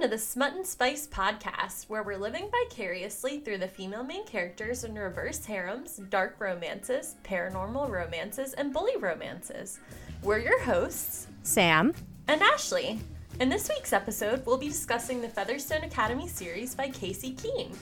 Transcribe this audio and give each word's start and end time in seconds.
to 0.00 0.08
the 0.08 0.16
Smut 0.16 0.54
and 0.54 0.66
Spice 0.66 1.06
podcast, 1.06 1.90
where 1.90 2.02
we're 2.02 2.16
living 2.16 2.48
vicariously 2.50 3.40
through 3.40 3.58
the 3.58 3.68
female 3.68 4.02
main 4.02 4.24
characters 4.24 4.82
in 4.82 4.94
reverse 4.94 5.44
harems, 5.44 6.00
dark 6.08 6.36
romances, 6.38 7.16
paranormal 7.22 7.86
romances, 7.90 8.54
and 8.54 8.72
bully 8.72 8.96
romances. 8.96 9.78
We're 10.22 10.38
your 10.38 10.58
hosts, 10.62 11.26
Sam 11.42 11.92
and 12.28 12.40
Ashley. 12.40 12.98
In 13.40 13.50
this 13.50 13.68
week's 13.68 13.92
episode, 13.92 14.46
we'll 14.46 14.56
be 14.56 14.68
discussing 14.68 15.20
the 15.20 15.28
Featherstone 15.28 15.84
Academy 15.84 16.28
series 16.28 16.74
by 16.74 16.88
Casey 16.88 17.32
Keene. 17.32 17.72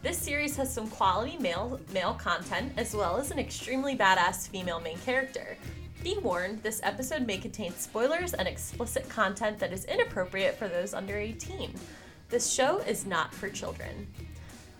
This 0.00 0.16
series 0.16 0.56
has 0.56 0.72
some 0.72 0.88
quality 0.88 1.36
male 1.36 1.78
male 1.92 2.14
content 2.14 2.72
as 2.78 2.96
well 2.96 3.18
as 3.18 3.30
an 3.30 3.38
extremely 3.38 3.94
badass 3.94 4.48
female 4.48 4.80
main 4.80 4.98
character. 5.00 5.58
Be 6.06 6.16
warned, 6.18 6.62
this 6.62 6.78
episode 6.84 7.26
may 7.26 7.36
contain 7.36 7.72
spoilers 7.72 8.32
and 8.32 8.46
explicit 8.46 9.08
content 9.08 9.58
that 9.58 9.72
is 9.72 9.86
inappropriate 9.86 10.56
for 10.56 10.68
those 10.68 10.94
under 10.94 11.18
18. 11.18 11.74
This 12.28 12.52
show 12.52 12.78
is 12.78 13.06
not 13.06 13.34
for 13.34 13.48
children. 13.50 14.06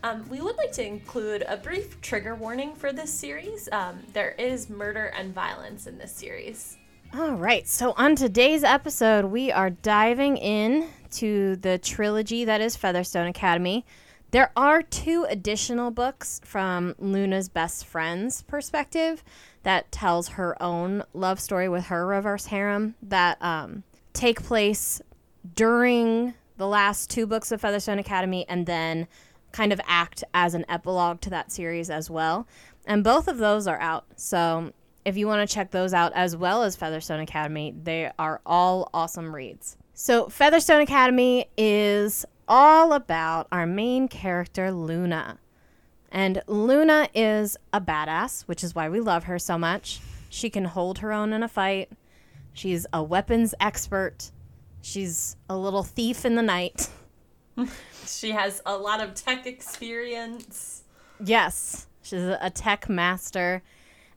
Um, 0.05 0.25
we 0.29 0.41
would 0.41 0.57
like 0.57 0.71
to 0.75 0.87
include 0.87 1.45
a 1.49 1.57
brief 1.57 2.01
trigger 2.01 2.37
warning 2.37 2.77
for 2.77 2.93
this 2.93 3.13
series. 3.13 3.69
Um, 3.73 4.05
there 4.13 4.37
is 4.39 4.71
murder 4.71 5.07
and 5.19 5.35
violence 5.35 5.89
in 5.89 5.99
this 5.99 6.13
series. 6.13 6.79
All 7.13 7.33
right, 7.33 7.67
so 7.67 7.93
on 7.97 8.15
today's 8.15 8.63
episode, 8.63 9.25
we 9.25 9.51
are 9.51 9.71
diving 9.71 10.37
in 10.37 10.87
to 11.15 11.57
the 11.57 11.79
trilogy 11.79 12.45
that 12.45 12.61
is 12.61 12.77
Featherstone 12.77 13.27
Academy. 13.27 13.85
There 14.33 14.53
are 14.57 14.83
two 14.83 15.25
additional 15.29 15.91
books 15.91 16.41
from 16.45 16.95
Luna's 16.99 17.49
best 17.49 17.87
friend's 17.87 18.43
perspective 18.43 19.25
that 19.67 19.91
tells 19.91 20.29
her 20.29 20.57
own 20.63 21.03
love 21.13 21.41
story 21.41 21.69
with 21.69 21.87
her 21.87 22.07
reverse 22.07 22.47
harem 22.47 22.95
that 23.03 23.37
um, 23.43 23.83
take 24.13 24.41
place 24.41 25.03
during 25.57 26.35
the 26.57 26.69
last 26.69 27.11
two 27.11 27.27
books 27.27 27.51
of 27.51 27.61
Featherstone 27.61 27.99
Academy 27.99 28.47
and 28.49 28.65
then 28.65 29.09
kind 29.51 29.73
of 29.73 29.81
act 29.85 30.23
as 30.33 30.55
an 30.55 30.65
epilogue 30.69 31.21
to 31.23 31.31
that 31.31 31.51
series 31.51 31.91
as 31.91 32.09
well. 32.09 32.47
And 32.87 33.03
both 33.03 33.27
of 33.27 33.39
those 33.39 33.67
are 33.67 33.81
out. 33.81 34.05
So 34.15 34.73
if 35.05 35.17
you 35.17 35.27
want 35.27 35.49
to 35.49 35.53
check 35.53 35.73
those 35.73 35.93
out 35.93 36.13
as 36.15 36.37
well 36.37 36.63
as 36.63 36.77
Featherstone 36.77 37.19
Academy, 37.19 37.75
they 37.83 38.13
are 38.21 38.41
all 38.47 38.89
awesome 38.95 39.35
reads. 39.35 39.77
So, 39.95 40.29
Featherstone 40.29 40.83
Academy 40.83 41.47
is 41.57 42.25
all 42.47 42.93
about 42.93 43.49
our 43.51 43.67
main 43.67 44.07
character, 44.07 44.71
Luna. 44.71 45.39
And 46.11 46.43
Luna 46.47 47.09
is 47.15 47.57
a 47.73 47.81
badass, 47.81 48.43
which 48.43 48.63
is 48.65 48.75
why 48.75 48.89
we 48.89 49.01
love 49.01 49.25
her 49.25 49.39
so 49.39 49.59
much. 49.59 50.01
She 50.29 50.51
can 50.51 50.65
hold 50.65 50.99
her 50.99 51.13
own 51.13 51.33
in 51.33 51.43
a 51.43 51.49
fight. 51.49 51.91
She's 52.53 52.87
a 52.93 53.03
weapons 53.03 53.55
expert. 53.61 54.31
She's 54.81 55.37
a 55.49 55.57
little 55.57 55.83
thief 55.83 56.25
in 56.25 56.37
the 56.37 56.43
night. 56.43 56.89
she 58.07 58.31
has 58.31 58.63
a 58.65 58.77
lot 58.77 59.03
of 59.03 59.15
tech 59.15 59.47
experience. 59.47 60.85
Yes, 61.23 61.87
she's 62.03 62.23
a 62.23 62.51
tech 62.51 62.89
master. 62.89 63.63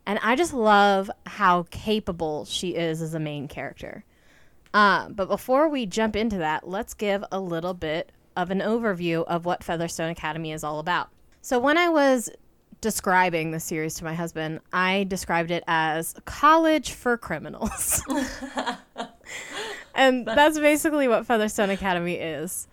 And 0.06 0.20
I 0.24 0.36
just 0.36 0.54
love 0.54 1.12
how 1.26 1.64
capable 1.70 2.46
she 2.46 2.76
is 2.76 3.02
as 3.02 3.14
a 3.14 3.20
main 3.20 3.48
character. 3.48 4.04
Uh, 4.74 5.10
but 5.10 5.28
before 5.28 5.68
we 5.68 5.86
jump 5.86 6.16
into 6.16 6.38
that, 6.38 6.68
let's 6.68 6.94
give 6.94 7.24
a 7.32 7.40
little 7.40 7.74
bit 7.74 8.12
of 8.36 8.52
an 8.52 8.60
overview 8.60 9.26
of 9.26 9.46
what 9.46 9.64
Featherstone 9.64 10.10
Academy 10.10 10.52
is 10.52 10.64
all 10.64 10.80
about. 10.80 11.10
So 11.42 11.60
when 11.60 11.78
I 11.78 11.90
was 11.90 12.30
describing 12.82 13.52
the 13.52 13.60
series 13.60 13.96
to 13.96 14.04
my 14.04 14.14
husband, 14.14 14.62
I 14.72 15.06
described 15.06 15.52
it 15.52 15.64
as 15.68 16.16
college 16.26 16.94
for 16.94 17.18
criminals. 17.18 18.02
and 19.96 20.26
that's 20.26 20.60
basically 20.60 21.08
what 21.08 21.26
Featherstone 21.26 21.70
Academy 21.70 22.16
is. 22.16 22.68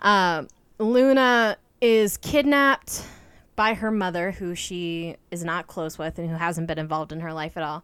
Um, 0.00 0.48
Luna 0.78 1.56
is 1.80 2.16
kidnapped 2.16 3.02
by 3.54 3.74
her 3.74 3.90
mother, 3.90 4.32
who 4.32 4.54
she 4.54 5.16
is 5.30 5.42
not 5.42 5.66
close 5.66 5.98
with 5.98 6.18
and 6.18 6.28
who 6.28 6.36
hasn't 6.36 6.66
been 6.66 6.78
involved 6.78 7.12
in 7.12 7.20
her 7.20 7.32
life 7.32 7.56
at 7.56 7.62
all, 7.62 7.82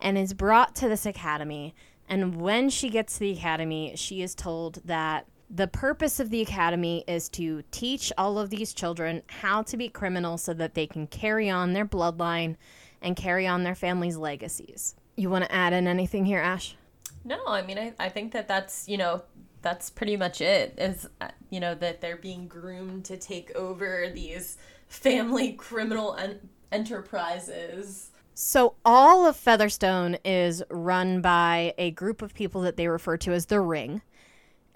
and 0.00 0.18
is 0.18 0.34
brought 0.34 0.74
to 0.76 0.88
this 0.88 1.06
academy. 1.06 1.74
And 2.08 2.40
when 2.40 2.68
she 2.68 2.90
gets 2.90 3.14
to 3.14 3.20
the 3.20 3.32
academy, 3.32 3.94
she 3.96 4.20
is 4.20 4.34
told 4.34 4.80
that 4.84 5.26
the 5.50 5.66
purpose 5.66 6.20
of 6.20 6.30
the 6.30 6.40
academy 6.40 7.04
is 7.06 7.28
to 7.30 7.62
teach 7.70 8.12
all 8.16 8.38
of 8.38 8.50
these 8.50 8.72
children 8.72 9.22
how 9.28 9.62
to 9.62 9.76
be 9.76 9.88
criminals 9.88 10.42
so 10.42 10.54
that 10.54 10.74
they 10.74 10.86
can 10.86 11.06
carry 11.06 11.50
on 11.50 11.72
their 11.72 11.86
bloodline 11.86 12.56
and 13.02 13.16
carry 13.16 13.46
on 13.46 13.62
their 13.62 13.74
family's 13.74 14.16
legacies. 14.16 14.94
You 15.16 15.30
want 15.30 15.44
to 15.44 15.54
add 15.54 15.72
in 15.72 15.86
anything 15.86 16.24
here, 16.24 16.40
Ash? 16.40 16.76
No, 17.24 17.46
I 17.46 17.62
mean, 17.62 17.78
I, 17.78 17.92
I 17.98 18.08
think 18.08 18.32
that 18.32 18.48
that's, 18.48 18.88
you 18.88 18.96
know, 18.96 19.22
that's 19.62 19.90
pretty 19.90 20.16
much 20.16 20.40
it 20.40 20.74
is, 20.76 21.08
uh, 21.20 21.28
you 21.50 21.60
know, 21.60 21.74
that 21.74 22.00
they're 22.00 22.16
being 22.16 22.48
groomed 22.48 23.04
to 23.06 23.16
take 23.16 23.54
over 23.54 24.10
these 24.12 24.58
family 24.88 25.52
criminal 25.58 26.16
en- 26.16 26.48
enterprises. 26.72 28.10
So 28.34 28.74
all 28.84 29.26
of 29.26 29.36
Featherstone 29.36 30.18
is 30.24 30.62
run 30.68 31.20
by 31.20 31.72
a 31.78 31.92
group 31.92 32.20
of 32.20 32.34
people 32.34 32.62
that 32.62 32.76
they 32.76 32.88
refer 32.88 33.16
to 33.18 33.32
as 33.32 33.46
the 33.46 33.60
Ring. 33.60 34.02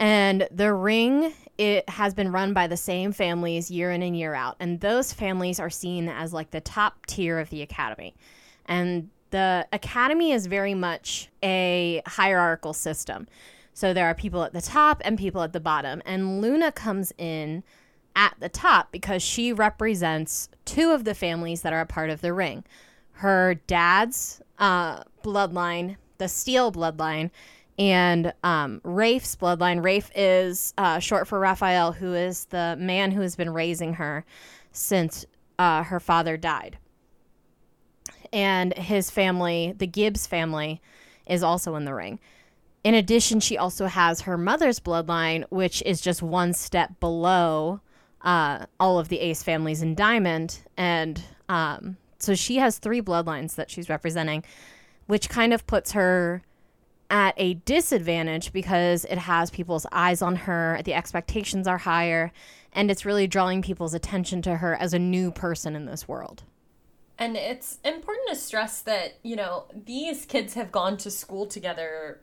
And 0.01 0.49
the 0.51 0.73
ring, 0.73 1.33
it 1.57 1.89
has 1.89 2.15
been 2.15 2.31
run 2.31 2.53
by 2.53 2.67
the 2.67 2.77
same 2.77 3.13
families 3.13 3.71
year 3.71 3.91
in 3.91 4.03
and 4.03 4.17
year 4.17 4.35
out. 4.35 4.57
And 4.61 4.81
those 4.81 5.13
families 5.13 5.59
are 5.59 5.71
seen 5.71 6.09
as 6.09 6.33
like 6.33 6.51
the 6.51 6.61
top 6.61 7.07
tier 7.07 7.39
of 7.39 7.51
the 7.51 7.63
academy. 7.63 8.15
And 8.67 9.11
the 9.31 9.67
academy 9.73 10.33
is 10.33 10.47
very 10.47 10.75
much 10.75 11.29
a 11.43 12.03
hierarchical 12.07 12.73
system. 12.73 13.27
So 13.75 13.93
there 13.93 14.07
are 14.07 14.15
people 14.15 14.43
at 14.43 14.53
the 14.53 14.63
top 14.63 15.03
and 15.05 15.19
people 15.19 15.43
at 15.43 15.53
the 15.53 15.61
bottom. 15.61 16.03
And 16.07 16.41
Luna 16.41 16.73
comes 16.73 17.13
in 17.19 17.63
at 18.17 18.35
the 18.41 18.49
top 18.49 18.91
because 18.91 19.23
she 19.23 19.53
represents 19.53 20.49
two 20.65 20.91
of 20.91 21.05
the 21.05 21.15
families 21.15 21.63
that 21.63 21.73
are 21.73 21.81
a 21.81 21.87
part 21.87 22.11
of 22.11 22.21
the 22.21 22.33
ring. 22.33 22.65
Her 23.13 23.55
dad's 23.67 24.41
uh, 24.59 25.05
bloodline, 25.23 25.97
the 26.19 26.29
Steel 26.29 26.73
bloodline, 26.73 27.31
and 27.79 28.33
um, 28.43 28.81
Rafe's 28.83 29.37
bloodline. 29.37 29.83
Rafe 29.83 30.11
is 30.15 30.75
uh, 30.79 30.99
short 30.99 31.29
for 31.29 31.39
Raphael, 31.39 31.93
who 31.93 32.13
is 32.15 32.47
the 32.47 32.77
man 32.79 33.13
who 33.13 33.21
has 33.21 33.37
been 33.37 33.51
raising 33.51 33.95
her 33.95 34.25
since 34.73 35.25
uh, 35.59 35.85
her 35.85 36.01
father 36.01 36.37
died. 36.37 36.79
And 38.33 38.77
his 38.77 39.11
family, 39.11 39.75
the 39.77 39.87
Gibbs 39.87 40.27
family, 40.27 40.83
is 41.27 41.43
also 41.43 41.77
in 41.77 41.85
the 41.85 41.95
ring. 41.95 42.19
In 42.85 42.95
addition, 42.95 43.41
she 43.41 43.57
also 43.57 43.87
has 43.87 44.23
her 44.23 44.37
mother's 44.37 44.81
bloodline, 44.81 45.45
which 45.51 45.83
is 45.83 46.01
just 46.01 46.23
one 46.23 46.53
step 46.53 46.99
below 47.01 47.81
uh, 48.23 48.67
all 48.81 48.99
of 48.99 49.09
the 49.09 49.21
Ace 49.21 49.43
families 49.43 49.83
in 49.83 49.95
Diamond. 49.95 50.61
And 50.77 51.23
um, 51.49 51.97
so 52.19 52.35
she 52.35 52.57
has 52.57 52.79
three 52.79 53.01
bloodlines 53.01 53.55
that 53.55 53.71
she's 53.71 53.89
representing, 53.89 54.45
which 55.07 55.29
kind 55.29 55.53
of 55.53 55.67
puts 55.67 55.93
her 55.93 56.43
at 57.11 57.35
a 57.37 57.55
disadvantage 57.55 58.53
because 58.53 59.05
it 59.07 59.19
has 59.19 59.51
people's 59.51 59.87
eyes 59.93 60.21
on 60.23 60.37
her, 60.37 60.81
the 60.85 60.95
expectations 60.95 61.67
are 61.67 61.79
higher, 61.79 62.33
and 62.73 62.91
it's 62.91 63.05
really 63.05 63.27
drawing 63.27 63.63
people's 63.63 63.95
attention 63.95 64.43
to 64.43 64.57
her 64.57 64.75
as 64.75 64.93
a 64.93 64.99
new 64.99 65.31
person 65.31 65.75
in 65.75 65.87
this 65.87 66.07
world. 66.07 66.43
And 67.19 67.37
it's 67.37 67.79
important 67.85 68.29
to 68.29 68.37
stress 68.37 68.83
that, 68.83 69.19
you 69.23 69.37
know, 69.37 69.65
these 69.75 70.25
kids 70.25 70.55
have 70.55 70.71
gone 70.71 70.97
to 70.99 71.11
school 71.11 71.47
together, 71.47 72.21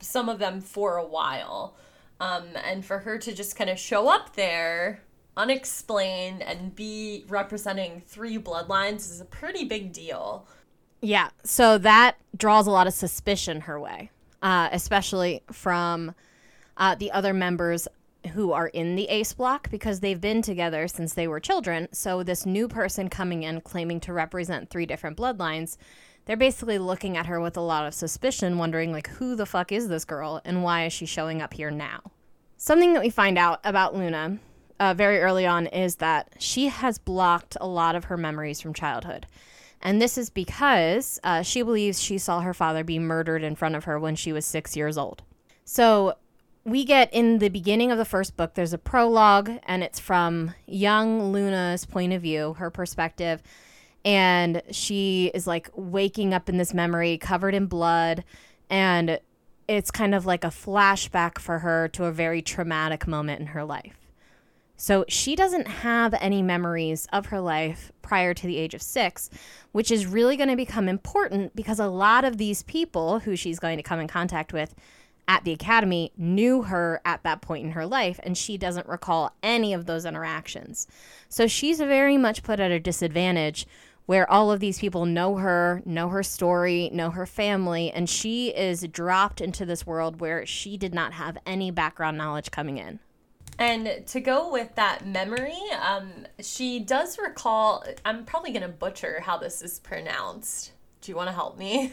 some 0.00 0.28
of 0.28 0.38
them 0.38 0.60
for 0.60 0.96
a 0.96 1.06
while. 1.06 1.76
Um, 2.20 2.48
and 2.64 2.84
for 2.84 2.98
her 2.98 3.16
to 3.18 3.32
just 3.32 3.56
kind 3.56 3.70
of 3.70 3.78
show 3.78 4.08
up 4.08 4.34
there 4.34 5.02
unexplained 5.36 6.42
and 6.42 6.74
be 6.74 7.24
representing 7.28 8.02
three 8.06 8.36
bloodlines 8.36 9.08
is 9.10 9.20
a 9.20 9.24
pretty 9.24 9.64
big 9.64 9.92
deal. 9.92 10.48
Yeah, 11.00 11.28
so 11.44 11.78
that 11.78 12.16
draws 12.36 12.66
a 12.66 12.70
lot 12.70 12.86
of 12.86 12.94
suspicion 12.94 13.62
her 13.62 13.78
way, 13.78 14.10
uh, 14.42 14.68
especially 14.72 15.42
from 15.52 16.14
uh, 16.76 16.94
the 16.96 17.12
other 17.12 17.32
members 17.32 17.86
who 18.32 18.52
are 18.52 18.68
in 18.68 18.96
the 18.96 19.08
ace 19.08 19.32
block 19.32 19.70
because 19.70 20.00
they've 20.00 20.20
been 20.20 20.42
together 20.42 20.88
since 20.88 21.14
they 21.14 21.28
were 21.28 21.40
children. 21.40 21.88
So, 21.92 22.22
this 22.22 22.44
new 22.44 22.66
person 22.66 23.08
coming 23.08 23.44
in 23.44 23.60
claiming 23.60 24.00
to 24.00 24.12
represent 24.12 24.70
three 24.70 24.86
different 24.86 25.16
bloodlines, 25.16 25.76
they're 26.24 26.36
basically 26.36 26.78
looking 26.78 27.16
at 27.16 27.26
her 27.26 27.40
with 27.40 27.56
a 27.56 27.62
lot 27.62 27.86
of 27.86 27.94
suspicion, 27.94 28.58
wondering, 28.58 28.92
like, 28.92 29.08
who 29.08 29.36
the 29.36 29.46
fuck 29.46 29.70
is 29.72 29.88
this 29.88 30.04
girl 30.04 30.40
and 30.44 30.62
why 30.62 30.84
is 30.84 30.92
she 30.92 31.06
showing 31.06 31.40
up 31.40 31.54
here 31.54 31.70
now? 31.70 32.00
Something 32.56 32.92
that 32.94 33.02
we 33.02 33.10
find 33.10 33.38
out 33.38 33.60
about 33.62 33.94
Luna 33.94 34.38
uh, 34.80 34.94
very 34.94 35.20
early 35.20 35.46
on 35.46 35.66
is 35.66 35.96
that 35.96 36.34
she 36.38 36.68
has 36.68 36.98
blocked 36.98 37.56
a 37.60 37.66
lot 37.66 37.94
of 37.94 38.04
her 38.04 38.16
memories 38.16 38.60
from 38.60 38.74
childhood. 38.74 39.26
And 39.80 40.02
this 40.02 40.18
is 40.18 40.30
because 40.30 41.20
uh, 41.22 41.42
she 41.42 41.62
believes 41.62 42.00
she 42.00 42.18
saw 42.18 42.40
her 42.40 42.54
father 42.54 42.82
be 42.82 42.98
murdered 42.98 43.42
in 43.42 43.54
front 43.54 43.76
of 43.76 43.84
her 43.84 43.98
when 43.98 44.16
she 44.16 44.32
was 44.32 44.44
six 44.44 44.76
years 44.76 44.98
old. 44.98 45.22
So 45.64 46.14
we 46.64 46.84
get 46.84 47.12
in 47.12 47.38
the 47.38 47.48
beginning 47.48 47.90
of 47.90 47.98
the 47.98 48.04
first 48.04 48.36
book, 48.36 48.54
there's 48.54 48.72
a 48.72 48.78
prologue, 48.78 49.50
and 49.66 49.82
it's 49.82 50.00
from 50.00 50.54
young 50.66 51.32
Luna's 51.32 51.84
point 51.84 52.12
of 52.12 52.22
view, 52.22 52.54
her 52.54 52.70
perspective. 52.70 53.42
And 54.04 54.62
she 54.70 55.30
is 55.34 55.46
like 55.46 55.70
waking 55.74 56.34
up 56.34 56.48
in 56.48 56.58
this 56.58 56.74
memory 56.74 57.18
covered 57.18 57.54
in 57.54 57.66
blood. 57.66 58.24
And 58.70 59.20
it's 59.68 59.90
kind 59.90 60.14
of 60.14 60.26
like 60.26 60.44
a 60.44 60.48
flashback 60.48 61.38
for 61.38 61.60
her 61.60 61.88
to 61.88 62.04
a 62.04 62.12
very 62.12 62.42
traumatic 62.42 63.06
moment 63.06 63.40
in 63.40 63.46
her 63.48 63.64
life. 63.64 63.97
So 64.80 65.04
she 65.08 65.34
doesn't 65.34 65.66
have 65.66 66.14
any 66.20 66.40
memories 66.40 67.08
of 67.12 67.26
her 67.26 67.40
life 67.40 67.90
prior 68.00 68.32
to 68.32 68.46
the 68.46 68.56
age 68.56 68.74
of 68.74 68.80
six, 68.80 69.28
which 69.72 69.90
is 69.90 70.06
really 70.06 70.36
going 70.36 70.48
to 70.50 70.56
become 70.56 70.88
important 70.88 71.54
because 71.56 71.80
a 71.80 71.88
lot 71.88 72.24
of 72.24 72.38
these 72.38 72.62
people 72.62 73.18
who 73.18 73.34
she's 73.34 73.58
going 73.58 73.76
to 73.76 73.82
come 73.82 73.98
in 73.98 74.06
contact 74.06 74.52
with 74.52 74.76
at 75.26 75.42
the 75.42 75.52
academy 75.52 76.12
knew 76.16 76.62
her 76.62 77.00
at 77.04 77.24
that 77.24 77.42
point 77.42 77.64
in 77.64 77.72
her 77.72 77.86
life, 77.86 78.20
and 78.22 78.38
she 78.38 78.56
doesn't 78.56 78.88
recall 78.88 79.34
any 79.42 79.74
of 79.74 79.86
those 79.86 80.06
interactions. 80.06 80.86
So 81.28 81.48
she's 81.48 81.78
very 81.78 82.16
much 82.16 82.44
put 82.44 82.60
at 82.60 82.70
a 82.70 82.78
disadvantage 82.78 83.66
where 84.06 84.30
all 84.30 84.52
of 84.52 84.60
these 84.60 84.78
people 84.78 85.04
know 85.04 85.36
her, 85.36 85.82
know 85.84 86.08
her 86.08 86.22
story, 86.22 86.88
know 86.94 87.10
her 87.10 87.26
family, 87.26 87.90
and 87.90 88.08
she 88.08 88.50
is 88.50 88.86
dropped 88.92 89.40
into 89.40 89.66
this 89.66 89.84
world 89.84 90.20
where 90.20 90.46
she 90.46 90.76
did 90.76 90.94
not 90.94 91.14
have 91.14 91.36
any 91.44 91.72
background 91.72 92.16
knowledge 92.16 92.52
coming 92.52 92.78
in. 92.78 93.00
And 93.58 94.06
to 94.06 94.20
go 94.20 94.52
with 94.52 94.74
that 94.76 95.04
memory, 95.04 95.58
um, 95.82 96.26
she 96.40 96.78
does 96.78 97.18
recall. 97.18 97.84
I'm 98.04 98.24
probably 98.24 98.52
going 98.52 98.62
to 98.62 98.68
butcher 98.68 99.20
how 99.20 99.36
this 99.36 99.62
is 99.62 99.80
pronounced. 99.80 100.72
Do 101.00 101.10
you 101.10 101.16
want 101.16 101.28
to 101.28 101.34
help 101.34 101.58
me? 101.58 101.92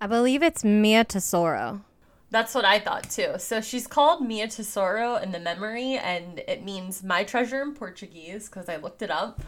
I 0.00 0.06
believe 0.06 0.42
it's 0.42 0.64
Mia 0.64 1.04
Tesoro. 1.04 1.82
That's 2.30 2.54
what 2.54 2.64
I 2.64 2.78
thought 2.78 3.10
too. 3.10 3.34
So 3.38 3.60
she's 3.60 3.86
called 3.86 4.26
Mia 4.26 4.48
Tesoro 4.48 5.16
in 5.16 5.32
the 5.32 5.38
memory, 5.38 5.98
and 5.98 6.38
it 6.48 6.64
means 6.64 7.02
my 7.02 7.24
treasure 7.24 7.60
in 7.62 7.74
Portuguese 7.74 8.48
because 8.48 8.68
I 8.68 8.76
looked 8.76 9.02
it 9.02 9.10
up. 9.10 9.42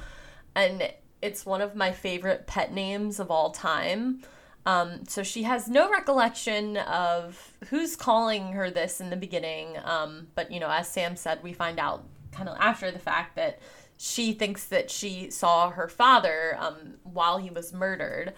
And 0.54 0.92
it's 1.22 1.46
one 1.46 1.62
of 1.62 1.74
my 1.74 1.92
favorite 1.92 2.46
pet 2.46 2.72
names 2.72 3.18
of 3.18 3.30
all 3.30 3.50
time. 3.52 4.22
Um, 4.66 5.04
so 5.06 5.22
she 5.22 5.42
has 5.42 5.68
no 5.68 5.90
recollection 5.90 6.78
of 6.78 7.52
who's 7.68 7.96
calling 7.96 8.52
her 8.52 8.70
this 8.70 9.00
in 9.00 9.10
the 9.10 9.16
beginning. 9.16 9.76
Um, 9.84 10.28
but, 10.34 10.50
you 10.50 10.58
know, 10.58 10.70
as 10.70 10.88
Sam 10.88 11.16
said, 11.16 11.42
we 11.42 11.52
find 11.52 11.78
out 11.78 12.04
kind 12.32 12.48
of 12.48 12.56
after 12.58 12.90
the 12.90 12.98
fact 12.98 13.36
that 13.36 13.58
she 13.96 14.32
thinks 14.32 14.66
that 14.66 14.90
she 14.90 15.30
saw 15.30 15.70
her 15.70 15.88
father 15.88 16.56
um, 16.58 16.94
while 17.04 17.38
he 17.38 17.50
was 17.50 17.72
murdered. 17.72 18.32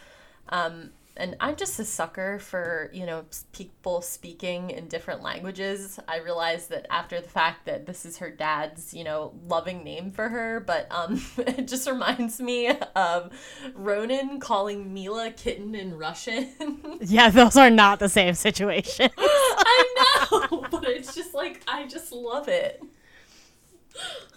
Um, 0.49 0.91
and 1.17 1.37
I'm 1.41 1.57
just 1.57 1.79
a 1.79 1.85
sucker 1.85 2.39
for, 2.39 2.91
you 2.93 3.07
know, 3.07 3.25
people 3.53 4.03
speaking 4.03 4.71
in 4.71 4.89
different 4.89 5.23
languages. 5.23 5.99
I 6.07 6.19
realized 6.19 6.71
that 6.71 6.87
after 6.91 7.21
the 7.21 7.29
fact 7.29 7.67
that 7.67 7.87
this 7.87 8.05
is 8.05 8.19
her 8.19 8.31
dad's, 8.31 8.93
you 8.93 9.05
know, 9.05 9.33
loving 9.47 9.83
name 9.83 10.11
for 10.11 10.29
her, 10.29 10.61
but 10.61 10.87
um, 10.91 11.23
it 11.39 11.69
just 11.69 11.89
reminds 11.89 12.41
me 12.41 12.71
of 12.95 13.33
Ronan 13.75 14.41
calling 14.41 14.93
Mila 14.93 15.31
kitten 15.31 15.75
in 15.75 15.97
Russian. 15.97 16.51
yeah, 17.01 17.31
those 17.31 17.57
are 17.57 17.71
not 17.71 17.99
the 17.99 18.09
same 18.09 18.35
situation. 18.35 19.11
I 19.19 20.29
know, 20.31 20.67
but 20.71 20.85
it's 20.89 21.15
just 21.15 21.35
like, 21.35 21.63
I 21.67 21.87
just 21.87 22.13
love 22.13 22.49
it. 22.49 22.83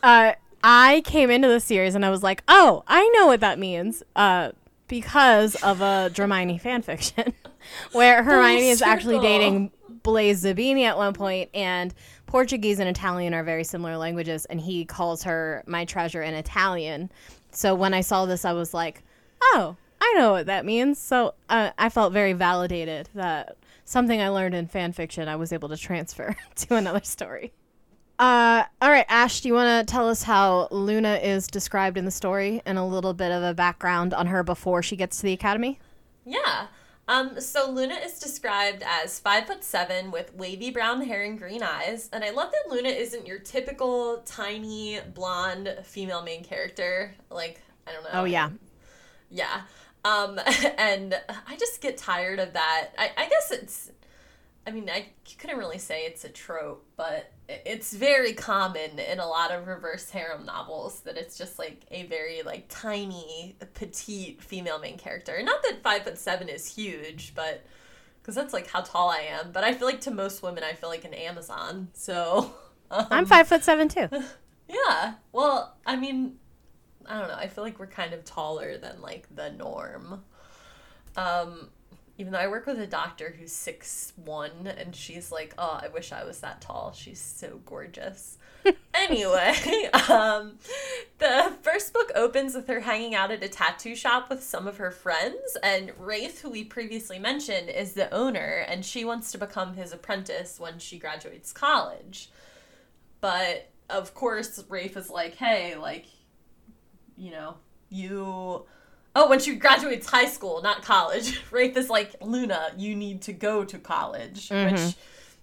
Uh, 0.02 0.34
I 0.64 1.02
came 1.06 1.30
into 1.30 1.48
the 1.48 1.60
series 1.60 1.96
and 1.96 2.06
I 2.06 2.10
was 2.10 2.24
like, 2.24 2.44
oh, 2.48 2.84
I 2.88 3.08
know 3.16 3.28
what 3.28 3.40
that 3.42 3.60
means. 3.60 4.04
Uh, 4.16 4.52
because 4.90 5.56
of 5.56 5.80
a 5.80 6.12
Dramione 6.14 6.62
fanfiction 6.62 7.34
where 7.94 8.24
Hermione 8.24 8.70
is 8.70 8.82
actually 8.82 9.20
dating 9.20 9.72
Blaise 10.04 10.44
Zabini 10.44 10.84
at 10.84 10.98
one 10.98 11.14
point, 11.14 11.50
and 11.54 11.94
Portuguese 12.26 12.80
and 12.80 12.90
Italian 12.90 13.34
are 13.34 13.44
very 13.44 13.64
similar 13.64 13.96
languages, 13.96 14.46
and 14.46 14.60
he 14.60 14.84
calls 14.84 15.24
her 15.24 15.64
my 15.66 15.86
treasure 15.86 16.22
in 16.22 16.34
Italian. 16.34 17.10
So 17.52 17.74
when 17.76 17.94
I 17.94 18.02
saw 18.02 18.26
this, 18.26 18.44
I 18.44 18.54
was 18.54 18.74
like, 18.74 19.04
oh, 19.42 19.78
I 20.02 20.14
know 20.18 20.32
what 20.32 20.48
that 20.48 20.66
means. 20.66 21.00
So 21.00 21.36
uh, 21.50 21.72
I 21.78 21.90
felt 21.90 22.12
very 22.12 22.34
validated 22.34 23.10
that 23.14 23.58
something 23.86 24.22
I 24.22 24.30
learned 24.30 24.56
in 24.56 24.68
fan 24.68 24.92
fiction 24.92 25.28
I 25.28 25.36
was 25.36 25.54
able 25.54 25.70
to 25.70 25.78
transfer 25.78 26.36
to 26.56 26.76
another 26.76 27.04
story. 27.04 27.54
Uh, 28.20 28.66
all 28.82 28.92
right, 28.92 29.06
Ash, 29.08 29.40
do 29.40 29.48
you 29.48 29.54
want 29.54 29.88
to 29.88 29.92
tell 29.92 30.10
us 30.10 30.24
how 30.24 30.68
Luna 30.72 31.16
is 31.16 31.48
described 31.48 31.98
in 31.98 32.04
the 32.04 32.12
story 32.12 32.62
and 32.66 32.78
a 32.78 32.84
little 32.84 33.14
bit 33.14 33.32
of 33.32 33.42
a 33.44 33.54
background 33.54 34.14
on 34.14 34.28
her 34.28 34.44
before 34.44 34.84
she 34.84 34.98
gets 34.98 35.18
to 35.18 35.24
the 35.24 35.32
academy? 35.32 35.80
Yeah. 36.26 36.68
Um, 37.08 37.40
so 37.40 37.72
Luna 37.72 37.96
is 37.96 38.20
described 38.20 38.84
as 38.86 39.20
five 39.20 39.48
foot 39.48 39.64
seven 39.64 40.12
with 40.12 40.36
wavy 40.36 40.70
brown 40.70 41.02
hair 41.02 41.24
and 41.24 41.40
green 41.40 41.64
eyes, 41.64 42.10
and 42.12 42.24
I 42.24 42.32
love 42.32 42.52
that 42.52 42.72
Luna 42.72 42.90
isn't 42.90 43.26
your 43.26 43.40
typical 43.40 44.18
tiny 44.26 45.00
blonde 45.16 45.76
female 45.84 46.22
main 46.22 46.44
character. 46.44 47.16
Like 47.32 47.62
I 47.88 47.94
don't 47.94 48.04
know. 48.04 48.10
Oh 48.14 48.26
yeah. 48.26 48.50
Yeah. 49.32 49.62
Um, 50.06 50.40
and 50.78 51.20
I 51.48 51.56
just 51.56 51.82
get 51.82 51.98
tired 51.98 52.40
of 52.40 52.54
that. 52.54 52.90
I, 52.98 53.12
I 53.18 53.30
guess 53.30 53.50
it's 53.52 53.92
I 54.68 54.72
mean, 54.72 54.88
I 54.88 55.08
couldn't 55.40 55.58
really 55.58 55.80
say 55.80 56.04
it's 56.04 56.26
a 56.26 56.30
trope, 56.30 56.86
but 56.96 57.32
it's 57.50 57.94
very 57.94 58.34
common 58.34 59.00
in 59.00 59.20
a 59.20 59.28
lot 59.28 59.52
of 59.52 59.68
reverse 59.68 60.10
harem 60.12 60.46
novels 60.46 61.00
that 61.02 61.18
it's 61.18 61.36
just 61.36 61.58
like 61.58 61.84
a 61.90 62.04
very 62.04 62.44
like 62.44 62.66
tiny, 62.70 63.56
petite 63.74 64.42
female 64.42 64.78
main 64.78 64.98
character. 64.98 65.42
Not 65.42 65.64
that 65.64 65.82
five 65.82 66.04
foot 66.04 66.20
seven 66.20 66.48
is 66.48 66.68
huge, 66.68 67.34
but 67.34 67.66
because 68.22 68.36
that's 68.36 68.54
like 68.54 68.68
how 68.68 68.82
tall 68.82 69.10
I 69.10 69.22
am. 69.32 69.52
But 69.52 69.64
I 69.64 69.74
feel 69.74 69.88
like 69.88 70.02
to 70.02 70.12
most 70.12 70.44
women, 70.44 70.64
I 70.64 70.74
feel 70.74 70.90
like 70.90 71.06
an 71.06 71.16
Amazon. 71.16 71.88
So 71.94 72.54
um, 72.92 73.08
I'm 73.10 73.26
five 73.26 73.48
foot 73.48 73.64
seven 73.64 73.88
too. 73.88 74.08
Yeah. 74.72 75.16
Well, 75.32 75.76
I 75.84 75.96
mean, 75.96 76.36
I 77.04 77.18
don't 77.18 77.28
know. 77.28 77.34
I 77.34 77.48
feel 77.48 77.64
like 77.64 77.80
we're 77.80 77.88
kind 77.88 78.14
of 78.14 78.24
taller 78.24 78.78
than 78.78 79.02
like 79.02 79.28
the 79.36 79.50
norm. 79.50 80.24
Um, 81.18 81.70
even 82.20 82.34
though 82.34 82.40
I 82.40 82.50
work 82.50 82.66
with 82.66 82.80
a 82.82 82.86
doctor 82.86 83.34
who's 83.40 83.54
six 83.54 84.12
one, 84.18 84.68
and 84.68 84.94
she's 84.94 85.32
like, 85.32 85.54
"Oh, 85.58 85.80
I 85.82 85.88
wish 85.88 86.12
I 86.12 86.26
was 86.26 86.42
that 86.42 86.60
tall. 86.60 86.92
She's 86.92 87.20
so 87.20 87.62
gorgeous." 87.66 88.38
anyway, 88.94 89.90
um, 90.10 90.58
the 91.20 91.54
first 91.62 91.94
book 91.94 92.12
opens 92.14 92.56
with 92.56 92.68
her 92.68 92.82
hanging 92.82 93.16
out 93.16 93.32
at 93.32 93.42
a 93.42 93.48
tattoo 93.48 93.96
shop 93.96 94.30
with 94.30 94.44
some 94.44 94.68
of 94.68 94.78
her 94.78 94.92
friends, 94.92 95.56
and 95.64 95.94
Rafe, 95.98 96.42
who 96.42 96.50
we 96.50 96.66
previously 96.66 97.20
mentioned, 97.20 97.70
is 97.70 97.94
the 97.94 98.14
owner, 98.14 98.66
and 98.68 98.84
she 98.86 99.06
wants 99.06 99.32
to 99.32 99.38
become 99.38 99.76
his 99.76 99.94
apprentice 99.94 100.60
when 100.60 100.78
she 100.78 101.00
graduates 101.00 101.54
college. 101.54 102.30
But 103.22 103.70
of 103.90 104.14
course, 104.14 104.62
Rafe 104.68 104.98
is 104.98 105.10
like, 105.10 105.36
"Hey, 105.36 105.78
like, 105.78 106.06
you 107.18 107.32
know, 107.32 107.56
you." 107.90 108.66
Oh, 109.20 109.28
when 109.28 109.42
she 109.42 109.56
graduates 109.56 110.10
high 110.10 110.28
school, 110.28 110.62
not 110.62 110.82
college. 110.82 111.42
Rafe 111.52 111.76
is 111.76 111.90
like, 111.90 112.16
Luna, 112.22 112.72
you 112.78 112.96
need 112.96 113.22
to 113.24 113.34
go 113.34 113.66
to 113.66 113.78
college. 113.78 114.48
Mm-hmm. 114.48 114.74
Which, 114.74 114.96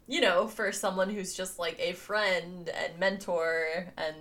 you 0.06 0.22
know, 0.22 0.48
for 0.48 0.72
someone 0.72 1.10
who's 1.10 1.34
just 1.34 1.58
like 1.58 1.78
a 1.78 1.92
friend 1.92 2.70
and 2.70 2.98
mentor 2.98 3.92
and 3.98 4.16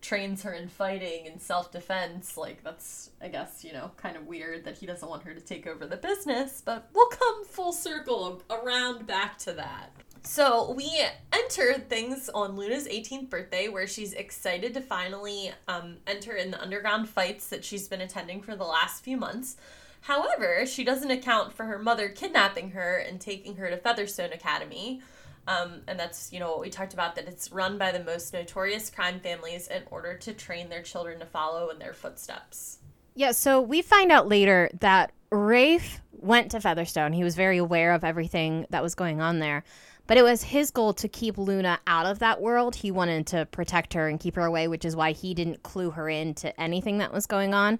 trains 0.00 0.44
her 0.44 0.52
in 0.52 0.68
fighting 0.68 1.26
and 1.26 1.42
self 1.42 1.72
defense, 1.72 2.36
like, 2.36 2.62
that's, 2.62 3.10
I 3.20 3.26
guess, 3.26 3.64
you 3.64 3.72
know, 3.72 3.90
kind 3.96 4.16
of 4.16 4.28
weird 4.28 4.64
that 4.66 4.78
he 4.78 4.86
doesn't 4.86 5.08
want 5.08 5.24
her 5.24 5.34
to 5.34 5.40
take 5.40 5.66
over 5.66 5.84
the 5.84 5.96
business. 5.96 6.62
But 6.64 6.88
we'll 6.94 7.08
come 7.08 7.46
full 7.46 7.72
circle 7.72 8.44
around 8.48 9.08
back 9.08 9.38
to 9.38 9.54
that. 9.54 9.90
So 10.24 10.72
we 10.72 11.02
enter 11.32 11.74
things 11.74 12.28
on 12.28 12.56
Luna's 12.56 12.86
18th 12.86 13.30
birthday, 13.30 13.68
where 13.68 13.86
she's 13.86 14.12
excited 14.12 14.74
to 14.74 14.80
finally 14.80 15.52
um, 15.66 15.96
enter 16.06 16.34
in 16.34 16.50
the 16.50 16.60
underground 16.60 17.08
fights 17.08 17.48
that 17.48 17.64
she's 17.64 17.88
been 17.88 18.00
attending 18.00 18.42
for 18.42 18.56
the 18.56 18.64
last 18.64 19.02
few 19.02 19.16
months. 19.16 19.56
However, 20.02 20.64
she 20.66 20.84
doesn't 20.84 21.10
account 21.10 21.52
for 21.52 21.66
her 21.66 21.78
mother 21.78 22.08
kidnapping 22.08 22.70
her 22.70 22.96
and 22.96 23.20
taking 23.20 23.56
her 23.56 23.68
to 23.70 23.76
Featherstone 23.76 24.32
Academy. 24.32 25.02
Um, 25.46 25.80
and 25.88 25.98
that's, 25.98 26.32
you 26.32 26.40
know, 26.40 26.50
what 26.50 26.60
we 26.60 26.70
talked 26.70 26.92
about 26.92 27.16
that 27.16 27.26
it's 27.26 27.50
run 27.50 27.78
by 27.78 27.90
the 27.90 28.04
most 28.04 28.32
notorious 28.32 28.90
crime 28.90 29.18
families 29.18 29.66
in 29.68 29.82
order 29.90 30.14
to 30.18 30.32
train 30.34 30.68
their 30.68 30.82
children 30.82 31.18
to 31.20 31.26
follow 31.26 31.70
in 31.70 31.78
their 31.78 31.94
footsteps. 31.94 32.78
Yeah, 33.14 33.32
so 33.32 33.60
we 33.60 33.82
find 33.82 34.12
out 34.12 34.28
later 34.28 34.70
that 34.80 35.12
Rafe 35.30 36.00
went 36.12 36.50
to 36.50 36.60
Featherstone. 36.60 37.12
He 37.12 37.24
was 37.24 37.34
very 37.34 37.58
aware 37.58 37.92
of 37.92 38.04
everything 38.04 38.66
that 38.70 38.82
was 38.82 38.94
going 38.94 39.20
on 39.20 39.38
there. 39.38 39.64
But 40.08 40.16
it 40.16 40.22
was 40.22 40.42
his 40.42 40.70
goal 40.70 40.94
to 40.94 41.06
keep 41.06 41.36
Luna 41.36 41.78
out 41.86 42.06
of 42.06 42.18
that 42.18 42.40
world. 42.40 42.74
He 42.74 42.90
wanted 42.90 43.26
to 43.28 43.46
protect 43.46 43.92
her 43.92 44.08
and 44.08 44.18
keep 44.18 44.36
her 44.36 44.44
away, 44.44 44.66
which 44.66 44.86
is 44.86 44.96
why 44.96 45.12
he 45.12 45.34
didn't 45.34 45.62
clue 45.62 45.90
her 45.90 46.08
into 46.08 46.58
anything 46.58 46.98
that 46.98 47.12
was 47.12 47.26
going 47.26 47.52
on. 47.52 47.78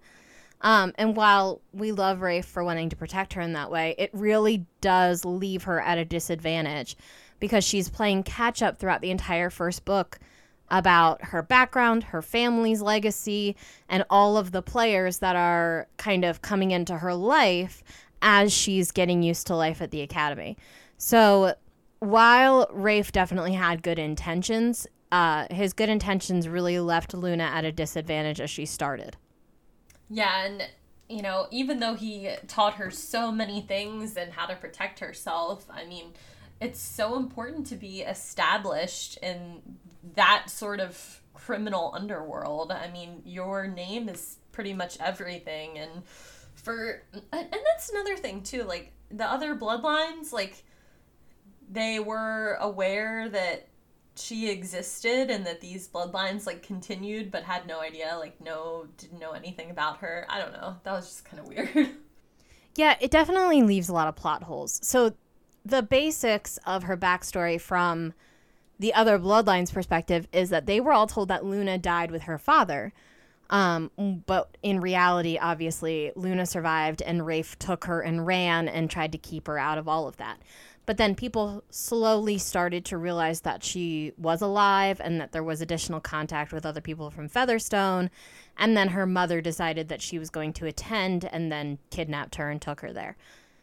Um, 0.60 0.92
and 0.98 1.16
while 1.16 1.62
we 1.72 1.90
love 1.90 2.20
Rafe 2.20 2.44
for 2.44 2.62
wanting 2.62 2.90
to 2.90 2.96
protect 2.96 3.32
her 3.32 3.40
in 3.40 3.54
that 3.54 3.70
way, 3.70 3.94
it 3.96 4.10
really 4.12 4.66
does 4.82 5.24
leave 5.24 5.62
her 5.62 5.80
at 5.80 5.96
a 5.96 6.04
disadvantage 6.04 6.96
because 7.40 7.64
she's 7.64 7.88
playing 7.88 8.24
catch 8.24 8.60
up 8.60 8.78
throughout 8.78 9.00
the 9.00 9.10
entire 9.10 9.48
first 9.48 9.86
book 9.86 10.18
about 10.70 11.24
her 11.24 11.42
background, 11.42 12.04
her 12.04 12.20
family's 12.20 12.82
legacy, 12.82 13.56
and 13.88 14.04
all 14.10 14.36
of 14.36 14.52
the 14.52 14.60
players 14.60 15.20
that 15.20 15.34
are 15.34 15.88
kind 15.96 16.26
of 16.26 16.42
coming 16.42 16.72
into 16.72 16.98
her 16.98 17.14
life 17.14 17.82
as 18.20 18.52
she's 18.52 18.90
getting 18.90 19.22
used 19.22 19.46
to 19.46 19.56
life 19.56 19.80
at 19.80 19.92
the 19.92 20.02
academy. 20.02 20.58
So 20.98 21.54
while 22.00 22.68
Rafe 22.72 23.12
definitely 23.12 23.54
had 23.54 23.82
good 23.82 23.98
intentions, 23.98 24.86
uh, 25.10 25.46
his 25.50 25.72
good 25.72 25.88
intentions 25.88 26.48
really 26.48 26.78
left 26.78 27.14
Luna 27.14 27.44
at 27.44 27.64
a 27.64 27.72
disadvantage 27.72 28.40
as 28.40 28.50
she 28.50 28.66
started. 28.66 29.16
Yeah, 30.10 30.44
and 30.44 30.68
you 31.08 31.22
know, 31.22 31.46
even 31.50 31.80
though 31.80 31.94
he 31.94 32.30
taught 32.46 32.74
her 32.74 32.90
so 32.90 33.32
many 33.32 33.62
things 33.62 34.16
and 34.16 34.32
how 34.32 34.46
to 34.46 34.54
protect 34.54 34.98
herself, 35.00 35.66
I 35.70 35.86
mean, 35.86 36.12
it's 36.60 36.80
so 36.80 37.16
important 37.16 37.66
to 37.68 37.76
be 37.76 38.02
established 38.02 39.18
in 39.22 39.62
that 40.14 40.50
sort 40.50 40.80
of 40.80 41.22
criminal 41.32 41.92
underworld. 41.94 42.72
I 42.72 42.90
mean, 42.90 43.22
your 43.24 43.66
name 43.66 44.08
is 44.08 44.36
pretty 44.52 44.74
much 44.74 44.98
everything 45.00 45.78
and 45.78 46.02
for 46.54 47.02
and 47.32 47.48
that's 47.52 47.90
another 47.90 48.16
thing 48.16 48.42
too, 48.42 48.64
like 48.64 48.92
the 49.10 49.24
other 49.24 49.54
bloodlines 49.54 50.32
like 50.32 50.64
they 51.70 51.98
were 52.00 52.56
aware 52.60 53.28
that 53.28 53.68
she 54.16 54.50
existed 54.50 55.30
and 55.30 55.46
that 55.46 55.60
these 55.60 55.88
bloodlines 55.88 56.46
like 56.46 56.62
continued 56.62 57.30
but 57.30 57.44
had 57.44 57.66
no 57.66 57.80
idea 57.80 58.16
like 58.18 58.40
no 58.40 58.86
didn't 58.96 59.20
know 59.20 59.32
anything 59.32 59.70
about 59.70 59.98
her. 59.98 60.26
I 60.28 60.40
don't 60.40 60.52
know. 60.52 60.76
That 60.82 60.92
was 60.92 61.06
just 61.06 61.24
kind 61.24 61.40
of 61.40 61.48
weird. 61.48 61.90
Yeah 62.76 62.94
it 63.00 63.10
definitely 63.10 63.62
leaves 63.64 63.88
a 63.88 63.92
lot 63.92 64.06
of 64.06 64.14
plot 64.14 64.44
holes. 64.44 64.78
So 64.84 65.14
the 65.64 65.82
basics 65.82 66.58
of 66.64 66.84
her 66.84 66.96
backstory 66.96 67.60
from 67.60 68.14
the 68.78 68.94
other 68.94 69.18
bloodlines 69.18 69.72
perspective 69.72 70.28
is 70.32 70.50
that 70.50 70.66
they 70.66 70.80
were 70.80 70.92
all 70.92 71.08
told 71.08 71.26
that 71.28 71.44
luna 71.44 71.76
died 71.78 72.12
with 72.12 72.22
her 72.22 72.38
father. 72.38 72.92
Um, 73.50 73.90
but 74.26 74.56
in 74.62 74.80
reality 74.80 75.38
obviously 75.38 76.12
luna 76.14 76.46
survived 76.46 77.02
and 77.02 77.26
rafe 77.26 77.58
took 77.58 77.86
her 77.86 78.00
and 78.00 78.24
ran 78.24 78.68
and 78.68 78.88
tried 78.88 79.10
to 79.12 79.18
keep 79.18 79.48
her 79.48 79.58
out 79.58 79.78
of 79.78 79.88
all 79.88 80.06
of 80.06 80.16
that 80.18 80.38
but 80.88 80.96
then 80.96 81.14
people 81.14 81.62
slowly 81.68 82.38
started 82.38 82.82
to 82.82 82.96
realize 82.96 83.42
that 83.42 83.62
she 83.62 84.10
was 84.16 84.40
alive 84.40 84.98
and 85.04 85.20
that 85.20 85.32
there 85.32 85.44
was 85.44 85.60
additional 85.60 86.00
contact 86.00 86.50
with 86.50 86.64
other 86.64 86.80
people 86.80 87.10
from 87.10 87.28
Featherstone. 87.28 88.08
And 88.56 88.74
then 88.74 88.88
her 88.88 89.04
mother 89.04 89.42
decided 89.42 89.90
that 89.90 90.00
she 90.00 90.18
was 90.18 90.30
going 90.30 90.54
to 90.54 90.64
attend 90.64 91.26
and 91.26 91.52
then 91.52 91.76
kidnapped 91.90 92.36
her 92.36 92.48
and 92.48 92.58
took 92.58 92.80
her 92.80 92.90
there. 92.94 93.18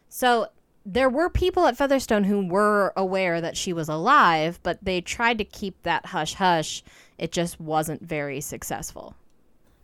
So 0.08 0.46
there 0.84 1.10
were 1.10 1.28
people 1.28 1.66
at 1.66 1.76
Featherstone 1.76 2.22
who 2.22 2.46
were 2.46 2.92
aware 2.96 3.40
that 3.40 3.56
she 3.56 3.72
was 3.72 3.88
alive, 3.88 4.60
but 4.62 4.78
they 4.80 5.00
tried 5.00 5.38
to 5.38 5.44
keep 5.44 5.82
that 5.82 6.06
hush 6.06 6.34
hush. 6.34 6.84
It 7.18 7.32
just 7.32 7.58
wasn't 7.58 8.02
very 8.02 8.40
successful. 8.40 9.16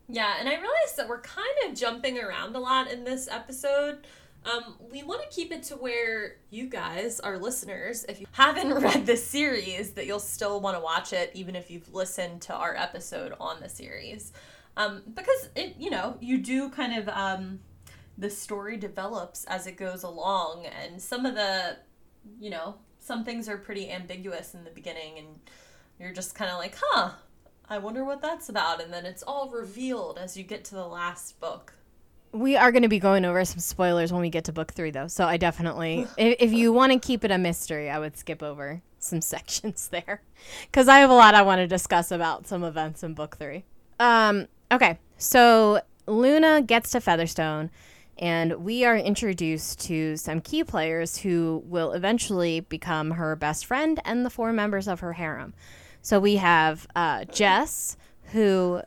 Yeah, 0.08 0.34
and 0.38 0.48
I 0.48 0.52
realized 0.52 0.96
that 0.96 1.08
we're 1.08 1.22
kind 1.22 1.48
of 1.66 1.74
jumping 1.74 2.20
around 2.20 2.54
a 2.54 2.60
lot 2.60 2.88
in 2.88 3.02
this 3.02 3.26
episode. 3.28 4.06
Um, 4.44 4.76
we 4.90 5.02
want 5.02 5.22
to 5.22 5.28
keep 5.28 5.52
it 5.52 5.62
to 5.64 5.76
where 5.76 6.36
you 6.50 6.68
guys, 6.68 7.20
our 7.20 7.38
listeners, 7.38 8.04
if 8.08 8.20
you 8.20 8.26
haven't 8.32 8.74
read 8.82 9.06
the 9.06 9.16
series, 9.16 9.92
that 9.92 10.06
you'll 10.06 10.18
still 10.18 10.60
want 10.60 10.76
to 10.76 10.82
watch 10.82 11.12
it, 11.12 11.30
even 11.34 11.54
if 11.54 11.70
you've 11.70 11.92
listened 11.94 12.42
to 12.42 12.54
our 12.54 12.74
episode 12.74 13.34
on 13.40 13.60
the 13.60 13.68
series. 13.68 14.32
Um, 14.76 15.02
because 15.14 15.48
it, 15.54 15.76
you 15.78 15.90
know, 15.90 16.16
you 16.20 16.38
do 16.38 16.70
kind 16.70 16.98
of 16.98 17.08
um, 17.08 17.60
the 18.18 18.30
story 18.30 18.76
develops 18.76 19.44
as 19.44 19.66
it 19.66 19.76
goes 19.76 20.02
along, 20.02 20.66
and 20.66 21.00
some 21.00 21.24
of 21.24 21.34
the, 21.34 21.76
you 22.40 22.50
know, 22.50 22.76
some 22.98 23.24
things 23.24 23.48
are 23.48 23.58
pretty 23.58 23.90
ambiguous 23.90 24.54
in 24.54 24.64
the 24.64 24.70
beginning, 24.70 25.18
and 25.18 25.28
you're 26.00 26.12
just 26.12 26.34
kind 26.34 26.50
of 26.50 26.58
like, 26.58 26.76
huh, 26.80 27.10
I 27.68 27.78
wonder 27.78 28.04
what 28.04 28.20
that's 28.20 28.48
about, 28.48 28.82
and 28.82 28.92
then 28.92 29.06
it's 29.06 29.22
all 29.22 29.50
revealed 29.50 30.18
as 30.18 30.36
you 30.36 30.42
get 30.42 30.64
to 30.64 30.74
the 30.74 30.86
last 30.86 31.38
book 31.38 31.74
we 32.32 32.56
are 32.56 32.72
going 32.72 32.82
to 32.82 32.88
be 32.88 32.98
going 32.98 33.24
over 33.24 33.44
some 33.44 33.58
spoilers 33.58 34.12
when 34.12 34.22
we 34.22 34.30
get 34.30 34.44
to 34.44 34.52
book 34.52 34.72
three, 34.72 34.90
though. 34.90 35.06
So 35.06 35.26
I 35.26 35.36
definitely, 35.36 36.06
if, 36.16 36.36
if 36.40 36.52
you 36.52 36.72
want 36.72 36.92
to 36.92 36.98
keep 36.98 37.24
it 37.24 37.30
a 37.30 37.38
mystery, 37.38 37.90
I 37.90 37.98
would 37.98 38.16
skip 38.16 38.42
over 38.42 38.82
some 38.98 39.20
sections 39.22 39.88
there 39.88 40.22
because 40.62 40.88
I 40.88 40.98
have 40.98 41.10
a 41.10 41.14
lot 41.14 41.34
I 41.34 41.42
want 41.42 41.58
to 41.60 41.66
discuss 41.66 42.10
about 42.10 42.46
some 42.46 42.64
events 42.64 43.02
in 43.02 43.14
book 43.14 43.36
three. 43.36 43.64
Um, 44.00 44.48
okay, 44.70 44.98
so 45.18 45.80
Luna 46.06 46.62
gets 46.62 46.90
to 46.90 47.00
Featherstone, 47.00 47.70
and 48.18 48.64
we 48.64 48.84
are 48.84 48.96
introduced 48.96 49.80
to 49.82 50.16
some 50.16 50.40
key 50.40 50.64
players 50.64 51.18
who 51.18 51.62
will 51.66 51.92
eventually 51.92 52.60
become 52.60 53.12
her 53.12 53.36
best 53.36 53.66
friend 53.66 54.00
and 54.04 54.24
the 54.24 54.30
four 54.30 54.52
members 54.52 54.88
of 54.88 55.00
her 55.00 55.12
harem. 55.12 55.54
So 56.00 56.18
we 56.18 56.36
have 56.36 56.86
uh, 56.96 57.24
Jess, 57.26 57.96
who 58.32 58.82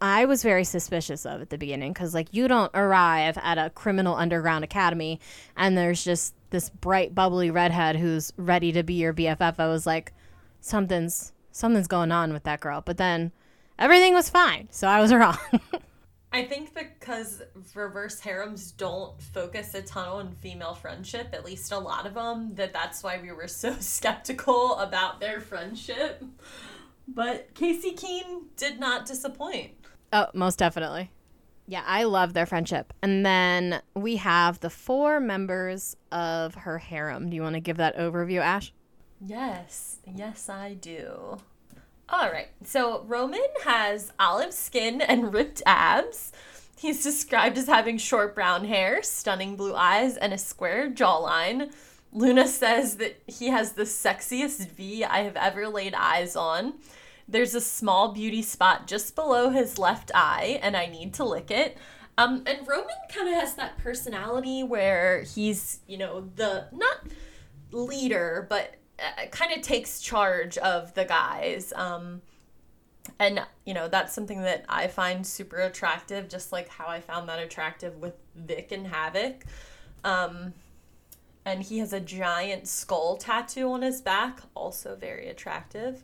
I 0.00 0.26
was 0.26 0.42
very 0.42 0.64
suspicious 0.64 1.26
of 1.26 1.40
at 1.40 1.50
the 1.50 1.58
beginning 1.58 1.92
because, 1.92 2.14
like, 2.14 2.32
you 2.32 2.46
don't 2.46 2.70
arrive 2.74 3.36
at 3.42 3.58
a 3.58 3.70
criminal 3.70 4.14
underground 4.14 4.64
academy 4.64 5.20
and 5.56 5.76
there's 5.76 6.04
just 6.04 6.34
this 6.50 6.70
bright, 6.70 7.14
bubbly 7.14 7.50
redhead 7.50 7.96
who's 7.96 8.32
ready 8.36 8.72
to 8.72 8.82
be 8.82 8.94
your 8.94 9.12
BFF. 9.12 9.54
I 9.58 9.66
was 9.66 9.86
like, 9.86 10.12
something's 10.60 11.32
something's 11.50 11.88
going 11.88 12.12
on 12.12 12.32
with 12.32 12.44
that 12.44 12.60
girl. 12.60 12.82
But 12.84 12.96
then 12.96 13.32
everything 13.78 14.14
was 14.14 14.28
fine, 14.28 14.68
so 14.70 14.86
I 14.86 15.00
was 15.00 15.12
wrong. 15.14 15.38
I 16.30 16.44
think 16.44 16.74
because 16.74 17.42
reverse 17.74 18.20
harems 18.20 18.70
don't 18.72 19.20
focus 19.20 19.74
a 19.74 19.82
ton 19.82 20.08
on 20.08 20.32
female 20.32 20.74
friendship, 20.74 21.28
at 21.32 21.44
least 21.44 21.72
a 21.72 21.78
lot 21.78 22.06
of 22.06 22.14
them, 22.14 22.54
that 22.54 22.72
that's 22.72 23.02
why 23.02 23.18
we 23.20 23.32
were 23.32 23.48
so 23.48 23.74
skeptical 23.80 24.76
about 24.76 25.20
their 25.20 25.40
friendship. 25.40 26.22
But 27.08 27.54
Casey 27.54 27.92
Keene 27.92 28.48
did 28.56 28.78
not 28.78 29.06
disappoint. 29.06 29.77
Oh, 30.12 30.26
most 30.34 30.58
definitely. 30.58 31.10
Yeah, 31.66 31.82
I 31.86 32.04
love 32.04 32.32
their 32.32 32.46
friendship. 32.46 32.94
And 33.02 33.26
then 33.26 33.82
we 33.94 34.16
have 34.16 34.60
the 34.60 34.70
four 34.70 35.20
members 35.20 35.96
of 36.10 36.54
her 36.54 36.78
harem. 36.78 37.28
Do 37.28 37.36
you 37.36 37.42
want 37.42 37.54
to 37.54 37.60
give 37.60 37.76
that 37.76 37.96
overview, 37.98 38.40
Ash? 38.40 38.72
Yes, 39.20 39.98
yes, 40.14 40.48
I 40.48 40.74
do. 40.74 41.36
All 42.08 42.30
right. 42.30 42.48
So 42.64 43.02
Roman 43.02 43.40
has 43.64 44.12
olive 44.18 44.54
skin 44.54 45.02
and 45.02 45.34
ripped 45.34 45.60
abs. 45.66 46.32
He's 46.78 47.02
described 47.02 47.58
as 47.58 47.66
having 47.66 47.98
short 47.98 48.34
brown 48.34 48.64
hair, 48.64 49.02
stunning 49.02 49.56
blue 49.56 49.74
eyes, 49.74 50.16
and 50.16 50.32
a 50.32 50.38
square 50.38 50.90
jawline. 50.90 51.70
Luna 52.12 52.48
says 52.48 52.96
that 52.96 53.20
he 53.26 53.48
has 53.48 53.72
the 53.72 53.82
sexiest 53.82 54.68
V 54.70 55.04
I 55.04 55.18
have 55.18 55.36
ever 55.36 55.68
laid 55.68 55.92
eyes 55.92 56.34
on. 56.34 56.74
There's 57.28 57.54
a 57.54 57.60
small 57.60 58.12
beauty 58.12 58.42
spot 58.42 58.86
just 58.86 59.14
below 59.14 59.50
his 59.50 59.78
left 59.78 60.10
eye, 60.14 60.58
and 60.62 60.76
I 60.76 60.86
need 60.86 61.14
to 61.14 61.24
lick 61.24 61.50
it. 61.50 61.76
Um, 62.16 62.42
and 62.46 62.66
Roman 62.66 62.96
kind 63.08 63.28
of 63.28 63.34
has 63.34 63.54
that 63.54 63.78
personality 63.78 64.62
where 64.62 65.22
he's, 65.22 65.80
you 65.86 65.98
know, 65.98 66.28
the 66.34 66.66
not 66.72 66.98
leader, 67.70 68.46
but 68.48 68.74
uh, 68.98 69.26
kind 69.30 69.52
of 69.52 69.62
takes 69.62 70.00
charge 70.00 70.58
of 70.58 70.94
the 70.94 71.04
guys. 71.04 71.72
Um, 71.76 72.22
and 73.18 73.40
you 73.64 73.74
know 73.74 73.88
that's 73.88 74.12
something 74.12 74.42
that 74.42 74.64
I 74.68 74.86
find 74.86 75.26
super 75.26 75.56
attractive, 75.56 76.28
just 76.28 76.52
like 76.52 76.68
how 76.68 76.86
I 76.86 77.00
found 77.00 77.28
that 77.28 77.38
attractive 77.38 77.96
with 77.98 78.14
Vic 78.34 78.72
and 78.72 78.86
Havoc. 78.86 79.44
Um, 80.04 80.54
and 81.44 81.62
he 81.62 81.78
has 81.78 81.92
a 81.92 82.00
giant 82.00 82.68
skull 82.68 83.16
tattoo 83.16 83.70
on 83.70 83.82
his 83.82 84.02
back, 84.02 84.40
also 84.54 84.96
very 84.96 85.28
attractive. 85.28 86.02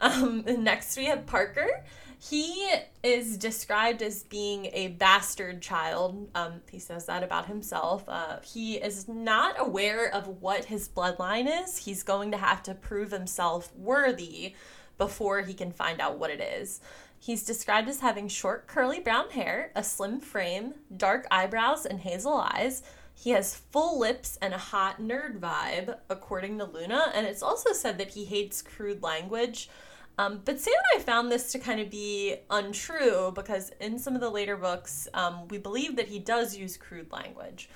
Um, 0.00 0.44
next, 0.58 0.96
we 0.96 1.06
have 1.06 1.26
Parker. 1.26 1.84
He 2.18 2.72
is 3.02 3.36
described 3.36 4.02
as 4.02 4.22
being 4.22 4.66
a 4.72 4.88
bastard 4.88 5.60
child. 5.60 6.28
Um, 6.34 6.62
he 6.70 6.78
says 6.78 7.06
that 7.06 7.22
about 7.22 7.46
himself. 7.46 8.04
Uh, 8.08 8.38
he 8.40 8.76
is 8.76 9.06
not 9.06 9.54
aware 9.58 10.12
of 10.12 10.40
what 10.40 10.64
his 10.64 10.88
bloodline 10.88 11.46
is. 11.62 11.78
He's 11.78 12.02
going 12.02 12.30
to 12.32 12.38
have 12.38 12.62
to 12.64 12.74
prove 12.74 13.10
himself 13.10 13.74
worthy 13.76 14.54
before 14.98 15.42
he 15.42 15.52
can 15.52 15.72
find 15.72 16.00
out 16.00 16.18
what 16.18 16.30
it 16.30 16.40
is. 16.40 16.80
He's 17.18 17.44
described 17.44 17.88
as 17.88 18.00
having 18.00 18.28
short, 18.28 18.66
curly 18.66 19.00
brown 19.00 19.30
hair, 19.30 19.70
a 19.74 19.82
slim 19.82 20.20
frame, 20.20 20.74
dark 20.96 21.26
eyebrows, 21.30 21.84
and 21.84 22.00
hazel 22.00 22.34
eyes. 22.34 22.82
He 23.14 23.30
has 23.30 23.56
full 23.56 23.98
lips 23.98 24.38
and 24.42 24.52
a 24.52 24.58
hot 24.58 25.00
nerd 25.00 25.40
vibe, 25.40 25.98
according 26.10 26.58
to 26.58 26.64
Luna, 26.64 27.12
and 27.14 27.26
it's 27.26 27.42
also 27.42 27.72
said 27.72 27.98
that 27.98 28.10
he 28.10 28.26
hates 28.26 28.62
crude 28.62 29.02
language. 29.02 29.70
Um, 30.18 30.40
but 30.44 30.58
Sam 30.58 30.72
and 30.92 31.00
I 31.00 31.04
found 31.04 31.30
this 31.30 31.52
to 31.52 31.58
kind 31.58 31.80
of 31.80 31.90
be 31.90 32.36
untrue 32.48 33.32
because 33.34 33.70
in 33.80 33.98
some 33.98 34.14
of 34.14 34.20
the 34.20 34.30
later 34.30 34.56
books, 34.56 35.08
um, 35.12 35.46
we 35.48 35.58
believe 35.58 35.96
that 35.96 36.08
he 36.08 36.18
does 36.18 36.56
use 36.56 36.76
crude 36.76 37.12
language. 37.12 37.68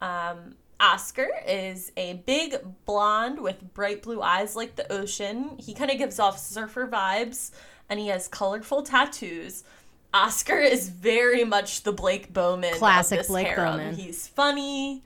Um, 0.00 0.56
Oscar 0.80 1.28
is 1.46 1.92
a 1.96 2.14
big 2.26 2.56
blonde 2.86 3.40
with 3.40 3.74
bright 3.74 4.02
blue 4.02 4.22
eyes 4.22 4.56
like 4.56 4.76
the 4.76 4.90
ocean. 4.90 5.56
He 5.58 5.74
kind 5.74 5.90
of 5.90 5.98
gives 5.98 6.18
off 6.18 6.38
surfer 6.38 6.86
vibes 6.86 7.50
and 7.88 8.00
he 8.00 8.08
has 8.08 8.28
colorful 8.28 8.82
tattoos. 8.82 9.64
Oscar 10.12 10.58
is 10.58 10.88
very 10.88 11.44
much 11.44 11.82
the 11.82 11.92
Blake 11.92 12.32
Bowman. 12.32 12.74
Classic 12.74 13.26
Blake. 13.26 13.56
Bowman. 13.56 13.94
He's 13.94 14.28
funny. 14.28 15.02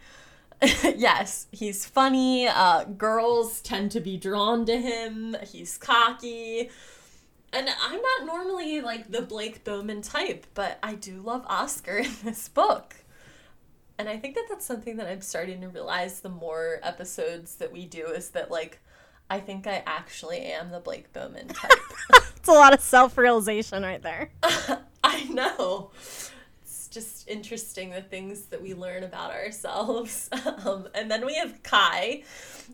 yes, 0.97 1.47
he's 1.53 1.87
funny. 1.87 2.49
Uh, 2.49 2.85
girls 2.85 3.61
tend 3.61 3.91
to 3.93 4.01
be 4.01 4.17
drawn 4.17 4.67
to 4.67 4.77
him. 4.79 5.37
He's 5.47 5.79
cocky. 5.79 6.71
And 7.53 7.69
I'm 7.69 8.01
not 8.01 8.27
normally 8.27 8.81
like 8.81 9.11
the 9.11 9.23
Blake 9.23 9.65
Bowman 9.65 10.03
type, 10.03 10.47
but 10.55 10.79
I 10.83 10.95
do 10.95 11.21
love 11.21 11.45
Oscar 11.49 11.99
in 11.99 12.13
this 12.25 12.49
book. 12.49 12.97
And 13.99 14.09
I 14.09 14.17
think 14.17 14.35
that 14.37 14.45
that's 14.49 14.67
something 14.67 14.97
that 14.99 15.09
I'm 15.09 15.23
starting 15.23 15.61
to 15.63 15.69
realize 15.69 16.21
the 16.21 16.29
more 16.29 16.79
episodes 16.83 17.57
that 17.57 17.73
we 17.73 17.85
do 17.85 18.07
is 18.07 18.31
that, 18.31 18.49
like, 18.49 18.81
I 19.29 19.41
think 19.41 19.67
I 19.67 19.83
actually 19.87 20.39
am 20.39 20.71
the 20.71 20.79
Blake 20.79 21.13
Bowman 21.13 21.49
type. 21.49 21.73
it's 22.37 22.49
a 22.49 22.53
lot 22.53 22.73
of 22.73 22.81
self 22.81 23.19
realization 23.19 23.83
right 23.83 24.01
there. 24.01 24.31
I 25.03 25.25
know. 25.25 25.91
Just 26.89 27.29
interesting 27.29 27.91
the 27.91 28.03
things 28.03 28.47
that 28.47 28.61
we 28.61 28.75
learn 28.75 29.05
about 29.05 29.33
ourselves. 29.33 30.31
Um, 30.65 30.89
and 30.95 31.11
then 31.11 31.25
we 31.25 31.35
have 31.35 31.63
Kai. 31.63 32.23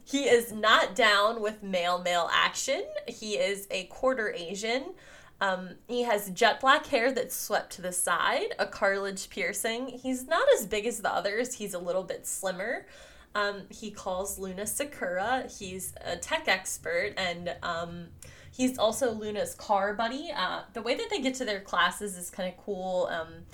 He 0.04 0.24
is 0.24 0.52
not 0.52 0.94
down 0.94 1.42
with 1.42 1.62
male 1.62 2.00
male 2.00 2.30
action. 2.32 2.82
He 3.06 3.34
is 3.34 3.66
a 3.70 3.84
quarter 3.84 4.32
Asian. 4.32 4.94
Um, 5.40 5.70
he 5.88 6.02
has 6.02 6.30
jet 6.30 6.60
black 6.60 6.86
hair 6.86 7.12
that's 7.12 7.36
swept 7.36 7.72
to 7.74 7.82
the 7.82 7.92
side, 7.92 8.54
a 8.58 8.66
cartilage 8.66 9.28
piercing. 9.28 9.88
He's 9.88 10.26
not 10.26 10.46
as 10.58 10.66
big 10.66 10.86
as 10.86 11.00
the 11.00 11.12
others, 11.12 11.54
he's 11.54 11.74
a 11.74 11.78
little 11.78 12.04
bit 12.04 12.26
slimmer. 12.26 12.86
Um, 13.34 13.62
he 13.68 13.90
calls 13.90 14.38
Luna 14.38 14.66
Sakura. 14.66 15.48
He's 15.58 15.92
a 16.04 16.16
tech 16.16 16.46
expert 16.46 17.14
and 17.16 17.54
um, 17.62 18.06
he's 18.52 18.78
also 18.78 19.12
Luna's 19.12 19.54
car 19.54 19.94
buddy. 19.94 20.30
Uh, 20.34 20.62
the 20.72 20.82
way 20.82 20.94
that 20.94 21.10
they 21.10 21.20
get 21.20 21.34
to 21.36 21.44
their 21.44 21.60
classes 21.60 22.16
is 22.16 22.30
kind 22.30 22.48
of 22.48 22.56
cool. 22.64 23.08
Um, 23.10 23.44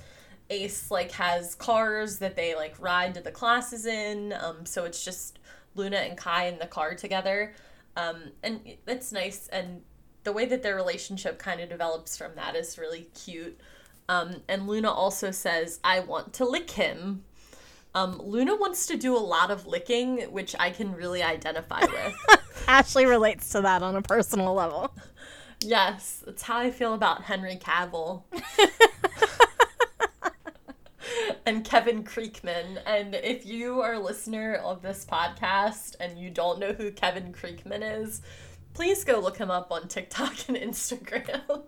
Ace 0.50 0.90
like 0.90 1.12
has 1.12 1.54
cars 1.54 2.18
that 2.18 2.36
they 2.36 2.54
like 2.54 2.74
ride 2.78 3.14
to 3.14 3.20
the 3.20 3.30
classes 3.30 3.86
in. 3.86 4.32
Um, 4.32 4.66
so 4.66 4.84
it's 4.84 5.04
just 5.04 5.38
Luna 5.74 5.96
and 5.96 6.16
Kai 6.16 6.46
in 6.46 6.58
the 6.58 6.66
car 6.66 6.94
together. 6.94 7.54
Um, 7.96 8.32
and 8.42 8.60
it's 8.86 9.12
nice. 9.12 9.48
And 9.48 9.82
the 10.24 10.32
way 10.32 10.44
that 10.46 10.62
their 10.62 10.76
relationship 10.76 11.38
kind 11.38 11.60
of 11.60 11.68
develops 11.68 12.16
from 12.16 12.34
that 12.36 12.56
is 12.56 12.78
really 12.78 13.08
cute. 13.14 13.58
Um, 14.08 14.42
and 14.48 14.66
Luna 14.66 14.90
also 14.90 15.30
says, 15.30 15.78
I 15.84 16.00
want 16.00 16.32
to 16.34 16.44
lick 16.44 16.70
him. 16.70 17.24
Um, 17.94 18.20
Luna 18.22 18.56
wants 18.56 18.86
to 18.86 18.96
do 18.96 19.16
a 19.16 19.18
lot 19.18 19.50
of 19.50 19.66
licking, 19.66 20.20
which 20.32 20.54
I 20.58 20.70
can 20.70 20.92
really 20.94 21.22
identify 21.22 21.80
with. 21.80 22.14
Ashley 22.68 23.06
relates 23.06 23.50
to 23.50 23.60
that 23.62 23.82
on 23.82 23.96
a 23.96 24.02
personal 24.02 24.54
level. 24.54 24.94
Yes, 25.62 26.22
that's 26.24 26.42
how 26.42 26.56
I 26.56 26.70
feel 26.70 26.94
about 26.94 27.24
Henry 27.24 27.56
Cavill. 27.56 28.22
and 31.46 31.64
Kevin 31.64 32.04
Creekman. 32.04 32.80
And 32.86 33.14
if 33.14 33.46
you 33.46 33.80
are 33.80 33.94
a 33.94 33.98
listener 33.98 34.54
of 34.54 34.82
this 34.82 35.04
podcast 35.04 35.96
and 36.00 36.18
you 36.18 36.30
don't 36.30 36.58
know 36.58 36.72
who 36.72 36.90
Kevin 36.90 37.32
Creekman 37.32 38.02
is, 38.02 38.22
please 38.74 39.04
go 39.04 39.18
look 39.18 39.36
him 39.36 39.50
up 39.50 39.70
on 39.70 39.88
TikTok 39.88 40.48
and 40.48 40.56
Instagram. 40.56 41.42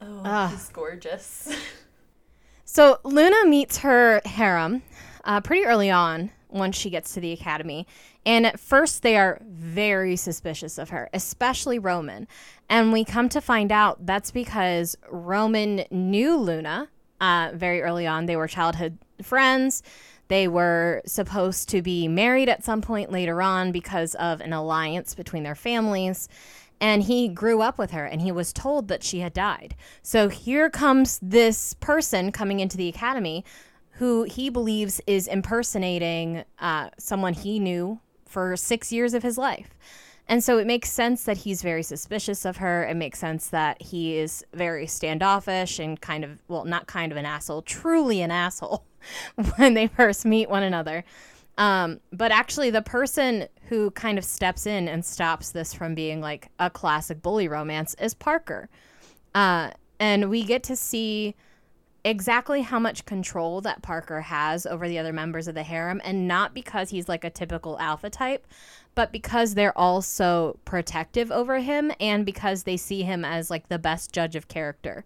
oh, 0.00 0.22
uh. 0.24 0.48
he's 0.48 0.68
gorgeous. 0.68 1.48
So 2.64 2.98
Luna 3.04 3.46
meets 3.46 3.78
her 3.78 4.20
harem 4.24 4.82
uh, 5.24 5.40
pretty 5.40 5.64
early 5.64 5.90
on 5.90 6.30
once 6.48 6.76
she 6.76 6.90
gets 6.90 7.14
to 7.14 7.20
the 7.20 7.32
academy. 7.32 7.86
And 8.26 8.46
at 8.46 8.60
first, 8.60 9.02
they 9.02 9.16
are 9.16 9.40
very 9.44 10.16
suspicious 10.16 10.78
of 10.78 10.90
her, 10.90 11.08
especially 11.12 11.78
Roman. 11.78 12.28
And 12.68 12.92
we 12.92 13.04
come 13.04 13.28
to 13.30 13.40
find 13.40 13.72
out 13.72 14.04
that's 14.06 14.30
because 14.30 14.96
Roman 15.10 15.84
knew 15.90 16.36
Luna 16.36 16.88
uh, 17.20 17.50
very 17.54 17.82
early 17.82 18.06
on. 18.06 18.26
They 18.26 18.36
were 18.36 18.48
childhood 18.48 18.98
friends. 19.22 19.82
They 20.28 20.46
were 20.46 21.02
supposed 21.06 21.68
to 21.70 21.82
be 21.82 22.06
married 22.08 22.48
at 22.48 22.64
some 22.64 22.80
point 22.80 23.10
later 23.10 23.42
on 23.42 23.72
because 23.72 24.14
of 24.14 24.40
an 24.40 24.52
alliance 24.52 25.14
between 25.14 25.42
their 25.42 25.56
families 25.56 26.28
and 26.80 27.02
he 27.02 27.28
grew 27.28 27.60
up 27.60 27.78
with 27.78 27.90
her 27.90 28.06
and 28.06 28.22
he 28.22 28.32
was 28.32 28.52
told 28.52 28.88
that 28.88 29.02
she 29.02 29.20
had 29.20 29.32
died. 29.32 29.74
So 30.02 30.28
here 30.28 30.70
comes 30.70 31.18
this 31.20 31.74
person 31.74 32.32
coming 32.32 32.60
into 32.60 32.76
the 32.76 32.88
academy 32.88 33.44
who 33.94 34.22
he 34.22 34.48
believes 34.48 35.00
is 35.06 35.26
impersonating 35.26 36.44
uh, 36.58 36.88
someone 36.98 37.34
he 37.34 37.58
knew 37.58 38.00
for 38.24 38.56
six 38.56 38.90
years 38.90 39.12
of 39.12 39.22
his 39.22 39.36
life. 39.36 39.74
And 40.30 40.44
so 40.44 40.58
it 40.58 40.66
makes 40.66 40.92
sense 40.92 41.24
that 41.24 41.38
he's 41.38 41.60
very 41.60 41.82
suspicious 41.82 42.44
of 42.44 42.58
her. 42.58 42.84
It 42.84 42.94
makes 42.94 43.18
sense 43.18 43.48
that 43.48 43.82
he 43.82 44.16
is 44.16 44.44
very 44.54 44.86
standoffish 44.86 45.80
and 45.80 46.00
kind 46.00 46.22
of, 46.22 46.40
well, 46.46 46.64
not 46.64 46.86
kind 46.86 47.10
of 47.10 47.18
an 47.18 47.26
asshole, 47.26 47.62
truly 47.62 48.22
an 48.22 48.30
asshole 48.30 48.84
when 49.56 49.74
they 49.74 49.88
first 49.88 50.24
meet 50.24 50.48
one 50.48 50.62
another. 50.62 51.04
Um, 51.58 51.98
but 52.12 52.30
actually, 52.30 52.70
the 52.70 52.80
person 52.80 53.48
who 53.68 53.90
kind 53.90 54.18
of 54.18 54.24
steps 54.24 54.66
in 54.66 54.86
and 54.86 55.04
stops 55.04 55.50
this 55.50 55.74
from 55.74 55.96
being 55.96 56.20
like 56.20 56.48
a 56.60 56.70
classic 56.70 57.22
bully 57.22 57.48
romance 57.48 57.96
is 58.00 58.14
Parker. 58.14 58.68
Uh, 59.34 59.70
and 59.98 60.30
we 60.30 60.44
get 60.44 60.62
to 60.62 60.76
see 60.76 61.34
exactly 62.04 62.62
how 62.62 62.78
much 62.78 63.04
control 63.04 63.60
that 63.60 63.82
Parker 63.82 64.20
has 64.22 64.64
over 64.64 64.88
the 64.88 64.98
other 64.98 65.12
members 65.12 65.48
of 65.48 65.54
the 65.54 65.62
harem, 65.62 66.00
and 66.04 66.26
not 66.26 66.54
because 66.54 66.90
he's 66.90 67.08
like 67.08 67.24
a 67.24 67.30
typical 67.30 67.78
alpha 67.78 68.08
type, 68.08 68.46
but 68.94 69.12
because 69.12 69.54
they're 69.54 69.76
also 69.76 70.58
protective 70.64 71.30
over 71.30 71.58
him 71.58 71.92
and 72.00 72.26
because 72.26 72.64
they 72.64 72.76
see 72.76 73.02
him 73.02 73.24
as 73.24 73.50
like 73.50 73.68
the 73.68 73.78
best 73.78 74.12
judge 74.12 74.36
of 74.36 74.48
character. 74.48 75.04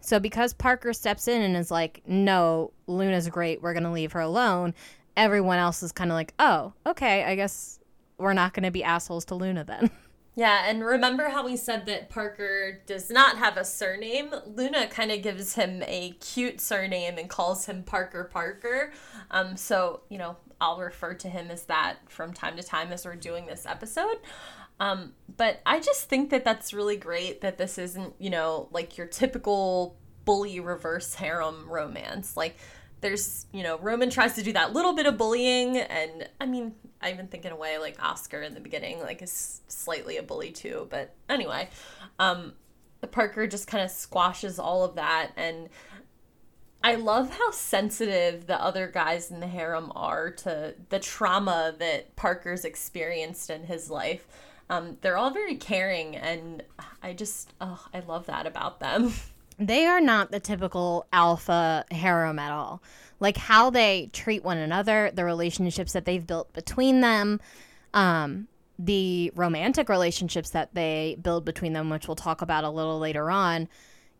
So 0.00 0.20
because 0.20 0.52
Parker 0.52 0.92
steps 0.92 1.28
in 1.28 1.40
and 1.40 1.56
is 1.56 1.70
like, 1.70 2.02
"No, 2.06 2.72
Luna's 2.86 3.28
great. 3.28 3.62
We're 3.62 3.72
going 3.72 3.84
to 3.84 3.90
leave 3.90 4.12
her 4.12 4.20
alone." 4.20 4.74
everyone 5.16 5.58
else 5.58 5.82
is 5.82 5.92
kind 5.92 6.10
of 6.10 6.14
like, 6.14 6.34
oh, 6.38 6.72
okay, 6.86 7.24
I 7.24 7.34
guess 7.34 7.78
we're 8.18 8.34
not 8.34 8.54
going 8.54 8.64
to 8.64 8.70
be 8.70 8.84
assholes 8.84 9.24
to 9.26 9.34
Luna 9.34 9.64
then. 9.64 9.90
Yeah, 10.36 10.64
and 10.66 10.84
remember 10.84 11.28
how 11.28 11.44
we 11.44 11.56
said 11.56 11.86
that 11.86 12.10
Parker 12.10 12.82
does 12.86 13.08
not 13.08 13.38
have 13.38 13.56
a 13.56 13.64
surname? 13.64 14.34
Luna 14.46 14.88
kind 14.88 15.12
of 15.12 15.22
gives 15.22 15.54
him 15.54 15.84
a 15.86 16.10
cute 16.18 16.60
surname 16.60 17.18
and 17.18 17.30
calls 17.30 17.66
him 17.66 17.84
Parker 17.84 18.24
Parker. 18.24 18.92
Um, 19.30 19.56
so, 19.56 20.00
you 20.08 20.18
know, 20.18 20.36
I'll 20.60 20.78
refer 20.78 21.14
to 21.14 21.28
him 21.28 21.50
as 21.50 21.64
that 21.64 21.96
from 22.08 22.32
time 22.32 22.56
to 22.56 22.62
time 22.62 22.92
as 22.92 23.04
we're 23.04 23.16
doing 23.16 23.46
this 23.46 23.66
episode. 23.66 24.18
Um, 24.80 25.12
but 25.36 25.60
I 25.64 25.80
just 25.80 26.08
think 26.08 26.30
that 26.30 26.44
that's 26.44 26.72
really 26.72 26.96
great 26.96 27.40
that 27.42 27.58
this 27.58 27.78
isn't, 27.78 28.14
you 28.18 28.30
know, 28.30 28.68
like 28.72 28.98
your 28.98 29.06
typical 29.06 29.96
bully 30.24 30.60
reverse 30.60 31.14
harem 31.14 31.68
romance. 31.68 32.36
Like, 32.36 32.56
there's 33.00 33.44
you 33.52 33.62
know 33.62 33.76
roman 33.80 34.08
tries 34.08 34.34
to 34.34 34.42
do 34.42 34.50
that 34.54 34.72
little 34.72 34.94
bit 34.94 35.04
of 35.04 35.18
bullying 35.18 35.76
and 35.76 36.26
i 36.40 36.46
mean 36.46 36.74
i 37.02 37.12
even 37.12 37.26
think 37.26 37.44
in 37.44 37.52
a 37.52 37.56
way 37.56 37.76
like 37.76 38.02
oscar 38.02 38.40
in 38.40 38.54
the 38.54 38.60
beginning 38.60 38.98
like 39.00 39.20
is 39.20 39.60
slightly 39.68 40.16
a 40.16 40.22
bully 40.22 40.50
too 40.50 40.86
but 40.88 41.14
anyway 41.28 41.68
um 42.18 42.54
parker 43.06 43.46
just 43.46 43.66
kind 43.66 43.84
of 43.84 43.90
squashes 43.90 44.58
all 44.58 44.84
of 44.84 44.94
that 44.94 45.32
and 45.36 45.68
i 46.84 46.94
love 46.94 47.30
how 47.30 47.50
sensitive 47.50 48.46
the 48.46 48.62
other 48.62 48.86
guys 48.86 49.32
in 49.32 49.40
the 49.40 49.48
harem 49.48 49.90
are 49.96 50.30
to 50.30 50.72
the 50.90 51.00
trauma 51.00 51.74
that 51.80 52.14
parker's 52.14 52.64
experienced 52.64 53.50
in 53.50 53.64
his 53.64 53.90
life 53.90 54.28
um, 54.70 54.96
they're 55.00 55.18
all 55.18 55.30
very 55.30 55.56
caring 55.56 56.14
and 56.16 56.62
i 57.02 57.12
just 57.12 57.52
oh 57.60 57.84
i 57.92 57.98
love 58.00 58.26
that 58.26 58.46
about 58.46 58.78
them 58.78 59.12
they 59.58 59.86
are 59.86 60.00
not 60.00 60.30
the 60.30 60.40
typical 60.40 61.06
alpha 61.12 61.84
harem 61.90 62.38
at 62.38 62.52
all. 62.52 62.82
Like 63.20 63.36
how 63.36 63.70
they 63.70 64.10
treat 64.12 64.44
one 64.44 64.58
another, 64.58 65.10
the 65.14 65.24
relationships 65.24 65.92
that 65.92 66.04
they've 66.04 66.26
built 66.26 66.52
between 66.52 67.00
them, 67.00 67.40
um, 67.92 68.48
the 68.78 69.30
romantic 69.36 69.88
relationships 69.88 70.50
that 70.50 70.74
they 70.74 71.16
build 71.22 71.44
between 71.44 71.72
them, 71.72 71.90
which 71.90 72.08
we'll 72.08 72.16
talk 72.16 72.42
about 72.42 72.64
a 72.64 72.70
little 72.70 72.98
later 72.98 73.30
on. 73.30 73.68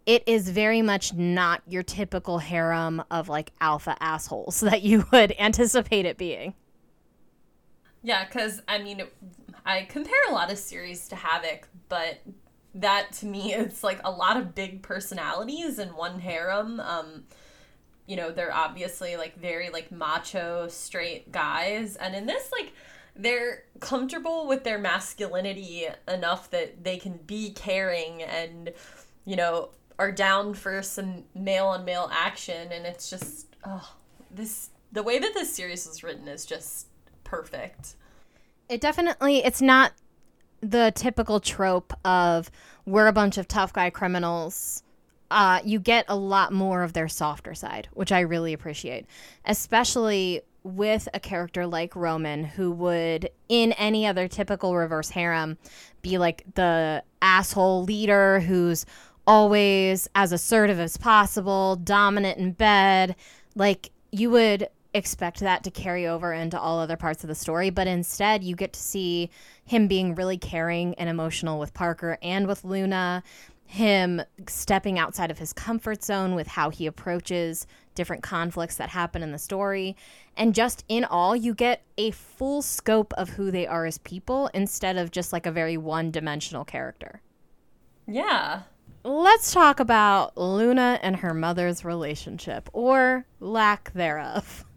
It 0.07 0.23
is 0.27 0.51
very 0.51 0.83
much 0.83 1.15
not 1.15 1.63
your 1.67 1.83
typical 1.83 2.39
harem 2.39 3.03
of 3.11 3.29
like 3.29 3.53
alpha 3.61 3.97
assholes 4.01 4.61
that 4.61 4.83
you 4.83 5.07
would 5.13 5.35
anticipate 5.39 6.07
it 6.07 6.19
being. 6.19 6.55
Yeah, 8.03 8.25
because 8.27 8.61
I 8.69 8.79
mean, 8.79 9.03
I 9.65 9.83
compare 9.83 10.29
a 10.29 10.33
lot 10.33 10.53
of 10.53 10.59
series 10.59 11.09
to 11.09 11.17
Havoc, 11.17 11.69
but 11.89 12.21
that 12.75 13.13
to 13.13 13.27
me 13.27 13.55
it's 13.55 13.85
like 13.85 14.01
a 14.05 14.11
lot 14.11 14.37
of 14.37 14.55
big 14.55 14.83
personalities 14.83 15.79
in 15.79 15.89
one 15.91 16.21
harem 16.21 16.81
um 16.81 17.25
you 18.07 18.17
know 18.17 18.31
they're 18.31 18.53
obviously 18.53 19.17
like 19.17 19.39
very 19.39 19.71
like 19.71 19.91
macho 19.91 20.69
straight 20.69 21.31
guys 21.33 21.97
and 21.97 22.15
in 22.15 22.27
this 22.27 22.51
like 22.53 22.73
they're 23.17 23.63
comfortable 23.79 24.49
with 24.49 24.65
their 24.65 24.79
masculinity 24.79 25.87
enough 26.09 26.51
that 26.51 26.83
they 26.83 26.97
can 26.97 27.17
be 27.27 27.51
caring 27.53 28.23
and 28.23 28.73
you 29.25 29.37
know 29.37 29.71
are 29.99 30.13
down 30.13 30.55
for 30.55 30.83
some 30.83 31.25
male 31.35 31.67
on 31.67 31.85
male 31.85 32.11
action 32.13 32.73
and 32.73 32.87
it's 32.87 33.09
just 33.11 33.47
oh 33.65 33.95
this 34.31 34.71
the 34.93 35.03
way 35.03 35.19
that 35.19 35.35
this 35.35 35.55
series 35.55 35.87
was 35.87 36.03
written 36.03 36.29
is 36.29 36.45
just 36.45 36.89
perfect 37.23 37.95
it 38.69 38.81
definitely 38.81 39.45
it's 39.45 39.63
not 39.63 39.93
the 40.71 40.93
typical 40.95 41.41
trope 41.41 41.93
of 42.05 42.51
we're 42.87 43.07
a 43.07 43.13
bunch 43.13 43.39
of 43.39 43.47
tough 43.49 43.73
guy 43.73 43.91
criminals. 43.91 44.83
Uh, 45.31 45.61
you 45.65 45.79
get 45.79 46.05
a 46.09 46.17
lot 46.17 46.53
more 46.53 46.83
of 46.83 46.93
their 46.93 47.09
softer 47.09 47.55
side, 47.55 47.89
which 47.93 48.13
I 48.13 48.21
really 48.21 48.53
appreciate, 48.53 49.07
especially 49.45 50.43
with 50.63 51.09
a 51.13 51.21
character 51.21 51.67
like 51.67 51.95
Roman, 51.97 52.45
who 52.45 52.71
would, 52.73 53.31
in 53.49 53.73
any 53.73 54.07
other 54.07 54.29
typical 54.29 54.75
reverse 54.75 55.11
harem, 55.11 55.59
be 56.03 56.19
like 56.19 56.45
the 56.55 57.03
asshole 57.21 57.85
leader 57.85 58.41
who's 58.41 58.87
always 59.27 60.09
as 60.15 60.33
assertive 60.33 60.79
as 60.79 60.97
possible, 60.97 61.77
dominant 61.77 62.39
in 62.39 62.53
bed. 62.53 63.17
Like, 63.55 63.91
you 64.13 64.31
would 64.31 64.69
expect 64.93 65.41
that 65.41 65.65
to 65.65 65.71
carry 65.71 66.07
over 66.07 66.33
into 66.33 66.59
all 66.59 66.79
other 66.79 66.97
parts 66.97 67.25
of 67.25 67.29
the 67.29 67.35
story, 67.35 67.69
but 67.69 67.87
instead 67.89 68.45
you 68.45 68.55
get 68.55 68.73
to 68.73 68.81
see 68.81 69.29
him 69.65 69.89
being 69.89 70.15
really 70.15 70.39
caring 70.39 70.95
and 70.95 71.09
emotional 71.09 71.59
with 71.59 71.75
Parker 71.75 72.17
and 72.23 72.47
with 72.47 72.65
Luna. 72.65 73.25
him 73.67 74.23
stepping 74.47 74.99
outside 74.99 75.31
of 75.31 75.39
his 75.39 75.53
comfort 75.53 76.03
zone 76.05 76.35
with 76.35 76.47
how 76.47 76.71
he 76.71 76.87
approaches 76.87 77.67
different 77.95 78.23
conflicts 78.23 78.77
that 78.77 78.91
happen 78.91 79.23
in 79.23 79.33
the 79.33 79.39
story. 79.39 79.97
And 80.37 80.55
just 80.55 80.85
in 80.89 81.05
all, 81.05 81.35
you 81.35 81.55
get 81.55 81.83
a 81.97 82.11
full 82.11 82.63
scope 82.63 83.13
of 83.15 83.31
who 83.31 83.51
they 83.51 83.67
are 83.67 83.87
as 83.87 83.99
people 83.99 84.51
instead 84.53 84.97
of 84.97 85.11
just 85.11 85.33
like 85.33 85.47
a 85.47 85.51
very 85.51 85.77
one 85.77 86.11
dimensional 86.11 86.65
character. 86.65 87.21
Yeah. 88.07 88.63
Let's 89.05 89.53
talk 89.53 89.81
about 89.81 90.37
Luna 90.39 90.99
and 91.03 91.17
her 91.17 91.35
mother's 91.35 91.85
relationship, 91.85 92.71
or 92.73 93.27
lack 93.41 93.93
thereof. 93.93 94.65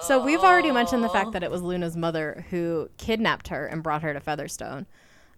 So, 0.00 0.22
we've 0.22 0.40
already 0.40 0.70
mentioned 0.70 1.02
the 1.02 1.08
fact 1.08 1.32
that 1.32 1.42
it 1.42 1.50
was 1.50 1.60
Luna's 1.60 1.96
mother 1.96 2.44
who 2.50 2.88
kidnapped 2.98 3.48
her 3.48 3.66
and 3.66 3.82
brought 3.82 4.02
her 4.02 4.12
to 4.12 4.20
Featherstone. 4.20 4.86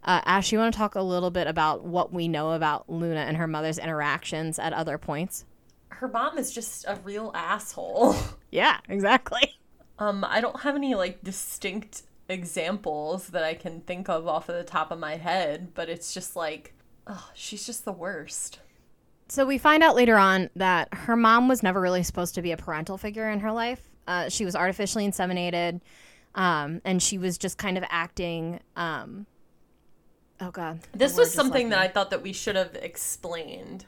Uh, 0.05 0.21
Ash, 0.27 0.53
you 0.53 0.59
want 0.59 0.75
to 0.75 0.79
talk 0.79 0.97
a 0.97 1.03
little 1.03 1.31
bit 1.31 1.47
about 1.47 1.85
what 1.85 2.13
we 2.13 2.29
know 2.29 2.53
about 2.53 2.89
Luna 2.91 3.21
and 3.21 3.39
her 3.39 3.47
mother's 3.47 3.79
interactions 3.79 4.59
at 4.59 4.75
other 4.75 4.99
points? 4.99 5.47
Her 5.89 6.09
mom 6.09 6.37
is 6.37 6.53
just 6.53 6.85
a 6.87 6.99
real 7.05 7.31
asshole. 7.35 8.17
Yeah, 8.51 8.79
exactly. 8.89 9.55
Um, 9.99 10.25
I 10.29 10.41
don't 10.41 10.61
have 10.61 10.75
any 10.75 10.97
like 10.97 11.23
distinct 11.23 12.03
examples 12.29 13.29
that 13.29 13.45
I 13.45 13.55
can 13.55 13.81
think 13.83 14.09
of 14.09 14.27
off 14.27 14.49
of 14.49 14.57
the 14.57 14.65
top 14.65 14.91
of 14.91 14.99
my 14.99 15.17
head, 15.17 15.73
but 15.73 15.89
it's 15.89 16.13
just 16.13 16.35
like, 16.35 16.75
oh, 17.07 17.31
she's 17.35 17.67
just 17.67 17.85
the 17.85 17.93
worst. 17.93 18.61
So 19.29 19.47
we 19.47 19.59
find 19.59 19.83
out 19.83 19.95
later 19.95 20.17
on 20.17 20.51
that 20.57 20.89
her 20.93 21.17
mom 21.17 21.47
was 21.49 21.63
never 21.63 21.81
really 21.81 22.03
supposed 22.03 22.35
to 22.35 22.43
be 22.43 22.53
a 22.53 22.57
parental 22.57 22.99
figure 22.99 23.31
in 23.31 23.41
her 23.41 23.53
life. 23.53 23.81
Uh, 24.07 24.29
she 24.29 24.45
was 24.45 24.57
artificially 24.57 25.07
inseminated, 25.07 25.81
um, 26.35 26.81
and 26.85 27.01
she 27.01 27.17
was 27.17 27.39
just 27.39 27.57
kind 27.57 27.79
of 27.79 27.85
acting. 27.91 28.59
Um, 28.75 29.27
oh 30.41 30.51
God, 30.51 30.81
This 30.93 31.17
was 31.17 31.33
something 31.33 31.71
left 31.71 31.79
that 31.79 31.91
I 31.91 31.93
thought 31.93 32.11
that 32.11 32.23
we 32.23 32.33
should 32.33 32.57
have 32.57 32.75
explained. 32.75 33.87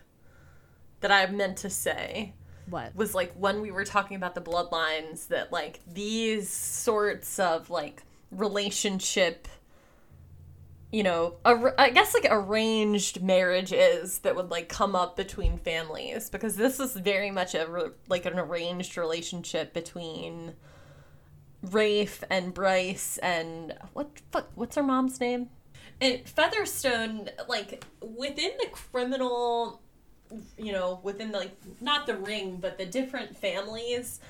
That 1.01 1.11
I 1.11 1.27
meant 1.27 1.57
to 1.59 1.71
say 1.71 2.35
what 2.71 2.95
was 2.95 3.15
like 3.15 3.33
when 3.35 3.61
we 3.61 3.73
were 3.73 3.85
talking 3.85 4.17
about 4.17 4.37
the 4.37 4.41
bloodlines 4.41 5.27
that 5.29 5.51
like 5.51 5.81
these 5.93 6.49
sorts 6.49 7.41
of 7.41 7.71
like 7.71 8.05
relationship 8.31 9.49
you 10.93 11.03
know 11.03 11.35
i 11.45 11.91
guess 11.91 12.15
like 12.15 12.27
arranged 12.31 13.23
marriages 13.23 14.19
that 14.21 14.37
would 14.37 14.51
like 14.51 14.69
come 14.69 14.95
up 14.95 15.17
between 15.17 15.59
families 15.59 16.31
because 16.31 16.55
this 16.57 16.79
is 16.79 16.95
very 16.95 17.31
much 17.31 17.55
a 17.55 17.67
re- 17.67 17.91
like 18.09 18.27
an 18.27 18.39
arranged 18.39 18.97
relationship 18.97 19.73
between 19.73 20.55
rafe 21.71 22.23
and 22.29 22.53
bryce 22.53 23.19
and 23.19 23.75
what 23.95 24.11
fuck 24.31 24.51
what's 24.55 24.77
her 24.77 24.83
mom's 24.83 25.19
name 25.19 25.49
and 26.01 26.29
featherstone 26.29 27.29
like 27.49 27.85
within 28.01 28.51
the 28.61 28.69
criminal 28.71 29.83
you 30.57 30.73
know, 30.73 31.01
within 31.03 31.33
the, 31.33 31.39
like 31.39 31.57
not 31.81 32.07
the 32.07 32.17
ring, 32.17 32.59
but 32.61 32.79
the 32.79 32.87
different 32.87 33.37
families, 33.37 34.21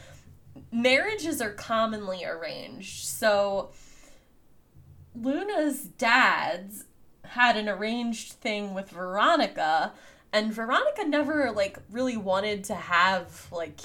marriages 0.70 1.40
are 1.40 1.52
commonly 1.52 2.24
arranged. 2.24 3.04
So 3.04 3.70
Luna's 5.14 5.84
dad's 5.84 6.84
had 7.24 7.56
an 7.56 7.68
arranged 7.68 8.32
thing 8.34 8.74
with 8.74 8.90
Veronica, 8.90 9.92
and 10.32 10.52
Veronica 10.52 11.04
never 11.04 11.50
like 11.50 11.78
really 11.90 12.16
wanted 12.16 12.64
to 12.64 12.74
have 12.74 13.48
like 13.52 13.80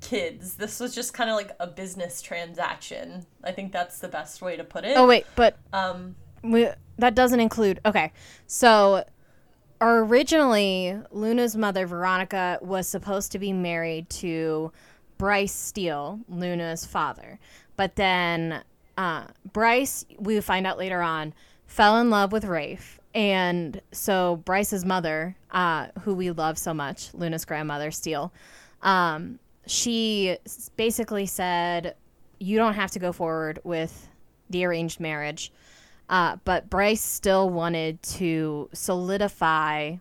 kids. 0.00 0.54
This 0.54 0.78
was 0.78 0.94
just 0.94 1.14
kind 1.14 1.30
of 1.30 1.36
like 1.36 1.52
a 1.58 1.66
business 1.66 2.22
transaction. 2.22 3.26
I 3.42 3.52
think 3.52 3.72
that's 3.72 3.98
the 3.98 4.08
best 4.08 4.42
way 4.42 4.56
to 4.56 4.64
put 4.64 4.84
it. 4.84 4.96
Oh 4.96 5.06
wait, 5.06 5.26
but 5.34 5.58
Um 5.72 6.16
we, 6.42 6.68
that 6.98 7.14
doesn't 7.14 7.40
include. 7.40 7.80
Okay, 7.84 8.12
so 8.46 9.04
originally 9.80 10.98
Luna's 11.10 11.56
mother 11.56 11.86
Veronica 11.86 12.58
was 12.62 12.86
supposed 12.86 13.32
to 13.32 13.38
be 13.38 13.52
married 13.52 14.08
to 14.10 14.72
Bryce 15.18 15.52
Steele, 15.52 16.20
Luna's 16.28 16.84
father, 16.84 17.38
but 17.76 17.96
then 17.96 18.62
uh, 18.96 19.24
Bryce, 19.52 20.04
we 20.18 20.40
find 20.40 20.66
out 20.66 20.78
later 20.78 21.02
on, 21.02 21.34
fell 21.66 21.98
in 21.98 22.10
love 22.10 22.32
with 22.32 22.44
Rafe. 22.44 23.00
And 23.14 23.80
so 23.92 24.36
Bryce's 24.44 24.84
mother, 24.84 25.36
uh, 25.50 25.88
who 26.02 26.14
we 26.14 26.30
love 26.30 26.58
so 26.58 26.74
much, 26.74 27.14
Luna's 27.14 27.44
grandmother, 27.44 27.90
Steele, 27.90 28.32
um, 28.82 29.38
she 29.66 30.36
basically 30.76 31.26
said, 31.26 31.96
You 32.38 32.58
don't 32.58 32.74
have 32.74 32.90
to 32.92 32.98
go 32.98 33.12
forward 33.12 33.58
with 33.64 34.08
the 34.50 34.64
arranged 34.64 35.00
marriage. 35.00 35.52
Uh, 36.08 36.36
but 36.44 36.70
Bryce 36.70 37.00
still 37.00 37.50
wanted 37.50 38.00
to 38.02 38.68
solidify 38.72 39.96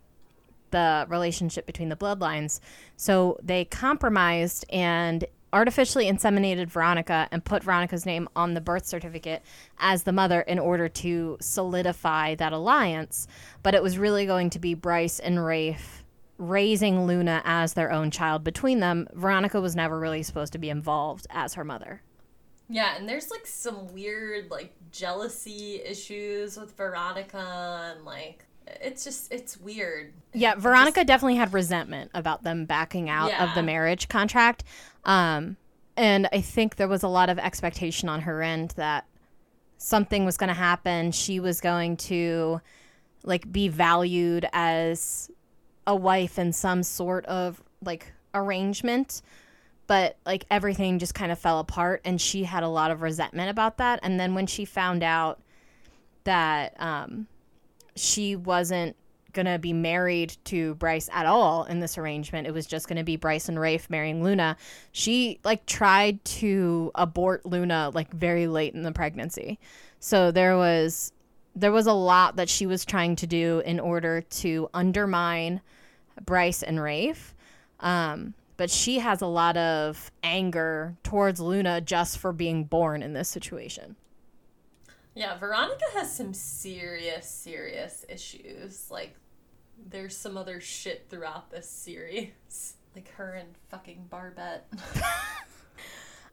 the 0.72 1.06
relationship 1.10 1.66
between 1.66 1.90
the 1.90 1.96
bloodlines. 1.96 2.60
So 2.98 3.40
they 3.42 3.66
compromised 3.66 4.66
and 4.70 5.26
artificially 5.56 6.12
inseminated 6.12 6.68
Veronica 6.68 7.30
and 7.32 7.46
put 7.46 7.64
Veronica's 7.64 8.06
name 8.06 8.28
on 8.36 8.54
the 8.54 8.62
birth 8.62 8.86
certificate 8.86 9.42
as 9.80 10.04
the 10.04 10.12
mother 10.12 10.42
in 10.42 10.60
order 10.60 10.90
to 10.90 11.38
solidify 11.40 12.36
that 12.36 12.52
alliance. 12.52 13.26
But 13.64 13.74
it 13.74 13.82
was 13.82 13.98
really 13.98 14.26
going 14.26 14.50
to 14.50 14.60
be 14.60 14.74
Bryce 14.74 15.18
and 15.18 15.44
Rafe 15.44 16.04
raising 16.38 17.08
Luna 17.08 17.42
as 17.46 17.74
their 17.74 17.90
own 17.90 18.12
child 18.12 18.44
between 18.44 18.82
them. 18.82 19.08
Veronica 19.14 19.62
was 19.62 19.78
never 19.78 19.98
really 19.98 20.24
supposed 20.24 20.52
to 20.52 20.60
be 20.60 20.70
involved 20.70 21.26
as 21.30 21.54
her 21.54 21.64
mother. 21.64 22.02
Yeah, 22.68 22.98
and 22.98 23.08
there's 23.08 23.32
like 23.32 23.48
some 23.48 23.88
weird 23.94 24.52
like 24.52 24.74
jealousy 24.92 25.82
issues 25.86 26.58
with 26.58 26.76
Veronica 26.76 27.94
and 27.96 28.04
like 28.04 28.46
it's 28.68 29.04
just 29.04 29.32
it's 29.32 29.58
weird. 29.58 30.14
Yeah, 30.34 30.56
Veronica 30.56 31.04
definitely 31.04 31.36
had 31.36 31.54
resentment 31.54 32.12
about 32.14 32.44
them 32.44 32.66
backing 32.66 33.10
out 33.10 33.34
of 33.34 33.54
the 33.56 33.64
marriage 33.64 34.08
contract. 34.10 34.64
Um, 35.06 35.58
and 35.96 36.28
I 36.34 36.42
think 36.42 36.76
there 36.76 36.88
was 36.88 37.04
a 37.04 37.08
lot 37.08 37.30
of 37.30 37.40
expectation 37.40 38.10
on 38.10 38.22
her 38.22 38.42
end 38.42 38.72
that 38.72 39.06
something 39.78 40.26
was 40.26 40.38
going 40.38 40.50
to 40.50 40.54
happen. 40.54 41.12
She 41.12 41.40
was 41.40 41.62
going 41.62 41.98
to 41.98 42.62
like 43.24 43.52
be 43.52 43.68
valued 43.68 44.48
as 44.52 45.32
a 45.88 45.96
wife 45.96 46.38
in 46.38 46.52
some 46.52 46.84
sort 46.84 47.26
of 47.26 47.62
like 47.84 48.12
arrangement. 48.34 49.22
But 49.88 50.18
like 50.26 50.46
everything 50.50 50.98
just 50.98 51.14
kind 51.14 51.32
of 51.32 51.38
fell 51.38 51.60
apart, 51.60 52.02
and 52.04 52.20
she 52.20 52.44
had 52.44 52.64
a 52.64 52.68
lot 52.68 52.90
of 52.90 53.04
resentment 53.04 53.52
about 53.52 53.78
that. 53.78 54.00
And 54.02 54.20
then 54.20 54.34
when 54.34 54.48
she 54.48 54.66
found 54.66 55.04
out 55.04 55.40
that 56.24 56.74
um, 56.82 57.28
she 57.96 58.36
wasn't 58.36 58.96
gonna 59.36 59.60
be 59.60 59.74
married 59.74 60.36
to 60.46 60.74
Bryce 60.76 61.08
at 61.14 61.28
all 61.28 61.66
in 61.66 61.80
this 61.80 62.00
arrangement. 62.00 62.48
It 62.48 62.54
was 62.54 62.66
just 62.66 62.88
gonna 62.88 63.04
be 63.04 63.18
Bryce 63.18 63.48
and 63.48 63.60
Rafe 63.60 63.88
marrying 63.90 64.24
Luna. 64.24 64.58
She 64.92 65.40
like 65.44 65.68
tried 65.68 66.26
to 66.26 66.92
abort 66.96 67.46
Luna 67.46 67.92
like 67.94 68.12
very 68.12 68.48
late 68.48 68.74
in 68.74 68.82
the 68.82 68.92
pregnancy. 68.92 69.60
So 70.00 70.32
there 70.32 70.58
was 70.58 71.12
there 71.56 71.72
was 71.72 71.86
a 71.86 71.94
lot 71.94 72.36
that 72.38 72.50
she 72.50 72.66
was 72.66 72.84
trying 72.84 73.16
to 73.18 73.28
do 73.28 73.62
in 73.66 73.80
order 73.80 74.22
to 74.22 74.70
undermine 74.74 75.62
Bryce 76.26 76.64
and 76.64 76.82
Rafe. 76.82 77.36
Um, 77.80 78.34
but 78.58 78.70
she 78.70 79.00
has 79.00 79.22
a 79.22 79.28
lot 79.28 79.58
of 79.58 80.12
anger 80.24 80.96
towards 81.04 81.40
Luna 81.40 81.82
just 81.82 82.18
for 82.18 82.32
being 82.32 82.64
born 82.64 83.04
in 83.04 83.14
this 83.14 83.30
situation. 83.30 83.96
Yeah, 85.14 85.38
Veronica 85.38 85.86
has 85.94 86.14
some 86.14 86.34
serious 86.34 87.28
serious 87.28 88.06
issues. 88.10 88.92
Like 88.92 89.16
there's 89.86 90.18
some 90.18 90.38
other 90.38 90.60
shit 90.60 91.06
throughout 91.10 91.52
this 91.52 91.70
series. 91.70 92.76
Like 92.96 93.12
her 93.14 93.34
and 93.34 93.50
fucking 93.70 94.08
Barbette. 94.10 94.68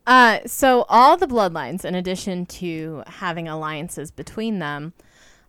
Uh, 0.04 0.40
so 0.46 0.84
all 0.88 1.16
the 1.16 1.28
bloodlines, 1.28 1.84
in 1.84 1.94
addition 1.94 2.44
to 2.44 3.04
having 3.06 3.46
alliances 3.46 4.10
between 4.10 4.58
them, 4.58 4.92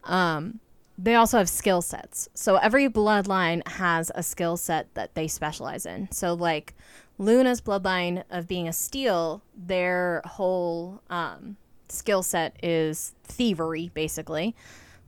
um, 0.03 0.59
they 0.95 1.15
also 1.15 1.39
have 1.39 1.49
skill 1.49 1.81
sets. 1.81 2.29
So 2.35 2.57
every 2.57 2.87
bloodline 2.87 3.67
has 3.67 4.11
a 4.13 4.21
skill 4.21 4.57
set 4.57 4.93
that 4.93 5.15
they 5.15 5.27
specialize 5.27 5.85
in. 5.85 6.11
So 6.11 6.35
like 6.35 6.75
Luna's 7.17 7.61
bloodline 7.61 8.23
of 8.29 8.47
being 8.47 8.67
a 8.67 8.73
steel, 8.73 9.41
their 9.55 10.21
whole 10.25 11.01
um, 11.09 11.57
skill 11.89 12.21
set 12.21 12.55
is 12.61 13.13
thievery, 13.23 13.89
basically. 13.93 14.55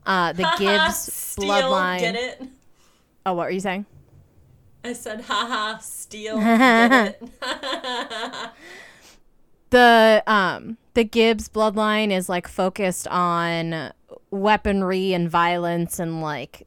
Uh, 0.04 0.32
the 0.32 0.42
Gibbs 0.58 1.36
bloodline. 1.38 2.00
get 2.00 2.16
it? 2.16 2.42
Oh, 3.26 3.34
what 3.34 3.46
were 3.46 3.50
you 3.50 3.60
saying? 3.60 3.84
I 4.84 4.92
said 4.94 5.22
haha, 5.22 5.78
steal, 5.78 6.38
it? 6.40 7.20
the 9.70 10.22
um 10.28 10.78
the 10.94 11.02
Gibbs 11.04 11.48
bloodline 11.48 12.12
is 12.12 12.28
like 12.28 12.46
focused 12.46 13.08
on 13.08 13.92
weaponry 14.30 15.12
and 15.12 15.28
violence 15.28 15.98
and 15.98 16.22
like 16.22 16.66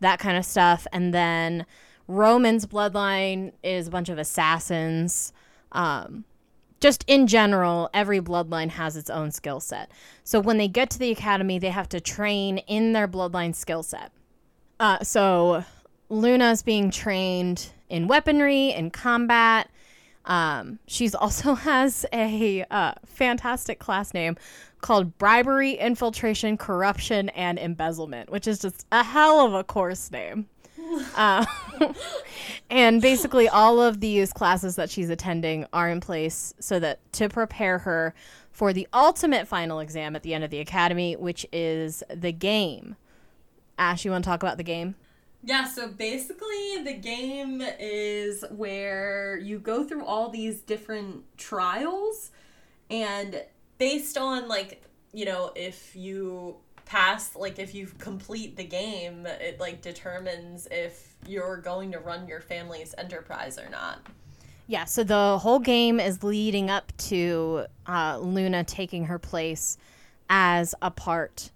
that 0.00 0.18
kind 0.18 0.36
of 0.36 0.44
stuff 0.44 0.84
and 0.92 1.14
then 1.14 1.64
Roman's 2.08 2.66
bloodline 2.66 3.52
is 3.62 3.86
a 3.86 3.90
bunch 3.90 4.08
of 4.08 4.18
assassins 4.18 5.32
um 5.72 6.24
just 6.80 7.04
in 7.06 7.28
general 7.28 7.88
every 7.94 8.20
bloodline 8.20 8.70
has 8.70 8.96
its 8.96 9.08
own 9.08 9.30
skill 9.30 9.60
set 9.60 9.92
so 10.24 10.40
when 10.40 10.58
they 10.58 10.68
get 10.68 10.90
to 10.90 10.98
the 10.98 11.12
academy 11.12 11.58
they 11.58 11.70
have 11.70 11.88
to 11.88 12.00
train 12.00 12.58
in 12.58 12.92
their 12.92 13.06
bloodline 13.06 13.54
skill 13.54 13.84
set 13.84 14.10
Uh, 14.80 14.98
so 15.04 15.64
Luna's 16.14 16.62
being 16.62 16.90
trained 16.90 17.70
in 17.88 18.08
weaponry 18.08 18.72
and 18.72 18.92
combat. 18.92 19.68
Um, 20.24 20.78
she's 20.86 21.14
also 21.14 21.54
has 21.54 22.06
a 22.12 22.64
uh, 22.70 22.94
fantastic 23.04 23.78
class 23.78 24.14
name 24.14 24.36
called 24.80 25.16
bribery, 25.18 25.72
infiltration, 25.72 26.56
corruption, 26.56 27.30
and 27.30 27.58
embezzlement, 27.58 28.30
which 28.30 28.46
is 28.46 28.58
just 28.58 28.86
a 28.92 29.02
hell 29.02 29.40
of 29.40 29.54
a 29.54 29.64
course 29.64 30.10
name. 30.10 30.46
Uh, 31.16 31.44
and 32.70 33.00
basically, 33.00 33.48
all 33.48 33.80
of 33.80 34.00
these 34.00 34.32
classes 34.32 34.76
that 34.76 34.90
she's 34.90 35.08
attending 35.08 35.66
are 35.72 35.88
in 35.88 35.98
place 35.98 36.52
so 36.60 36.78
that 36.78 37.00
to 37.12 37.28
prepare 37.28 37.78
her 37.78 38.14
for 38.52 38.72
the 38.72 38.86
ultimate 38.92 39.48
final 39.48 39.80
exam 39.80 40.14
at 40.14 40.22
the 40.22 40.34
end 40.34 40.44
of 40.44 40.50
the 40.50 40.60
academy, 40.60 41.16
which 41.16 41.46
is 41.52 42.02
the 42.14 42.32
game. 42.32 42.96
Ash, 43.78 44.04
you 44.04 44.10
want 44.10 44.22
to 44.24 44.28
talk 44.28 44.42
about 44.42 44.56
the 44.56 44.62
game? 44.62 44.94
Yeah, 45.46 45.64
so 45.64 45.88
basically, 45.88 46.82
the 46.82 46.94
game 46.94 47.62
is 47.78 48.46
where 48.50 49.36
you 49.36 49.58
go 49.58 49.84
through 49.84 50.04
all 50.04 50.30
these 50.30 50.62
different 50.62 51.22
trials, 51.36 52.30
and 52.88 53.44
based 53.76 54.16
on, 54.16 54.48
like, 54.48 54.82
you 55.12 55.26
know, 55.26 55.52
if 55.54 55.94
you 55.94 56.56
pass, 56.86 57.36
like, 57.36 57.58
if 57.58 57.74
you 57.74 57.88
complete 57.98 58.56
the 58.56 58.64
game, 58.64 59.26
it, 59.26 59.60
like, 59.60 59.82
determines 59.82 60.66
if 60.70 61.14
you're 61.26 61.58
going 61.58 61.92
to 61.92 61.98
run 61.98 62.26
your 62.26 62.40
family's 62.40 62.94
enterprise 62.96 63.58
or 63.58 63.68
not. 63.68 64.00
Yeah, 64.66 64.86
so 64.86 65.04
the 65.04 65.36
whole 65.38 65.58
game 65.58 66.00
is 66.00 66.22
leading 66.22 66.70
up 66.70 66.90
to 66.96 67.66
uh, 67.86 68.16
Luna 68.18 68.64
taking 68.64 69.04
her 69.04 69.18
place 69.18 69.76
as 70.30 70.74
a 70.80 70.90
part 70.90 71.50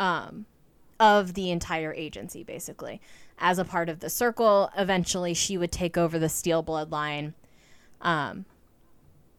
um, 0.00 0.46
of 0.98 1.34
the 1.34 1.50
entire 1.50 1.92
agency, 1.92 2.42
basically. 2.42 3.02
As 3.38 3.58
a 3.58 3.64
part 3.64 3.88
of 3.88 4.00
the 4.00 4.08
circle, 4.08 4.70
eventually 4.76 5.34
she 5.34 5.58
would 5.58 5.72
take 5.72 5.98
over 5.98 6.18
the 6.18 6.28
Steel 6.28 6.62
Bloodline 6.62 7.34
um, 8.00 8.46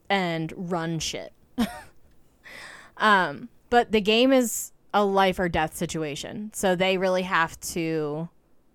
and 0.10 0.54
run 0.56 1.00
shit. 1.00 1.34
um, 2.98 3.50
but 3.70 3.92
the 3.92 4.02
game 4.02 4.32
is 4.32 4.72
a 4.94 5.04
life 5.04 5.40
or 5.40 5.50
death 5.50 5.76
situation. 5.76 6.52
So 6.54 6.76
they 6.76 6.98
really 6.98 7.24
have 7.24 7.60
to 7.62 8.30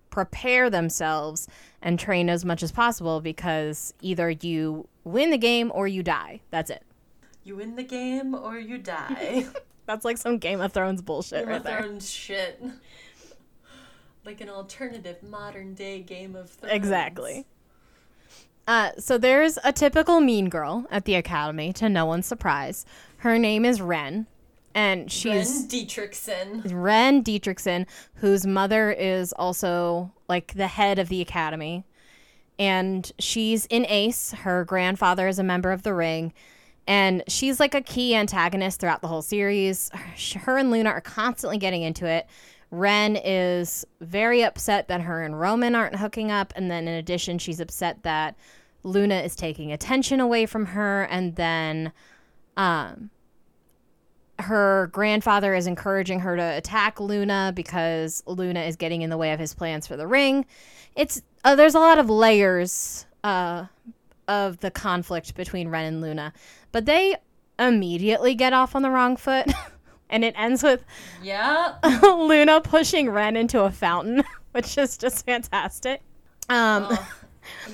prepare 0.09 0.69
themselves 0.69 1.47
and 1.81 1.97
train 1.99 2.29
as 2.29 2.45
much 2.45 2.61
as 2.61 2.71
possible 2.71 3.19
because 3.19 3.93
either 4.01 4.29
you 4.29 4.87
win 5.03 5.31
the 5.31 5.37
game 5.37 5.71
or 5.73 5.87
you 5.87 6.03
die. 6.03 6.41
That's 6.51 6.69
it. 6.69 6.83
You 7.43 7.55
win 7.57 7.75
the 7.75 7.83
game 7.83 8.35
or 8.35 8.57
you 8.59 8.77
die. 8.77 9.47
That's 9.85 10.05
like 10.05 10.17
some 10.17 10.37
Game 10.37 10.61
of 10.61 10.71
Thrones 10.71 11.01
bullshit 11.01 11.39
Game 11.39 11.49
right 11.49 11.57
of 11.57 11.63
there. 11.63 11.81
Thrones 11.81 12.09
shit. 12.09 12.61
Like 14.25 14.39
an 14.41 14.49
alternative 14.49 15.21
modern 15.21 15.73
day 15.73 15.99
Game 15.99 16.35
of 16.35 16.49
Thrones. 16.49 16.73
Exactly. 16.73 17.45
Uh, 18.65 18.91
so 18.97 19.17
there's 19.17 19.59
a 19.63 19.73
typical 19.73 20.21
mean 20.21 20.47
girl 20.47 20.85
at 20.89 21.03
the 21.03 21.15
academy, 21.15 21.73
to 21.73 21.89
no 21.89 22.05
one's 22.05 22.25
surprise. 22.25 22.85
Her 23.17 23.37
name 23.37 23.65
is 23.65 23.81
Ren, 23.81 24.25
and 24.73 25.11
she's 25.11 25.49
Ren 25.49 25.67
Dietrichson. 25.67 26.71
Ren 26.73 27.23
Dietrichson, 27.23 27.85
whose 28.15 28.47
mother 28.47 28.91
is 28.91 29.33
also 29.33 30.13
like 30.29 30.53
the 30.53 30.67
head 30.67 30.99
of 30.99 31.09
the 31.09 31.19
academy. 31.19 31.83
And 32.57 33.11
she's 33.19 33.65
in 33.65 33.85
Ace. 33.87 34.31
Her 34.31 34.63
grandfather 34.63 35.27
is 35.27 35.39
a 35.39 35.43
member 35.43 35.71
of 35.71 35.83
the 35.83 35.93
Ring. 35.93 36.31
And 36.87 37.23
she's 37.27 37.59
like 37.59 37.73
a 37.73 37.81
key 37.81 38.15
antagonist 38.15 38.79
throughout 38.79 39.01
the 39.01 39.07
whole 39.07 39.21
series. 39.21 39.89
Her 40.35 40.57
and 40.57 40.69
Luna 40.69 40.89
are 40.89 41.01
constantly 41.01 41.57
getting 41.57 41.81
into 41.81 42.05
it. 42.05 42.27
Ren 42.73 43.15
is 43.15 43.85
very 44.01 44.43
upset 44.43 44.87
that 44.87 45.01
her 45.01 45.21
and 45.21 45.39
Roman 45.39 45.75
aren't 45.75 45.97
hooking 45.97 46.31
up. 46.31 46.53
And 46.55 46.71
then, 46.71 46.87
in 46.87 46.95
addition, 46.95 47.37
she's 47.37 47.59
upset 47.59 48.01
that 48.01 48.35
Luna 48.81 49.21
is 49.21 49.35
taking 49.35 49.71
attention 49.71 50.19
away 50.19 50.47
from 50.47 50.65
her. 50.65 51.03
And 51.03 51.35
then, 51.35 51.93
um, 52.57 53.11
her 54.39 54.89
grandfather 54.91 55.53
is 55.53 55.67
encouraging 55.67 56.21
her 56.21 56.35
to 56.35 56.41
attack 56.41 56.99
Luna 56.99 57.53
because 57.55 58.23
Luna 58.25 58.61
is 58.61 58.75
getting 58.75 59.03
in 59.03 59.11
the 59.11 59.17
way 59.17 59.31
of 59.33 59.39
his 59.39 59.53
plans 59.53 59.85
for 59.85 59.95
the 59.95 60.07
ring. 60.07 60.43
It's 60.95 61.21
uh, 61.43 61.55
there's 61.55 61.75
a 61.75 61.79
lot 61.79 61.99
of 61.99 62.09
layers 62.09 63.05
uh, 63.23 63.65
of 64.27 64.59
the 64.61 64.71
conflict 64.71 65.35
between 65.35 65.69
Ren 65.69 65.85
and 65.85 66.01
Luna, 66.01 66.33
but 66.71 66.85
they 66.87 67.15
immediately 67.59 68.33
get 68.33 68.51
off 68.51 68.75
on 68.75 68.81
the 68.81 68.89
wrong 68.89 69.15
foot, 69.15 69.51
and 70.09 70.23
it 70.23 70.33
ends 70.37 70.63
with 70.63 70.83
Yeah. 71.21 71.75
Luna 72.03 72.61
pushing 72.61 73.09
Ren 73.09 73.35
into 73.35 73.61
a 73.63 73.71
fountain, 73.71 74.23
which 74.51 74.77
is 74.77 74.97
just 74.97 75.25
fantastic. 75.25 76.01
Um, 76.49 76.87
Oh. 76.89 77.09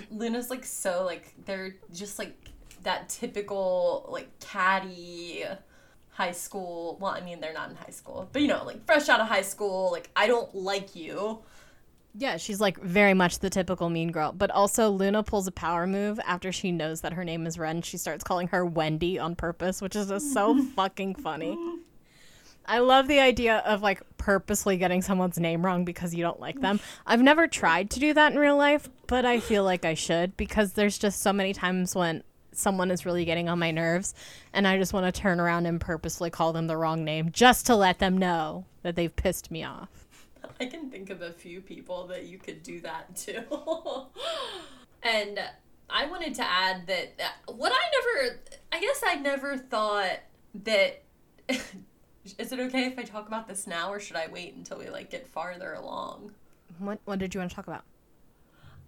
Luna's 0.09 0.49
like 0.49 0.65
so 0.65 1.03
like 1.05 1.33
they're 1.45 1.75
just 1.93 2.17
like 2.17 2.35
that 2.83 3.07
typical 3.09 4.07
like 4.09 4.27
catty 4.39 5.43
high 6.09 6.31
school. 6.31 6.97
Well, 6.99 7.11
I 7.11 7.21
mean 7.21 7.39
they're 7.39 7.53
not 7.53 7.69
in 7.69 7.75
high 7.75 7.91
school, 7.91 8.27
but 8.31 8.41
you 8.41 8.47
know 8.47 8.63
like 8.65 8.83
fresh 8.85 9.09
out 9.09 9.19
of 9.19 9.27
high 9.27 9.43
school. 9.43 9.91
Like 9.91 10.09
I 10.15 10.25
don't 10.27 10.53
like 10.55 10.95
you. 10.95 11.39
Yeah, 12.15 12.37
she's 12.37 12.59
like 12.59 12.79
very 12.81 13.13
much 13.13 13.37
the 13.39 13.51
typical 13.51 13.89
mean 13.89 14.11
girl. 14.11 14.31
But 14.31 14.49
also, 14.49 14.89
Luna 14.89 15.21
pulls 15.21 15.45
a 15.45 15.51
power 15.51 15.85
move 15.85 16.19
after 16.25 16.51
she 16.51 16.71
knows 16.71 17.01
that 17.01 17.13
her 17.13 17.23
name 17.23 17.45
is 17.45 17.59
Ren. 17.59 17.83
She 17.83 17.97
starts 17.97 18.23
calling 18.23 18.47
her 18.47 18.65
Wendy 18.65 19.19
on 19.19 19.35
purpose, 19.35 19.79
which 19.79 19.95
is 19.95 20.07
just 20.09 20.33
so 20.33 20.59
fucking 20.75 21.15
funny. 21.15 21.55
I 22.65 22.79
love 22.79 23.07
the 23.07 23.19
idea 23.19 23.57
of 23.65 23.81
like 23.81 24.01
purposely 24.17 24.77
getting 24.77 25.01
someone's 25.01 25.39
name 25.39 25.65
wrong 25.65 25.85
because 25.85 26.13
you 26.13 26.21
don't 26.21 26.39
like 26.39 26.61
them. 26.61 26.79
I've 27.05 27.21
never 27.21 27.47
tried 27.47 27.89
to 27.91 27.99
do 27.99 28.13
that 28.13 28.31
in 28.31 28.37
real 28.37 28.57
life, 28.57 28.89
but 29.07 29.25
I 29.25 29.39
feel 29.39 29.63
like 29.63 29.85
I 29.85 29.95
should 29.95 30.37
because 30.37 30.73
there's 30.73 30.99
just 30.99 31.21
so 31.21 31.33
many 31.33 31.53
times 31.53 31.95
when 31.95 32.23
someone 32.51 32.91
is 32.91 33.05
really 33.05 33.25
getting 33.25 33.49
on 33.49 33.57
my 33.57 33.71
nerves 33.71 34.13
and 34.53 34.67
I 34.67 34.77
just 34.77 34.93
want 34.93 35.13
to 35.13 35.21
turn 35.21 35.39
around 35.39 35.65
and 35.65 35.81
purposely 35.81 36.29
call 36.29 36.53
them 36.53 36.67
the 36.67 36.77
wrong 36.77 37.03
name 37.03 37.31
just 37.31 37.65
to 37.67 37.75
let 37.75 37.99
them 37.99 38.17
know 38.17 38.65
that 38.83 38.95
they've 38.95 39.15
pissed 39.15 39.49
me 39.49 39.63
off. 39.63 39.89
I 40.59 40.65
can 40.65 40.89
think 40.89 41.09
of 41.09 41.21
a 41.21 41.31
few 41.31 41.61
people 41.61 42.07
that 42.07 42.25
you 42.25 42.37
could 42.37 42.61
do 42.63 42.81
that 42.81 43.15
to. 43.17 43.43
and 45.03 45.39
I 45.89 46.05
wanted 46.05 46.35
to 46.35 46.43
add 46.43 46.85
that 46.87 47.13
uh, 47.19 47.53
what 47.53 47.71
I 47.71 48.21
never, 48.27 48.39
I 48.71 48.79
guess 48.79 49.01
I 49.05 49.15
never 49.15 49.57
thought 49.57 50.19
that. 50.63 51.03
Is 52.37 52.51
it 52.51 52.59
okay 52.59 52.85
if 52.85 52.99
I 52.99 53.03
talk 53.03 53.27
about 53.27 53.47
this 53.47 53.65
now, 53.65 53.91
or 53.91 53.99
should 53.99 54.17
I 54.17 54.27
wait 54.27 54.53
until 54.53 54.77
we 54.77 54.89
like 54.89 55.09
get 55.09 55.27
farther 55.27 55.73
along? 55.73 56.31
What 56.77 56.99
what 57.05 57.19
did 57.19 57.33
you 57.33 57.39
want 57.39 57.51
to 57.51 57.55
talk 57.55 57.67
about? 57.67 57.83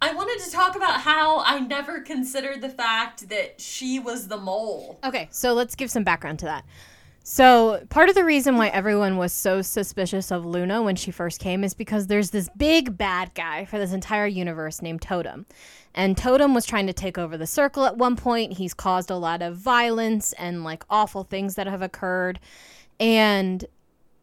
I 0.04 0.14
wanted 0.14 0.44
to 0.44 0.52
talk 0.52 0.76
about 0.76 1.02
how 1.02 1.44
I 1.46 1.60
never 1.60 2.02
considered 2.02 2.62
the 2.62 2.70
fact 2.70 3.30
that 3.30 3.62
she 3.62 4.00
was 4.00 4.28
the 4.28 4.38
mole. 4.38 5.00
Okay, 5.04 5.28
so 5.32 5.54
let's 5.54 5.76
give 5.76 5.92
some 5.92 6.04
background 6.04 6.40
to 6.40 6.46
that. 6.46 6.66
So, 7.24 7.86
part 7.90 8.10
of 8.10 8.16
the 8.16 8.26
reason 8.26 8.58
why 8.58 8.70
everyone 8.70 9.18
was 9.18 9.32
so 9.32 9.62
suspicious 9.62 10.32
of 10.32 10.44
Luna 10.44 10.82
when 10.82 10.96
she 10.96 11.12
first 11.12 11.40
came 11.40 11.64
is 11.64 11.76
because 11.76 12.08
there's 12.08 12.32
this 12.32 12.50
big 12.58 12.98
bad 12.98 13.32
guy 13.36 13.66
for 13.66 13.78
this 13.78 13.94
entire 13.94 14.26
universe 14.26 14.82
named 14.82 15.04
Totem. 15.04 15.46
And 15.94 16.18
Totem 16.18 16.56
was 16.56 16.66
trying 16.66 16.88
to 16.88 16.94
take 16.94 17.20
over 17.20 17.38
the 17.38 17.46
circle 17.46 17.86
at 17.86 17.96
one 17.96 18.16
point. 18.16 18.54
He's 18.54 18.74
caused 18.74 19.12
a 19.12 19.18
lot 19.18 19.44
of 19.44 19.56
violence 19.56 20.34
and 20.34 20.64
like 20.64 20.84
awful 20.90 21.24
things 21.24 21.54
that 21.56 21.68
have 21.68 21.84
occurred. 21.84 22.40
And 23.02 23.66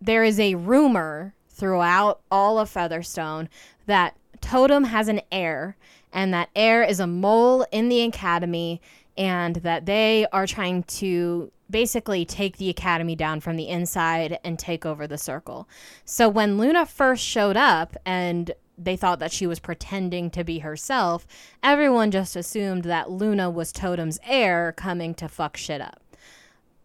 there 0.00 0.22
is 0.22 0.38
a 0.38 0.54
rumor 0.54 1.34
throughout 1.48 2.20
all 2.30 2.60
of 2.60 2.70
Featherstone 2.70 3.48
that 3.86 4.16
Totem 4.40 4.84
has 4.84 5.08
an 5.08 5.20
heir, 5.32 5.76
and 6.12 6.32
that 6.32 6.48
heir 6.54 6.84
is 6.84 7.00
a 7.00 7.06
mole 7.06 7.66
in 7.72 7.88
the 7.88 8.02
academy, 8.02 8.80
and 9.16 9.56
that 9.56 9.84
they 9.86 10.26
are 10.32 10.46
trying 10.46 10.84
to 10.84 11.50
basically 11.68 12.24
take 12.24 12.56
the 12.56 12.70
academy 12.70 13.16
down 13.16 13.40
from 13.40 13.56
the 13.56 13.68
inside 13.68 14.38
and 14.44 14.58
take 14.58 14.86
over 14.86 15.08
the 15.08 15.18
circle. 15.18 15.68
So 16.04 16.28
when 16.28 16.56
Luna 16.56 16.86
first 16.86 17.24
showed 17.24 17.56
up 17.56 17.96
and 18.06 18.52
they 18.78 18.96
thought 18.96 19.18
that 19.18 19.32
she 19.32 19.46
was 19.46 19.58
pretending 19.58 20.30
to 20.30 20.44
be 20.44 20.60
herself, 20.60 21.26
everyone 21.64 22.12
just 22.12 22.36
assumed 22.36 22.84
that 22.84 23.10
Luna 23.10 23.50
was 23.50 23.72
Totem's 23.72 24.20
heir 24.24 24.72
coming 24.76 25.14
to 25.14 25.28
fuck 25.28 25.56
shit 25.56 25.80
up. 25.80 26.07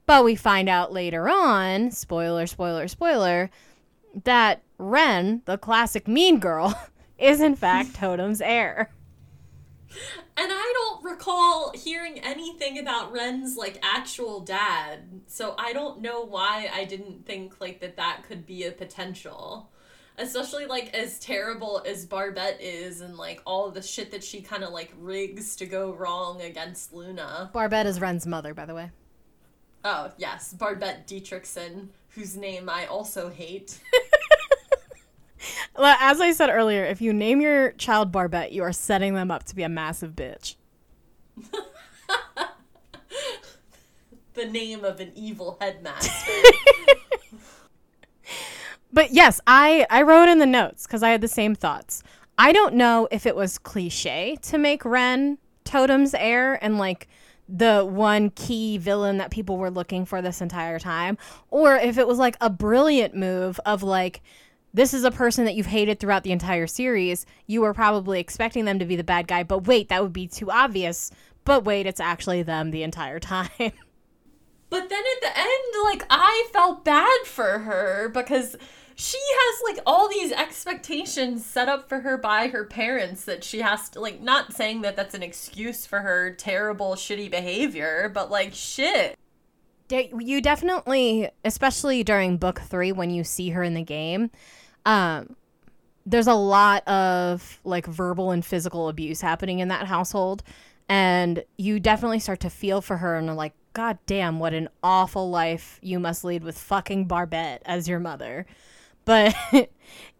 But 0.06 0.24
we 0.24 0.36
find 0.36 0.68
out 0.68 0.92
later 0.92 1.30
on, 1.30 1.92
spoiler, 1.92 2.46
spoiler, 2.46 2.88
spoiler, 2.88 3.50
that 4.24 4.62
Ren, 4.78 5.42
the 5.46 5.58
classic 5.58 6.08
mean 6.08 6.40
girl, 6.40 6.78
is 7.18 7.42
in 7.42 7.56
fact 7.56 7.96
Totem's 7.96 8.42
heir. 8.42 8.92
And 10.36 10.52
I 10.52 10.74
don't 10.74 11.04
recall 11.04 11.72
hearing 11.76 12.20
anything 12.20 12.80
about 12.80 13.12
Ren's 13.12 13.56
like 13.56 13.80
actual 13.84 14.40
dad. 14.40 15.22
So 15.28 15.54
I 15.58 15.72
don't 15.74 16.02
know 16.02 16.22
why 16.22 16.70
I 16.74 16.86
didn't 16.86 17.26
think 17.26 17.62
like 17.62 17.80
that 17.82 17.98
that 17.98 18.24
could 18.28 18.46
be 18.46 18.64
a 18.64 18.72
potential. 18.72 19.70
Especially 20.18 20.66
like 20.66 20.94
as 20.94 21.20
terrible 21.20 21.84
as 21.88 22.06
Barbette 22.06 22.60
is 22.62 23.02
and 23.02 23.16
like 23.16 23.42
all 23.46 23.70
the 23.72 23.82
shit 23.82 24.12
that 24.12 24.24
she 24.24 24.42
kind 24.42 24.64
of 24.64 24.72
like 24.72 24.94
rigs 24.98 25.56
to 25.58 25.66
go 25.66 25.94
wrong 25.94 26.42
against 26.42 26.94
Luna. 26.94 27.52
Barbette 27.54 27.86
is 27.86 28.02
Ren's 28.02 28.26
mother, 28.26 28.54
by 28.54 28.66
the 28.66 28.76
way. 28.76 28.90
Oh, 29.84 30.12
yes, 30.18 30.54
Barbette 30.54 31.08
Dietrichson, 31.08 31.90
whose 32.10 32.36
name 32.38 32.70
I 32.70 32.86
also 32.86 33.30
hate. 33.30 33.80
Well, 35.78 35.98
As 36.00 36.22
I 36.22 36.32
said 36.32 36.50
earlier, 36.50 36.86
if 36.86 37.02
you 37.02 37.12
name 37.14 37.42
your 37.42 37.72
child 37.74 38.12
Barbette, 38.12 38.52
you 38.52 38.64
are 38.64 38.72
setting 38.72 39.16
them 39.16 39.32
up 39.32 39.44
to 39.46 39.56
be 39.56 39.64
a 39.64 39.70
massive 39.70 40.14
bitch. 40.14 40.56
The 44.36 44.46
name 44.46 44.84
of 44.84 45.00
an 45.00 45.12
evil 45.16 45.58
headmaster. 45.62 46.32
But 48.92 49.12
yes, 49.12 49.42
I 49.48 49.88
I 49.90 50.04
wrote 50.04 50.30
in 50.30 50.38
the 50.38 50.46
notes 50.46 50.86
because 50.86 51.02
I 51.02 51.10
had 51.10 51.22
the 51.22 51.28
same 51.28 51.56
thoughts. 51.56 52.04
I 52.38 52.52
don't 52.52 52.76
know 52.76 53.08
if 53.12 53.26
it 53.26 53.36
was 53.36 53.58
cliche 53.58 54.38
to 54.44 54.58
make 54.60 54.86
Ren 54.86 55.40
Totem's 55.66 56.14
heir 56.14 56.64
and 56.64 56.78
like 56.78 57.08
the 57.48 57.86
one 57.86 58.30
key 58.32 58.78
villain 58.78 59.18
that 59.18 59.32
people 59.32 59.58
were 59.58 59.72
looking 59.72 60.06
for 60.06 60.22
this 60.22 60.42
entire 60.42 60.80
time, 60.80 61.18
or 61.50 61.76
if 61.76 61.98
it 61.98 62.08
was 62.08 62.18
like 62.18 62.38
a 62.42 62.50
brilliant 62.50 63.16
move 63.16 63.60
of 63.66 63.84
like 63.84 64.22
this 64.74 64.94
is 64.94 65.04
a 65.04 65.12
person 65.12 65.46
that 65.46 65.54
you've 65.54 65.68
hated 65.68 66.00
throughout 66.00 66.24
the 66.24 66.32
entire 66.32 66.66
series. 66.66 67.28
You 67.46 67.62
were 67.62 67.74
probably 67.74 68.20
expecting 68.20 68.66
them 68.66 68.80
to 68.80 68.86
be 68.86 68.96
the 68.96 69.04
bad 69.04 69.28
guy, 69.28 69.44
but 69.44 69.68
wait, 69.68 69.90
that 69.90 70.02
would 70.02 70.14
be 70.14 70.28
too 70.28 70.50
obvious. 70.50 71.12
But 71.46 71.64
wait, 71.64 71.86
it's 71.86 72.00
actually 72.00 72.42
them 72.42 72.72
the 72.72 72.84
entire 72.84 73.20
time. 73.20 73.50
But 74.70 74.90
then 74.90 75.04
at 75.16 75.22
the 75.22 75.40
end, 75.40 75.84
like, 75.84 76.04
I 76.10 76.48
felt 76.52 76.84
bad 76.84 77.28
for 77.28 77.60
her 77.60 78.10
because 78.10 78.56
she 78.96 79.20
has, 79.20 79.76
like, 79.76 79.84
all 79.86 80.10
these 80.10 80.32
expectations 80.32 81.46
set 81.46 81.70
up 81.70 81.90
for 81.90 82.02
her 82.02 82.18
by 82.18 82.48
her 82.48 82.66
parents 82.66 83.26
that 83.26 83.44
she 83.44 83.62
has 83.62 83.90
to, 83.90 84.00
like, 84.00 84.22
not 84.22 84.54
saying 84.54 84.82
that 84.82 84.96
that's 84.96 85.16
an 85.16 85.24
excuse 85.24 85.86
for 85.86 86.02
her 86.02 86.32
terrible, 86.34 86.96
shitty 86.96 87.30
behavior, 87.30 88.10
but, 88.14 88.30
like, 88.32 88.54
shit. 88.54 89.18
You 89.90 90.42
definitely, 90.42 91.30
especially 91.46 92.04
during 92.04 92.38
book 92.38 92.62
three 92.62 92.92
when 92.92 93.12
you 93.12 93.24
see 93.24 93.50
her 93.50 93.62
in 93.62 93.76
the 93.76 93.84
game, 93.84 94.32
um, 94.86 95.36
there's 96.06 96.28
a 96.28 96.34
lot 96.34 96.88
of 96.88 97.60
like 97.64 97.86
verbal 97.86 98.32
and 98.32 98.44
physical 98.44 98.90
abuse 98.90 99.22
happening 99.22 99.60
in 99.60 99.68
that 99.70 99.88
household, 99.88 100.44
and 100.90 101.44
you 101.58 101.80
definitely 101.80 102.20
start 102.20 102.40
to 102.42 102.50
feel 102.50 102.82
for 102.82 102.98
her 102.98 103.16
and 103.18 103.30
are 103.30 103.36
like, 103.36 103.54
God 103.74 103.98
damn, 104.06 104.40
what 104.40 104.54
an 104.54 104.70
awful 104.84 105.30
life 105.30 105.80
you 105.82 106.00
must 106.00 106.24
lead 106.24 106.44
with 106.44 106.58
fucking 106.58 107.06
Barbette 107.06 107.62
as 107.66 107.88
your 107.88 108.00
mother. 108.00 108.46
But 109.06 109.36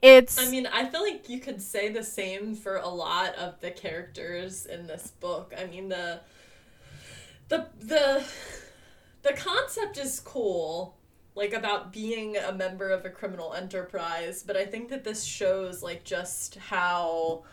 it's 0.02 0.40
I 0.40 0.50
mean, 0.50 0.68
I 0.68 0.86
feel 0.90 1.02
like 1.02 1.30
you 1.30 1.40
could 1.40 1.62
say 1.62 1.90
the 1.90 2.04
same 2.04 2.56
for 2.56 2.78
a 2.78 2.90
lot 2.90 3.36
of 3.36 3.60
the 3.62 3.72
characters 3.72 4.66
in 4.66 4.88
this 4.88 5.12
book. 5.20 5.54
I 5.58 5.66
mean, 5.66 5.90
the 5.90 6.22
the 7.50 7.68
the 7.80 8.24
the 9.24 9.34
concept 9.34 9.98
is 9.98 10.20
cool, 10.20 10.98
like 11.36 11.54
about 11.54 11.94
being 11.94 12.38
a 12.38 12.52
member 12.52 12.90
of 12.90 13.06
a 13.06 13.10
criminal 13.10 13.54
enterprise, 13.54 14.44
but 14.46 14.58
I 14.58 14.66
think 14.66 14.90
that 14.90 15.04
this 15.04 15.24
shows 15.24 15.82
like 15.82 16.04
just 16.04 16.56
how 16.56 17.44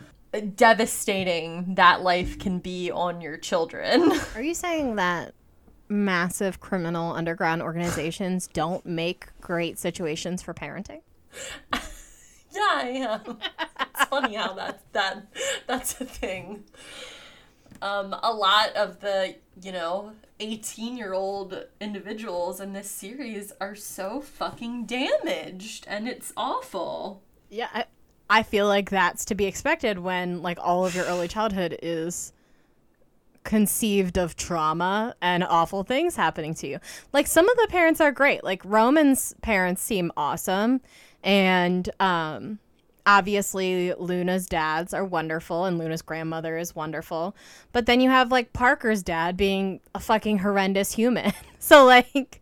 devastating 0.56 1.74
that 1.74 2.02
life 2.02 2.38
can 2.38 2.58
be 2.58 2.90
on 2.90 3.20
your 3.20 3.36
children. 3.36 4.12
Are 4.34 4.42
you 4.42 4.54
saying 4.54 4.96
that 4.96 5.34
massive 5.88 6.60
criminal 6.60 7.12
underground 7.12 7.62
organizations 7.62 8.46
don't 8.46 8.86
make 8.86 9.26
great 9.40 9.78
situations 9.78 10.40
for 10.40 10.54
parenting? 10.54 11.00
yeah, 11.72 12.68
I 12.72 13.18
am. 13.26 13.38
It's 13.80 14.04
funny 14.04 14.34
how 14.34 14.54
that 14.54 14.82
that 14.92 15.26
that's 15.66 16.00
a 16.00 16.04
thing. 16.04 16.64
Um, 17.82 18.14
a 18.22 18.32
lot 18.32 18.74
of 18.76 19.00
the 19.00 19.36
you 19.62 19.72
know 19.72 20.12
18 20.38 20.96
year 20.96 21.12
old 21.12 21.66
individuals 21.80 22.60
in 22.60 22.72
this 22.72 22.90
series 22.90 23.52
are 23.60 23.74
so 23.74 24.20
fucking 24.20 24.86
damaged 24.86 25.86
and 25.88 26.08
it's 26.08 26.32
awful 26.36 27.22
Yeah, 27.50 27.68
I, 27.72 27.84
I 28.28 28.42
feel 28.42 28.66
like 28.66 28.90
that's 28.90 29.24
to 29.26 29.34
be 29.34 29.46
expected 29.46 29.98
when 29.98 30.42
like 30.42 30.58
all 30.60 30.84
of 30.86 30.94
your 30.94 31.04
early 31.06 31.28
childhood 31.28 31.78
is 31.82 32.32
conceived 33.44 34.18
of 34.18 34.36
trauma 34.36 35.14
and 35.20 35.42
awful 35.42 35.82
things 35.82 36.16
happening 36.16 36.54
to 36.54 36.66
you. 36.66 36.78
Like 37.12 37.26
some 37.26 37.48
of 37.48 37.56
the 37.56 37.66
parents 37.68 38.00
are 38.00 38.12
great. 38.12 38.44
Like 38.44 38.62
Roman's 38.64 39.34
parents 39.42 39.82
seem 39.82 40.12
awesome 40.16 40.80
and 41.22 41.88
um 42.00 42.58
obviously 43.06 43.92
Luna's 43.94 44.46
dads 44.46 44.94
are 44.94 45.04
wonderful 45.04 45.64
and 45.64 45.78
Luna's 45.78 46.02
grandmother 46.02 46.56
is 46.56 46.74
wonderful. 46.74 47.34
But 47.72 47.86
then 47.86 48.00
you 48.00 48.10
have 48.10 48.30
like 48.30 48.52
Parker's 48.52 49.02
dad 49.02 49.36
being 49.36 49.80
a 49.94 50.00
fucking 50.00 50.38
horrendous 50.38 50.92
human. 50.92 51.32
so 51.58 51.84
like 51.84 52.40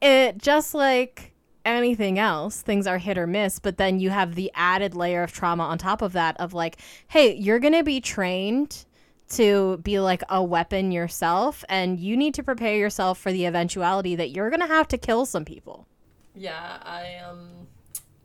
it 0.00 0.38
just 0.38 0.74
like 0.74 1.32
anything 1.64 2.18
else, 2.18 2.62
things 2.62 2.86
are 2.86 2.98
hit 2.98 3.18
or 3.18 3.26
miss, 3.26 3.58
but 3.58 3.76
then 3.76 4.00
you 4.00 4.10
have 4.10 4.34
the 4.34 4.50
added 4.54 4.94
layer 4.94 5.22
of 5.22 5.32
trauma 5.32 5.64
on 5.64 5.76
top 5.76 6.00
of 6.00 6.12
that 6.14 6.38
of 6.40 6.54
like, 6.54 6.78
hey, 7.08 7.34
you're 7.34 7.58
going 7.58 7.74
to 7.74 7.84
be 7.84 8.00
trained 8.00 8.86
to 9.30 9.76
be 9.78 10.00
like 10.00 10.22
a 10.30 10.42
weapon 10.42 10.90
yourself 10.90 11.62
and 11.68 12.00
you 12.00 12.16
need 12.16 12.32
to 12.32 12.42
prepare 12.42 12.76
yourself 12.76 13.18
for 13.18 13.30
the 13.30 13.44
eventuality 13.44 14.14
that 14.16 14.30
you're 14.30 14.48
going 14.48 14.60
to 14.60 14.66
have 14.66 14.88
to 14.88 14.96
kill 14.96 15.26
some 15.26 15.44
people. 15.44 15.86
yeah 16.34 16.78
i 16.82 17.16
um 17.16 17.66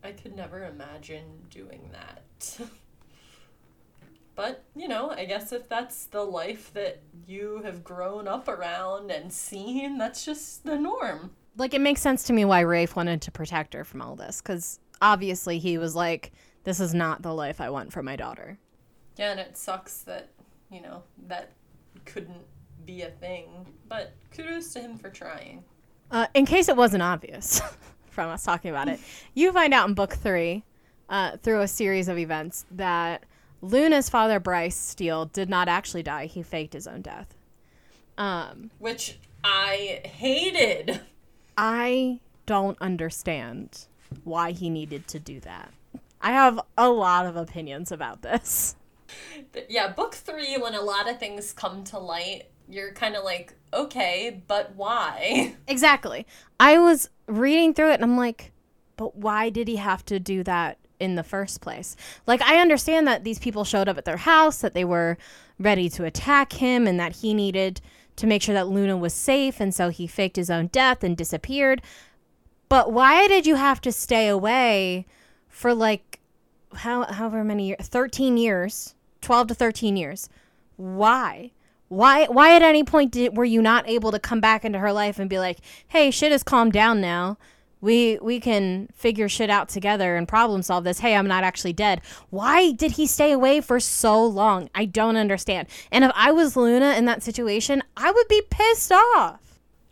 i 0.03 0.11
could 0.11 0.35
never 0.35 0.65
imagine 0.65 1.23
doing 1.49 1.89
that 1.91 2.23
but 4.35 4.63
you 4.75 4.87
know 4.87 5.11
i 5.11 5.25
guess 5.25 5.51
if 5.51 5.67
that's 5.69 6.05
the 6.05 6.23
life 6.23 6.71
that 6.73 7.01
you 7.27 7.61
have 7.63 7.83
grown 7.83 8.27
up 8.27 8.47
around 8.47 9.11
and 9.11 9.31
seen 9.31 9.97
that's 9.97 10.25
just 10.25 10.63
the 10.63 10.77
norm 10.77 11.31
Like 11.57 11.73
it 11.73 11.81
makes 11.81 12.01
sense 12.01 12.23
to 12.23 12.33
me 12.33 12.45
why 12.45 12.61
Rafe 12.61 12.95
wanted 12.95 13.21
to 13.23 13.31
protect 13.31 13.73
her 13.73 13.83
from 13.83 14.01
all 14.01 14.15
this 14.15 14.41
cuz 14.41 14.79
obviously 15.01 15.59
he 15.59 15.77
was 15.77 15.95
like 15.95 16.31
this 16.63 16.79
is 16.79 16.93
not 16.93 17.21
the 17.21 17.33
life 17.33 17.59
I 17.59 17.69
want 17.69 17.91
for 17.91 18.01
my 18.01 18.15
daughter. 18.15 18.57
Yeah, 19.17 19.31
and 19.31 19.39
it 19.39 19.57
sucks 19.57 19.99
that, 19.99 20.29
you 20.71 20.81
know, 20.81 21.03
that 21.27 21.51
couldn't 22.05 22.45
be 22.85 23.01
a 23.01 23.09
thing. 23.09 23.67
But 23.87 24.13
kudos 24.31 24.71
to 24.73 24.79
him 24.79 24.97
for 24.97 25.09
trying. 25.09 25.63
Uh, 26.09 26.27
in 26.33 26.45
case 26.45 26.69
it 26.69 26.77
wasn't 26.77 27.03
obvious 27.03 27.61
from 28.13 28.29
us 28.29 28.43
talking 28.43 28.71
about 28.71 28.87
it, 28.87 28.99
you 29.33 29.51
find 29.51 29.73
out 29.73 29.87
in 29.87 29.93
book 29.93 30.13
three, 30.13 30.63
uh, 31.09 31.37
through 31.37 31.61
a 31.61 31.67
series 31.67 32.07
of 32.07 32.17
events, 32.17 32.65
that 32.71 33.25
Luna's 33.61 34.09
father, 34.09 34.39
Bryce 34.39 34.77
Steele, 34.77 35.25
did 35.25 35.49
not 35.49 35.67
actually 35.67 36.03
die. 36.03 36.27
He 36.27 36.43
faked 36.43 36.73
his 36.73 36.87
own 36.87 37.01
death. 37.01 37.35
Um, 38.17 38.71
Which 38.79 39.19
I 39.43 40.01
hated. 40.05 41.01
I 41.57 42.19
don't 42.45 42.77
understand 42.81 43.85
why 44.23 44.51
he 44.51 44.69
needed 44.69 45.07
to 45.09 45.19
do 45.19 45.39
that. 45.41 45.71
I 46.21 46.31
have 46.31 46.59
a 46.77 46.89
lot 46.89 47.25
of 47.25 47.35
opinions 47.35 47.91
about 47.91 48.21
this. 48.21 48.75
Yeah, 49.69 49.89
book 49.91 50.15
three, 50.15 50.57
when 50.57 50.73
a 50.73 50.81
lot 50.81 51.09
of 51.09 51.19
things 51.19 51.53
come 51.53 51.83
to 51.85 51.99
light, 51.99 52.43
you're 52.69 52.93
kind 52.93 53.15
of 53.15 53.23
like, 53.23 53.53
okay, 53.73 54.41
but 54.47 54.75
why? 54.75 55.55
Exactly. 55.67 56.25
I 56.59 56.77
was 56.77 57.09
reading 57.27 57.73
through 57.73 57.91
it 57.91 57.95
and 57.95 58.03
I'm 58.03 58.17
like, 58.17 58.51
but 58.95 59.15
why 59.15 59.49
did 59.49 59.67
he 59.67 59.77
have 59.77 60.05
to 60.05 60.19
do 60.19 60.43
that 60.43 60.77
in 60.99 61.15
the 61.15 61.23
first 61.23 61.61
place? 61.61 61.95
Like, 62.27 62.41
I 62.41 62.59
understand 62.59 63.07
that 63.07 63.23
these 63.23 63.39
people 63.39 63.63
showed 63.63 63.89
up 63.89 63.97
at 63.97 64.05
their 64.05 64.17
house, 64.17 64.61
that 64.61 64.73
they 64.73 64.85
were 64.85 65.17
ready 65.59 65.89
to 65.89 66.05
attack 66.05 66.53
him, 66.53 66.85
and 66.85 66.99
that 66.99 67.17
he 67.17 67.33
needed 67.33 67.81
to 68.17 68.27
make 68.27 68.41
sure 68.41 68.53
that 68.53 68.67
Luna 68.67 68.95
was 68.95 69.13
safe, 69.13 69.59
and 69.59 69.73
so 69.73 69.89
he 69.89 70.05
faked 70.05 70.35
his 70.35 70.49
own 70.49 70.67
death 70.67 71.03
and 71.03 71.17
disappeared. 71.17 71.81
But 72.69 72.91
why 72.91 73.27
did 73.27 73.47
you 73.47 73.55
have 73.55 73.81
to 73.81 73.91
stay 73.91 74.27
away 74.27 75.05
for 75.47 75.73
like 75.73 76.19
how 76.75 77.03
however 77.03 77.43
many 77.43 77.67
years 77.67 77.87
13 77.87 78.35
years 78.37 78.95
12 79.21 79.49
to 79.49 79.53
13 79.53 79.95
years 79.95 80.27
why 80.75 81.51
why 81.93 82.25
why 82.25 82.55
at 82.55 82.61
any 82.61 82.83
point 82.83 83.11
did 83.11 83.37
were 83.37 83.45
you 83.45 83.61
not 83.61 83.87
able 83.87 84.11
to 84.11 84.19
come 84.19 84.39
back 84.39 84.65
into 84.65 84.79
her 84.79 84.91
life 84.91 85.19
and 85.19 85.29
be 85.29 85.39
like 85.39 85.59
hey 85.89 86.09
shit 86.09 86.31
has 86.31 86.43
calmed 86.43 86.73
down 86.73 86.99
now 86.99 87.37
we 87.81 88.17
we 88.21 88.39
can 88.39 88.87
figure 88.93 89.29
shit 89.29 89.49
out 89.49 89.69
together 89.69 90.15
and 90.15 90.27
problem 90.27 90.61
solve 90.61 90.83
this 90.83 90.99
hey 90.99 91.15
i'm 91.15 91.27
not 91.27 91.43
actually 91.43 91.73
dead 91.73 92.01
why 92.29 92.71
did 92.71 92.93
he 92.93 93.05
stay 93.05 93.31
away 93.31 93.61
for 93.61 93.79
so 93.79 94.25
long 94.25 94.69
i 94.73 94.85
don't 94.85 95.17
understand 95.17 95.67
and 95.91 96.03
if 96.03 96.11
i 96.15 96.31
was 96.31 96.55
luna 96.55 96.93
in 96.93 97.05
that 97.05 97.21
situation 97.21 97.83
i 97.95 98.11
would 98.11 98.27
be 98.27 98.41
pissed 98.49 98.91
off 98.91 99.39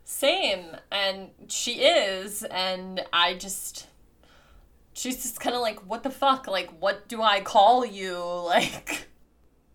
Same, 0.04 0.76
and 0.92 1.30
she 1.48 1.84
is, 1.84 2.44
and 2.44 3.02
I 3.14 3.34
just. 3.34 3.88
She's 4.94 5.24
just 5.24 5.40
kind 5.40 5.56
of 5.56 5.62
like, 5.62 5.80
what 5.90 6.04
the 6.04 6.10
fuck? 6.10 6.48
Like, 6.48 6.70
what 6.82 7.08
do 7.08 7.22
I 7.22 7.40
call 7.40 7.86
you? 7.86 8.18
Like. 8.46 9.08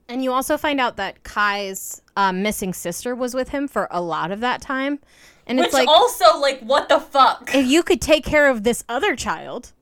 And 0.09 0.23
you 0.23 0.33
also 0.33 0.57
find 0.57 0.81
out 0.81 0.97
that 0.97 1.25
Kai's 1.25 2.01
um, 2.17 2.43
missing 2.43 2.73
sister 2.73 3.15
was 3.15 3.35
with 3.35 3.49
him 3.49 3.67
for 3.67 3.89
a 3.91 4.01
lot 4.01 4.31
of 4.31 4.41
that 4.41 4.61
time. 4.61 5.01
And 5.47 5.59
Which 5.59 5.67
it's 5.67 5.75
like, 5.75 5.89
also, 5.89 6.39
like, 6.39 6.61
what 6.61 6.89
the 6.89 7.01
fuck? 7.01 7.51
if 7.55 7.67
you 7.67 7.83
could 7.83 8.01
take 8.01 8.25
care 8.25 8.49
of 8.49 8.63
this 8.63 8.85
other 8.89 9.15
child 9.17 9.73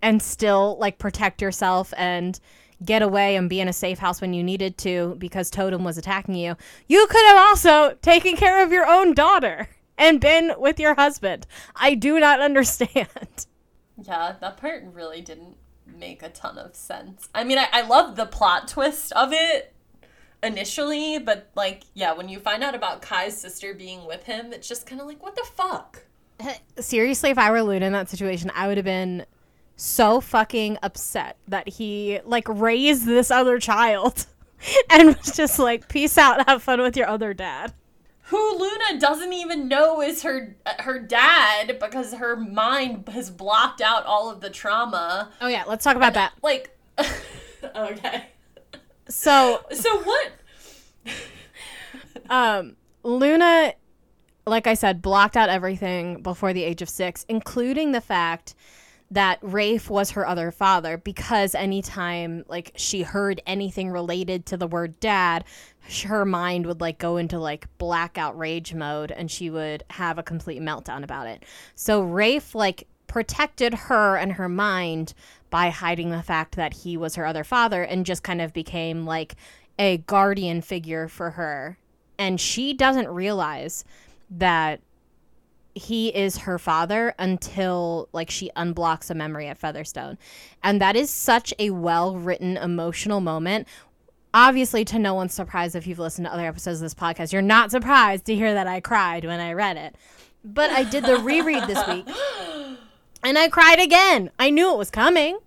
and 0.00 0.22
still, 0.22 0.76
like, 0.78 0.98
protect 0.98 1.40
yourself 1.42 1.92
and 1.96 2.38
get 2.84 3.02
away 3.02 3.36
and 3.36 3.48
be 3.48 3.60
in 3.60 3.68
a 3.68 3.72
safe 3.72 3.98
house 3.98 4.20
when 4.20 4.32
you 4.34 4.42
needed 4.42 4.76
to 4.78 5.14
because 5.18 5.50
Totem 5.50 5.84
was 5.84 5.98
attacking 5.98 6.34
you, 6.34 6.56
you 6.88 7.06
could 7.08 7.24
have 7.26 7.36
also 7.36 7.96
taken 8.02 8.36
care 8.36 8.62
of 8.64 8.72
your 8.72 8.86
own 8.86 9.14
daughter 9.14 9.68
and 9.98 10.20
been 10.20 10.52
with 10.58 10.80
your 10.80 10.94
husband. 10.94 11.46
I 11.76 11.94
do 11.94 12.18
not 12.18 12.40
understand. 12.48 13.46
Yeah, 14.02 14.34
that 14.40 14.56
part 14.56 14.84
really 14.92 15.20
didn't 15.20 15.56
make 16.02 16.22
a 16.24 16.28
ton 16.28 16.58
of 16.58 16.74
sense. 16.74 17.28
I 17.32 17.44
mean, 17.44 17.58
I, 17.58 17.68
I 17.72 17.82
love 17.82 18.16
the 18.16 18.26
plot 18.26 18.66
twist 18.66 19.12
of 19.12 19.32
it 19.32 19.72
initially, 20.42 21.20
but 21.20 21.48
like, 21.54 21.84
yeah, 21.94 22.12
when 22.12 22.28
you 22.28 22.40
find 22.40 22.64
out 22.64 22.74
about 22.74 23.02
Kai's 23.02 23.36
sister 23.36 23.72
being 23.72 24.04
with 24.04 24.24
him, 24.24 24.52
it's 24.52 24.66
just 24.66 24.84
kind 24.84 25.00
of 25.00 25.06
like, 25.06 25.22
what 25.22 25.36
the 25.36 25.46
fuck? 25.54 26.04
Seriously, 26.80 27.30
if 27.30 27.38
I 27.38 27.52
were 27.52 27.62
Luna 27.62 27.86
in 27.86 27.92
that 27.92 28.10
situation, 28.10 28.50
I 28.52 28.66
would 28.66 28.78
have 28.78 28.84
been 28.84 29.24
so 29.76 30.20
fucking 30.20 30.76
upset 30.82 31.36
that 31.46 31.68
he 31.68 32.18
like 32.24 32.48
raised 32.48 33.06
this 33.06 33.30
other 33.30 33.60
child 33.60 34.26
and 34.90 35.16
was 35.16 35.36
just 35.36 35.60
like, 35.60 35.88
peace 35.88 36.18
out, 36.18 36.48
have 36.48 36.64
fun 36.64 36.80
with 36.80 36.96
your 36.96 37.06
other 37.06 37.32
dad. 37.32 37.72
Who 38.32 38.58
Luna 38.58 38.98
doesn't 38.98 39.34
even 39.34 39.68
know 39.68 40.00
is 40.00 40.22
her 40.22 40.56
her 40.78 40.98
dad 40.98 41.78
because 41.78 42.14
her 42.14 42.34
mind 42.34 43.06
has 43.10 43.28
blocked 43.30 43.82
out 43.82 44.06
all 44.06 44.30
of 44.30 44.40
the 44.40 44.48
trauma. 44.48 45.30
Oh 45.42 45.48
yeah, 45.48 45.64
let's 45.66 45.84
talk 45.84 45.96
about 45.96 46.14
that. 46.14 46.32
Like, 46.42 46.74
okay. 47.76 48.24
So 49.06 49.60
So 49.70 50.02
what? 50.02 50.32
um 52.30 52.76
Luna 53.02 53.74
like 54.46 54.66
I 54.66 54.72
said 54.74 55.02
blocked 55.02 55.36
out 55.36 55.50
everything 55.50 56.22
before 56.22 56.54
the 56.54 56.64
age 56.64 56.80
of 56.80 56.88
6 56.88 57.26
including 57.28 57.92
the 57.92 58.00
fact 58.00 58.54
that 59.10 59.38
Rafe 59.42 59.90
was 59.90 60.12
her 60.12 60.26
other 60.26 60.50
father 60.50 60.96
because 60.96 61.54
anytime 61.54 62.44
like 62.48 62.72
she 62.76 63.02
heard 63.02 63.42
anything 63.46 63.90
related 63.90 64.46
to 64.46 64.56
the 64.56 64.66
word 64.66 64.98
dad 65.00 65.44
her 66.04 66.24
mind 66.24 66.66
would 66.66 66.80
like 66.80 66.98
go 66.98 67.16
into 67.16 67.38
like 67.38 67.66
blackout 67.78 68.36
rage 68.38 68.74
mode 68.74 69.10
and 69.10 69.30
she 69.30 69.50
would 69.50 69.84
have 69.90 70.18
a 70.18 70.22
complete 70.22 70.62
meltdown 70.62 71.02
about 71.02 71.26
it. 71.26 71.44
So 71.74 72.00
Rafe 72.00 72.54
like 72.54 72.86
protected 73.06 73.74
her 73.74 74.16
and 74.16 74.32
her 74.32 74.48
mind 74.48 75.12
by 75.50 75.68
hiding 75.68 76.10
the 76.10 76.22
fact 76.22 76.56
that 76.56 76.72
he 76.72 76.96
was 76.96 77.14
her 77.16 77.26
other 77.26 77.44
father 77.44 77.82
and 77.82 78.06
just 78.06 78.22
kind 78.22 78.40
of 78.40 78.52
became 78.52 79.04
like 79.04 79.34
a 79.78 79.98
guardian 79.98 80.62
figure 80.62 81.08
for 81.08 81.30
her. 81.30 81.76
And 82.18 82.40
she 82.40 82.72
doesn't 82.72 83.08
realize 83.08 83.84
that 84.30 84.80
he 85.74 86.08
is 86.08 86.38
her 86.38 86.58
father 86.58 87.14
until 87.18 88.08
like 88.12 88.30
she 88.30 88.50
unblocks 88.56 89.10
a 89.10 89.14
memory 89.14 89.48
at 89.48 89.58
Featherstone. 89.58 90.18
And 90.62 90.80
that 90.80 90.96
is 90.96 91.10
such 91.10 91.52
a 91.58 91.70
well-written 91.70 92.56
emotional 92.56 93.20
moment. 93.20 93.66
Obviously 94.34 94.84
to 94.86 94.98
no 94.98 95.14
one's 95.14 95.34
surprise 95.34 95.74
if 95.74 95.86
you've 95.86 95.98
listened 95.98 96.26
to 96.26 96.32
other 96.32 96.46
episodes 96.46 96.78
of 96.78 96.82
this 96.82 96.94
podcast, 96.94 97.32
you're 97.32 97.42
not 97.42 97.70
surprised 97.70 98.24
to 98.26 98.34
hear 98.34 98.54
that 98.54 98.66
I 98.66 98.80
cried 98.80 99.24
when 99.24 99.40
I 99.40 99.52
read 99.52 99.76
it. 99.76 99.94
But 100.44 100.70
I 100.70 100.84
did 100.84 101.04
the 101.04 101.18
reread 101.18 101.64
this 101.66 101.86
week. 101.86 102.06
And 103.24 103.38
I 103.38 103.48
cried 103.48 103.78
again. 103.78 104.30
I 104.36 104.50
knew 104.50 104.72
it 104.72 104.78
was 104.78 104.90
coming. 104.90 105.38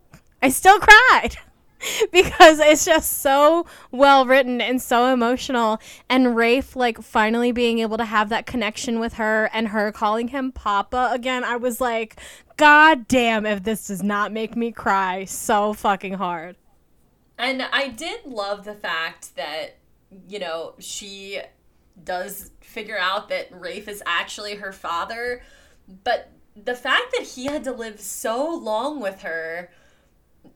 I 0.41 0.47
still 0.47 0.79
cried. 0.79 1.35
because 2.11 2.59
it's 2.59 2.85
just 2.85 3.19
so 3.19 3.65
well 3.91 4.25
written 4.25 4.61
and 4.61 4.81
so 4.81 5.13
emotional 5.13 5.79
and 6.09 6.35
Rafe 6.35 6.75
like 6.75 7.01
finally 7.01 7.51
being 7.51 7.79
able 7.79 7.97
to 7.97 8.05
have 8.05 8.29
that 8.29 8.45
connection 8.45 8.99
with 8.99 9.15
her 9.15 9.49
and 9.53 9.67
her 9.67 9.91
calling 9.91 10.29
him 10.29 10.51
papa 10.51 11.09
again 11.11 11.43
I 11.43 11.57
was 11.57 11.81
like 11.81 12.17
god 12.57 13.07
damn 13.07 13.45
if 13.45 13.63
this 13.63 13.87
does 13.87 14.01
not 14.01 14.31
make 14.31 14.55
me 14.55 14.71
cry 14.71 15.25
so 15.25 15.73
fucking 15.73 16.13
hard 16.13 16.55
And 17.37 17.61
I 17.61 17.89
did 17.89 18.25
love 18.25 18.63
the 18.63 18.75
fact 18.75 19.35
that, 19.35 19.77
you 20.27 20.39
know, 20.39 20.75
she 20.79 21.41
does 22.03 22.51
figure 22.61 22.97
out 22.97 23.29
that 23.29 23.47
Rafe 23.51 23.87
is 23.87 24.03
actually 24.05 24.55
her 24.55 24.71
father, 24.71 25.41
but 26.03 26.31
the 26.55 26.75
fact 26.75 27.13
that 27.17 27.25
he 27.25 27.45
had 27.45 27.63
to 27.65 27.71
live 27.71 27.99
so 27.99 28.53
long 28.55 29.01
with 29.01 29.21
her 29.21 29.69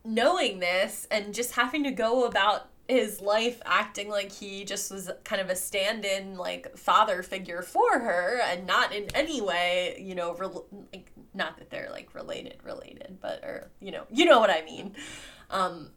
knowing 0.05 0.59
this 0.59 1.07
and 1.11 1.33
just 1.33 1.53
having 1.53 1.83
to 1.83 1.91
go 1.91 2.25
about 2.25 2.69
his 2.87 3.21
life 3.21 3.61
acting 3.65 4.09
like 4.09 4.31
he 4.31 4.63
just 4.65 4.89
was 4.91 5.11
kind 5.23 5.41
of 5.41 5.49
a 5.49 5.55
stand-in 5.55 6.35
like 6.37 6.75
father 6.75 7.21
figure 7.21 7.61
for 7.61 7.99
her 7.99 8.39
and 8.45 8.65
not 8.65 8.93
in 8.93 9.05
any 9.13 9.41
way 9.41 9.95
you 9.99 10.15
know 10.15 10.33
rel- 10.35 10.65
like 10.91 11.11
not 11.35 11.57
that 11.57 11.69
they're 11.69 11.89
like 11.91 12.15
related 12.15 12.57
related 12.63 13.17
but 13.21 13.43
or 13.43 13.69
you 13.79 13.91
know 13.91 14.03
you 14.09 14.25
know 14.25 14.39
what 14.39 14.49
i 14.49 14.63
mean. 14.63 14.95
Um 15.51 15.91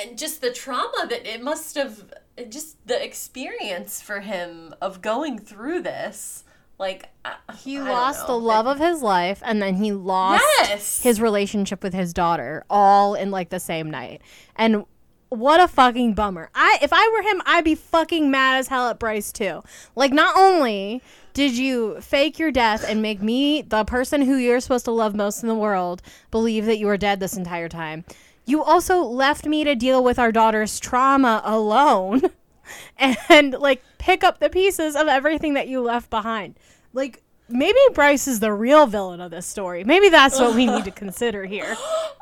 and 0.00 0.18
just 0.18 0.40
the 0.40 0.52
trauma 0.52 1.06
that 1.08 1.26
it 1.26 1.42
must 1.42 1.74
have 1.76 2.12
just 2.48 2.86
the 2.86 3.02
experience 3.02 4.00
for 4.00 4.20
him 4.20 4.74
of 4.80 5.00
going 5.00 5.38
through 5.38 5.82
this 5.82 6.44
like 6.78 7.08
I, 7.24 7.36
he 7.58 7.78
I 7.78 7.82
lost 7.90 8.26
the 8.26 8.38
love 8.38 8.66
of 8.66 8.78
his 8.78 9.02
life 9.02 9.42
and 9.44 9.62
then 9.62 9.76
he 9.76 9.92
lost 9.92 10.44
Yes! 10.58 11.02
his 11.02 11.20
relationship 11.20 11.82
with 11.82 11.94
his 11.94 12.12
daughter 12.12 12.64
all 12.68 13.14
in 13.14 13.30
like 13.30 13.48
the 13.48 13.60
same 13.60 13.90
night. 13.90 14.20
And 14.56 14.84
what 15.30 15.60
a 15.60 15.68
fucking 15.68 16.14
bummer. 16.14 16.50
I 16.54 16.78
if 16.82 16.92
i 16.92 17.10
were 17.12 17.22
him 17.28 17.42
i'd 17.46 17.64
be 17.64 17.74
fucking 17.74 18.30
mad 18.30 18.58
as 18.58 18.68
hell 18.68 18.88
at 18.88 18.98
bryce 18.98 19.32
too. 19.32 19.62
Like 19.94 20.12
not 20.12 20.36
only 20.36 21.02
did 21.32 21.56
you 21.56 22.00
fake 22.00 22.38
your 22.38 22.50
death 22.52 22.84
and 22.86 23.02
make 23.02 23.20
me 23.22 23.62
the 23.62 23.84
person 23.84 24.22
who 24.22 24.36
you're 24.36 24.60
supposed 24.60 24.84
to 24.84 24.90
love 24.90 25.14
most 25.14 25.42
in 25.42 25.48
the 25.48 25.54
world 25.54 26.02
believe 26.30 26.66
that 26.66 26.78
you 26.78 26.86
were 26.86 26.96
dead 26.96 27.20
this 27.20 27.36
entire 27.36 27.68
time 27.68 28.04
you 28.46 28.62
also 28.62 29.02
left 29.02 29.44
me 29.44 29.64
to 29.64 29.74
deal 29.74 30.02
with 30.02 30.18
our 30.18 30.32
daughter's 30.32 30.80
trauma 30.80 31.42
alone 31.44 32.22
and 33.28 33.52
like 33.52 33.82
pick 33.98 34.24
up 34.24 34.38
the 34.38 34.48
pieces 34.48 34.96
of 34.96 35.08
everything 35.08 35.54
that 35.54 35.68
you 35.68 35.80
left 35.80 36.08
behind. 36.08 36.58
Like 36.92 37.22
maybe 37.48 37.78
Bryce 37.92 38.26
is 38.26 38.40
the 38.40 38.52
real 38.52 38.86
villain 38.86 39.20
of 39.20 39.32
this 39.32 39.46
story. 39.46 39.84
Maybe 39.84 40.08
that's 40.08 40.38
what 40.40 40.54
we 40.54 40.66
need 40.66 40.84
to 40.84 40.90
consider 40.92 41.44
here. 41.44 41.76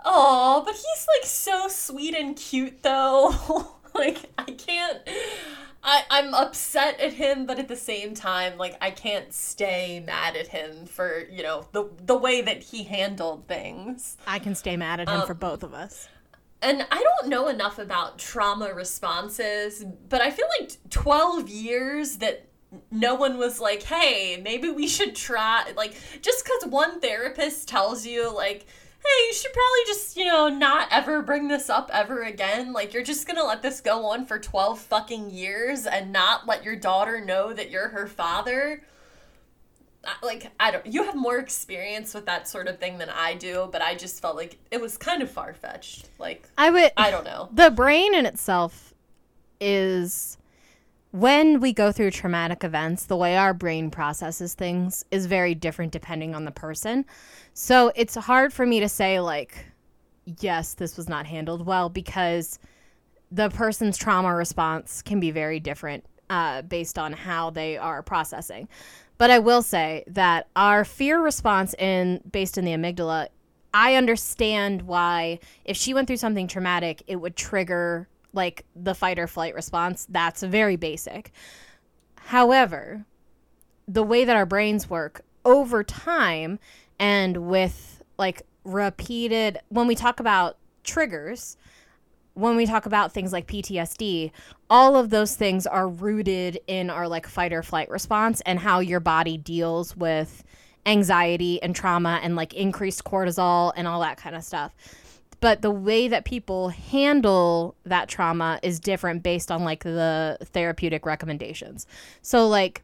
Oh, 0.04 0.62
but 0.64 0.74
he's 0.74 1.06
like 1.16 1.26
so 1.26 1.68
sweet 1.68 2.14
and 2.14 2.34
cute 2.34 2.82
though. 2.82 3.34
like 3.94 4.30
I 4.38 4.44
can't 4.44 4.98
I, 5.84 6.04
I'm 6.10 6.32
upset 6.32 6.98
at 6.98 7.12
him, 7.12 7.44
but 7.44 7.58
at 7.58 7.68
the 7.68 7.76
same 7.76 8.14
time, 8.14 8.56
like 8.56 8.76
I 8.80 8.90
can't 8.90 9.32
stay 9.32 10.02
mad 10.04 10.34
at 10.34 10.48
him 10.48 10.86
for, 10.86 11.26
you 11.30 11.42
know, 11.42 11.66
the 11.72 11.90
the 12.06 12.16
way 12.16 12.40
that 12.40 12.62
he 12.62 12.84
handled 12.84 13.46
things. 13.46 14.16
I 14.26 14.38
can 14.38 14.54
stay 14.54 14.76
mad 14.76 15.00
at 15.00 15.08
him 15.08 15.20
um, 15.20 15.26
for 15.26 15.34
both 15.34 15.62
of 15.62 15.74
us. 15.74 16.08
And 16.62 16.86
I 16.90 17.02
don't 17.02 17.28
know 17.28 17.48
enough 17.48 17.78
about 17.78 18.18
trauma 18.18 18.72
responses, 18.72 19.84
but 20.08 20.22
I 20.22 20.30
feel 20.30 20.46
like 20.58 20.72
12 20.88 21.50
years 21.50 22.16
that 22.16 22.48
no 22.90 23.14
one 23.14 23.36
was 23.36 23.60
like, 23.60 23.82
hey, 23.82 24.40
maybe 24.42 24.70
we 24.70 24.88
should 24.88 25.14
try. 25.14 25.72
Like, 25.76 25.94
just 26.22 26.42
because 26.42 26.70
one 26.70 27.00
therapist 27.00 27.68
tells 27.68 28.06
you, 28.06 28.34
like, 28.34 28.66
hey, 29.04 29.26
you 29.26 29.34
should 29.34 29.52
probably 29.52 29.80
just, 29.86 30.16
you 30.16 30.24
know, 30.24 30.48
not 30.48 30.88
ever 30.90 31.22
bring 31.22 31.48
this 31.48 31.68
up 31.68 31.90
ever 31.92 32.22
again. 32.22 32.72
Like, 32.72 32.94
you're 32.94 33.02
just 33.02 33.26
gonna 33.26 33.44
let 33.44 33.62
this 33.62 33.80
go 33.80 34.06
on 34.06 34.26
for 34.26 34.38
12 34.38 34.80
fucking 34.80 35.30
years 35.30 35.86
and 35.86 36.12
not 36.12 36.46
let 36.46 36.64
your 36.64 36.76
daughter 36.76 37.24
know 37.24 37.52
that 37.52 37.70
you're 37.70 37.88
her 37.88 38.06
father 38.06 38.82
like 40.22 40.50
I 40.60 40.70
don't 40.70 40.86
you 40.86 41.04
have 41.04 41.14
more 41.14 41.38
experience 41.38 42.14
with 42.14 42.26
that 42.26 42.48
sort 42.48 42.68
of 42.68 42.78
thing 42.78 42.98
than 42.98 43.08
I 43.10 43.34
do, 43.34 43.68
but 43.72 43.82
I 43.82 43.94
just 43.94 44.20
felt 44.20 44.36
like 44.36 44.58
it 44.70 44.80
was 44.80 44.96
kind 44.96 45.22
of 45.22 45.30
far 45.30 45.54
fetched. 45.54 46.08
Like 46.18 46.48
I 46.58 46.70
would 46.70 46.92
I 46.96 47.10
don't 47.10 47.24
know. 47.24 47.48
the 47.52 47.70
brain 47.70 48.14
in 48.14 48.26
itself 48.26 48.94
is 49.60 50.36
when 51.10 51.60
we 51.60 51.72
go 51.72 51.92
through 51.92 52.10
traumatic 52.10 52.64
events, 52.64 53.06
the 53.06 53.16
way 53.16 53.36
our 53.36 53.54
brain 53.54 53.90
processes 53.90 54.54
things 54.54 55.04
is 55.10 55.26
very 55.26 55.54
different 55.54 55.92
depending 55.92 56.34
on 56.34 56.44
the 56.44 56.50
person. 56.50 57.04
So 57.54 57.92
it's 57.94 58.16
hard 58.16 58.52
for 58.52 58.66
me 58.66 58.80
to 58.80 58.88
say, 58.88 59.20
like, 59.20 59.64
yes, 60.40 60.74
this 60.74 60.96
was 60.96 61.08
not 61.08 61.24
handled 61.24 61.64
well 61.64 61.88
because 61.88 62.58
the 63.30 63.48
person's 63.48 63.96
trauma 63.96 64.34
response 64.34 65.02
can 65.02 65.20
be 65.20 65.30
very 65.30 65.60
different 65.60 66.04
uh, 66.28 66.62
based 66.62 66.98
on 66.98 67.12
how 67.12 67.50
they 67.50 67.76
are 67.76 68.02
processing. 68.02 68.68
But 69.18 69.30
I 69.30 69.38
will 69.38 69.62
say 69.62 70.02
that 70.08 70.48
our 70.56 70.84
fear 70.84 71.22
response 71.22 71.74
in 71.74 72.20
based 72.30 72.58
in 72.58 72.64
the 72.64 72.72
amygdala, 72.72 73.28
I 73.72 73.94
understand 73.94 74.82
why 74.82 75.38
if 75.64 75.76
she 75.76 75.94
went 75.94 76.08
through 76.08 76.16
something 76.16 76.48
traumatic, 76.48 77.04
it 77.06 77.16
would 77.16 77.36
trigger 77.36 78.08
like 78.32 78.64
the 78.74 78.96
fight 78.96 79.20
or 79.20 79.28
flight 79.28 79.54
response. 79.54 80.08
That's 80.10 80.42
very 80.42 80.74
basic. 80.74 81.30
However, 82.16 83.04
the 83.86 84.02
way 84.02 84.24
that 84.24 84.34
our 84.34 84.46
brains 84.46 84.90
work 84.90 85.20
over 85.44 85.84
time 85.84 86.58
and 86.98 87.48
with 87.48 88.02
like 88.18 88.42
repeated 88.64 89.58
when 89.68 89.86
we 89.86 89.94
talk 89.94 90.20
about 90.20 90.56
triggers, 90.82 91.56
when 92.34 92.56
we 92.56 92.66
talk 92.66 92.86
about 92.86 93.12
things 93.12 93.32
like 93.32 93.46
PTSD, 93.46 94.30
all 94.68 94.96
of 94.96 95.10
those 95.10 95.36
things 95.36 95.66
are 95.66 95.88
rooted 95.88 96.60
in 96.66 96.90
our 96.90 97.08
like 97.08 97.26
fight 97.26 97.52
or 97.52 97.62
flight 97.62 97.88
response 97.88 98.40
and 98.42 98.58
how 98.58 98.80
your 98.80 99.00
body 99.00 99.38
deals 99.38 99.96
with 99.96 100.42
anxiety 100.86 101.62
and 101.62 101.74
trauma 101.74 102.20
and 102.22 102.36
like 102.36 102.52
increased 102.54 103.04
cortisol 103.04 103.72
and 103.76 103.86
all 103.86 104.00
that 104.00 104.16
kind 104.16 104.34
of 104.34 104.42
stuff. 104.42 104.74
But 105.40 105.62
the 105.62 105.70
way 105.70 106.08
that 106.08 106.24
people 106.24 106.70
handle 106.70 107.76
that 107.84 108.08
trauma 108.08 108.58
is 108.62 108.80
different 108.80 109.22
based 109.22 109.50
on 109.50 109.62
like 109.62 109.84
the 109.84 110.38
therapeutic 110.42 111.06
recommendations. 111.06 111.86
So 112.22 112.48
like 112.48 112.82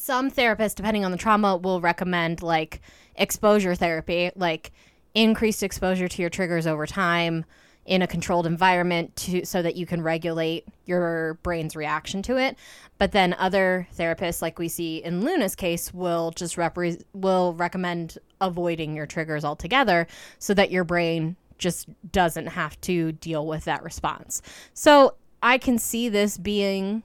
some 0.00 0.30
therapists 0.30 0.74
depending 0.74 1.04
on 1.04 1.10
the 1.10 1.16
trauma 1.16 1.56
will 1.56 1.80
recommend 1.80 2.42
like 2.42 2.80
exposure 3.16 3.74
therapy 3.74 4.30
like 4.36 4.72
increased 5.14 5.62
exposure 5.62 6.08
to 6.08 6.22
your 6.22 6.30
triggers 6.30 6.66
over 6.66 6.86
time 6.86 7.44
in 7.86 8.02
a 8.02 8.06
controlled 8.06 8.46
environment 8.46 9.14
to 9.16 9.44
so 9.44 9.62
that 9.62 9.74
you 9.74 9.86
can 9.86 10.02
regulate 10.02 10.66
your 10.84 11.34
brain's 11.42 11.74
reaction 11.74 12.22
to 12.22 12.36
it. 12.36 12.56
But 12.98 13.12
then 13.12 13.34
other 13.34 13.88
therapists, 13.96 14.42
like 14.42 14.58
we 14.58 14.68
see 14.68 15.02
in 15.02 15.24
Luna's 15.24 15.54
case, 15.54 15.92
will 15.92 16.30
just 16.30 16.56
repre- 16.56 17.02
will 17.14 17.54
recommend 17.54 18.18
avoiding 18.40 18.94
your 18.94 19.06
triggers 19.06 19.44
altogether 19.44 20.06
so 20.38 20.54
that 20.54 20.70
your 20.70 20.84
brain 20.84 21.36
just 21.58 21.88
doesn't 22.12 22.46
have 22.48 22.80
to 22.82 23.12
deal 23.12 23.46
with 23.46 23.64
that 23.64 23.82
response. 23.82 24.40
So 24.72 25.14
I 25.42 25.58
can 25.58 25.78
see 25.78 26.08
this 26.08 26.38
being 26.38 27.02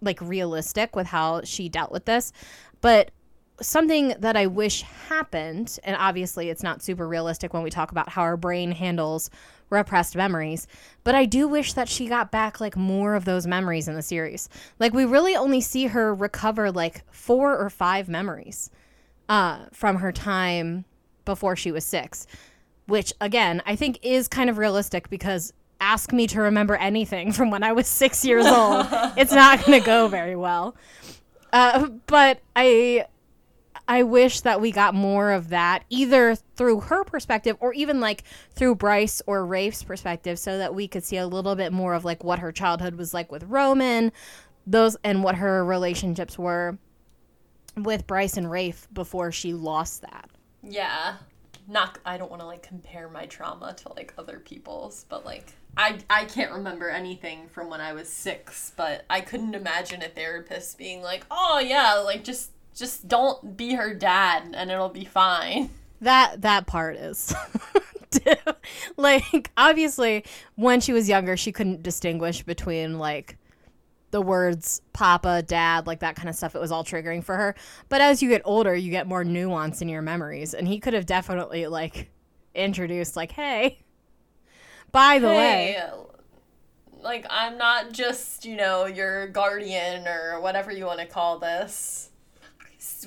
like 0.00 0.20
realistic 0.20 0.94
with 0.96 1.06
how 1.06 1.42
she 1.42 1.68
dealt 1.68 1.92
with 1.92 2.04
this, 2.04 2.32
but 2.80 3.10
something 3.60 4.14
that 4.18 4.36
I 4.36 4.46
wish 4.46 4.82
happened, 4.82 5.78
and 5.84 5.96
obviously 5.96 6.50
it's 6.50 6.62
not 6.62 6.82
super 6.82 7.08
realistic 7.08 7.54
when 7.54 7.62
we 7.62 7.70
talk 7.70 7.90
about 7.90 8.10
how 8.10 8.22
our 8.22 8.36
brain 8.36 8.72
handles 8.72 9.30
repressed 9.70 10.14
memories, 10.14 10.66
but 11.04 11.14
I 11.14 11.24
do 11.24 11.48
wish 11.48 11.72
that 11.72 11.88
she 11.88 12.06
got 12.06 12.30
back 12.30 12.60
like 12.60 12.76
more 12.76 13.14
of 13.14 13.24
those 13.24 13.46
memories 13.46 13.88
in 13.88 13.94
the 13.94 14.02
series. 14.02 14.48
Like 14.78 14.94
we 14.94 15.04
really 15.04 15.34
only 15.34 15.60
see 15.60 15.86
her 15.86 16.14
recover 16.14 16.70
like 16.70 17.02
four 17.10 17.56
or 17.56 17.70
five 17.70 18.08
memories 18.08 18.70
uh, 19.28 19.66
from 19.72 19.96
her 19.96 20.12
time 20.12 20.84
before 21.24 21.56
she 21.56 21.72
was 21.72 21.84
six, 21.84 22.26
which 22.86 23.12
again 23.20 23.62
I 23.66 23.74
think 23.74 23.98
is 24.02 24.28
kind 24.28 24.48
of 24.48 24.58
realistic 24.58 25.10
because 25.10 25.52
ask 25.80 26.12
me 26.12 26.26
to 26.28 26.40
remember 26.40 26.76
anything 26.76 27.32
from 27.32 27.50
when 27.50 27.62
I 27.62 27.72
was 27.72 27.86
six 27.86 28.24
years 28.24 28.46
old, 28.46 28.86
it's 29.16 29.32
not 29.32 29.64
going 29.64 29.80
to 29.80 29.84
go 29.86 30.08
very 30.08 30.36
well. 30.36 30.76
Uh, 31.52 31.88
but 32.06 32.40
I 32.54 33.06
I 33.88 34.02
wish 34.02 34.40
that 34.40 34.60
we 34.60 34.72
got 34.72 34.94
more 34.94 35.30
of 35.30 35.50
that 35.50 35.84
either 35.90 36.34
through 36.34 36.80
her 36.80 37.04
perspective 37.04 37.56
or 37.60 37.72
even 37.72 38.00
like 38.00 38.24
through 38.50 38.74
Bryce 38.74 39.22
or 39.26 39.46
Rafe's 39.46 39.84
perspective 39.84 40.38
so 40.38 40.58
that 40.58 40.74
we 40.74 40.88
could 40.88 41.04
see 41.04 41.16
a 41.18 41.26
little 41.26 41.54
bit 41.54 41.72
more 41.72 41.94
of 41.94 42.04
like 42.04 42.24
what 42.24 42.40
her 42.40 42.50
childhood 42.50 42.96
was 42.96 43.14
like 43.14 43.30
with 43.30 43.44
Roman, 43.44 44.10
those 44.66 44.96
and 45.04 45.22
what 45.22 45.36
her 45.36 45.64
relationships 45.64 46.36
were 46.36 46.78
with 47.76 48.06
Bryce 48.06 48.36
and 48.36 48.50
Rafe 48.50 48.88
before 48.92 49.30
she 49.30 49.52
lost 49.52 50.00
that. 50.02 50.30
Yeah. 50.62 51.16
Not 51.68 51.98
I 52.04 52.16
don't 52.16 52.30
want 52.30 52.42
to 52.42 52.46
like 52.46 52.62
compare 52.62 53.08
my 53.08 53.26
trauma 53.26 53.74
to 53.74 53.92
like 53.92 54.12
other 54.18 54.40
people's, 54.40 55.04
but 55.08 55.24
like 55.24 55.54
I 55.76 55.98
I 56.08 56.24
can't 56.24 56.52
remember 56.52 56.88
anything 56.88 57.48
from 57.48 57.68
when 57.68 57.80
I 57.80 57.92
was 57.92 58.08
6, 58.08 58.72
but 58.76 59.04
I 59.10 59.20
couldn't 59.20 59.54
imagine 59.54 60.02
a 60.02 60.08
therapist 60.08 60.78
being 60.78 61.02
like, 61.02 61.24
"Oh 61.30 61.58
yeah, 61.58 61.94
like 61.94 62.24
just 62.24 62.50
just 62.74 63.08
don't 63.08 63.56
be 63.56 63.74
her 63.74 63.94
dad 63.94 64.54
and 64.54 64.70
it'll 64.70 64.88
be 64.88 65.04
fine. 65.04 65.70
That 66.00 66.42
that 66.42 66.66
part 66.66 66.96
is 66.96 67.34
like 68.96 69.50
obviously 69.56 70.24
when 70.54 70.80
she 70.80 70.92
was 70.92 71.08
younger 71.08 71.36
she 71.36 71.52
couldn't 71.52 71.82
distinguish 71.82 72.42
between 72.42 72.98
like 72.98 73.38
the 74.10 74.20
words 74.22 74.82
papa, 74.92 75.42
dad, 75.42 75.86
like 75.86 76.00
that 76.00 76.16
kind 76.16 76.28
of 76.28 76.34
stuff. 76.34 76.54
It 76.54 76.60
was 76.60 76.70
all 76.70 76.84
triggering 76.84 77.24
for 77.24 77.36
her. 77.36 77.54
But 77.88 78.00
as 78.00 78.22
you 78.22 78.28
get 78.28 78.42
older, 78.44 78.74
you 78.74 78.90
get 78.90 79.06
more 79.06 79.24
nuance 79.24 79.82
in 79.82 79.88
your 79.88 80.02
memories 80.02 80.54
and 80.54 80.68
he 80.68 80.78
could 80.78 80.94
have 80.94 81.06
definitely 81.06 81.66
like 81.66 82.10
introduced 82.54 83.16
like, 83.16 83.32
"Hey, 83.32 83.78
by 84.96 85.18
the 85.18 85.28
hey, 85.28 85.76
way, 85.76 87.02
like 87.02 87.26
I'm 87.30 87.58
not 87.58 87.92
just, 87.92 88.44
you 88.44 88.56
know, 88.56 88.86
your 88.86 89.28
guardian 89.28 90.08
or 90.08 90.40
whatever 90.40 90.72
you 90.72 90.86
want 90.86 91.00
to 91.00 91.06
call 91.06 91.38
this 91.38 92.10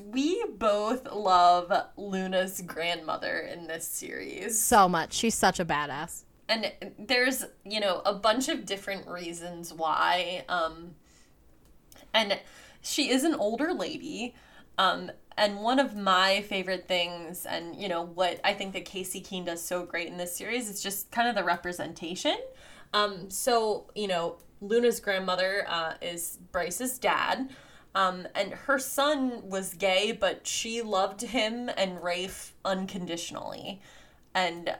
we 0.05 0.43
both 0.57 1.11
love 1.11 1.71
Luna's 1.97 2.61
grandmother 2.61 3.39
in 3.39 3.67
this 3.67 3.87
series. 3.87 4.59
So 4.59 4.89
much. 4.89 5.13
She's 5.13 5.35
such 5.35 5.59
a 5.59 5.65
badass. 5.65 6.23
And 6.47 6.71
there's, 6.97 7.45
you 7.63 7.79
know, 7.79 8.01
a 8.05 8.13
bunch 8.13 8.49
of 8.49 8.65
different 8.65 9.07
reasons 9.07 9.73
why. 9.73 10.43
Um, 10.49 10.95
and 12.13 12.39
she 12.81 13.09
is 13.11 13.23
an 13.23 13.35
older 13.35 13.73
lady. 13.73 14.35
Um, 14.77 15.11
and 15.39 15.59
one 15.59 15.79
of 15.79 15.95
my 15.95 16.41
favorite 16.41 16.87
things, 16.87 17.45
and, 17.45 17.75
you 17.75 17.87
know, 17.87 18.03
what 18.03 18.39
I 18.43 18.53
think 18.53 18.73
that 18.73 18.85
Casey 18.85 19.21
Keene 19.21 19.45
does 19.45 19.63
so 19.63 19.85
great 19.85 20.07
in 20.07 20.17
this 20.17 20.35
series 20.35 20.69
is 20.69 20.83
just 20.83 21.09
kind 21.11 21.27
of 21.27 21.35
the 21.35 21.43
representation. 21.43 22.37
Um, 22.93 23.29
so, 23.29 23.89
you 23.95 24.07
know, 24.07 24.37
Luna's 24.61 24.99
grandmother 24.99 25.65
uh, 25.67 25.93
is 26.01 26.37
Bryce's 26.51 26.99
dad. 26.99 27.49
Um, 27.95 28.27
and 28.35 28.53
her 28.53 28.77
son 28.77 29.41
was 29.43 29.73
gay, 29.73 30.11
but 30.11 30.45
she 30.45 30.81
loved 30.81 31.21
him 31.21 31.69
and 31.75 32.03
Rafe 32.03 32.53
unconditionally. 32.63 33.81
And 34.35 34.75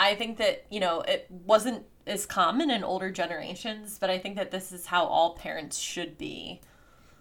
I 0.00 0.14
think 0.16 0.38
that, 0.38 0.64
you 0.70 0.80
know, 0.80 1.02
it 1.02 1.26
wasn't 1.30 1.84
as 2.06 2.26
common 2.26 2.70
in 2.70 2.82
older 2.82 3.10
generations, 3.10 3.98
but 3.98 4.10
I 4.10 4.18
think 4.18 4.36
that 4.36 4.50
this 4.50 4.72
is 4.72 4.86
how 4.86 5.04
all 5.04 5.34
parents 5.34 5.78
should 5.78 6.18
be. 6.18 6.60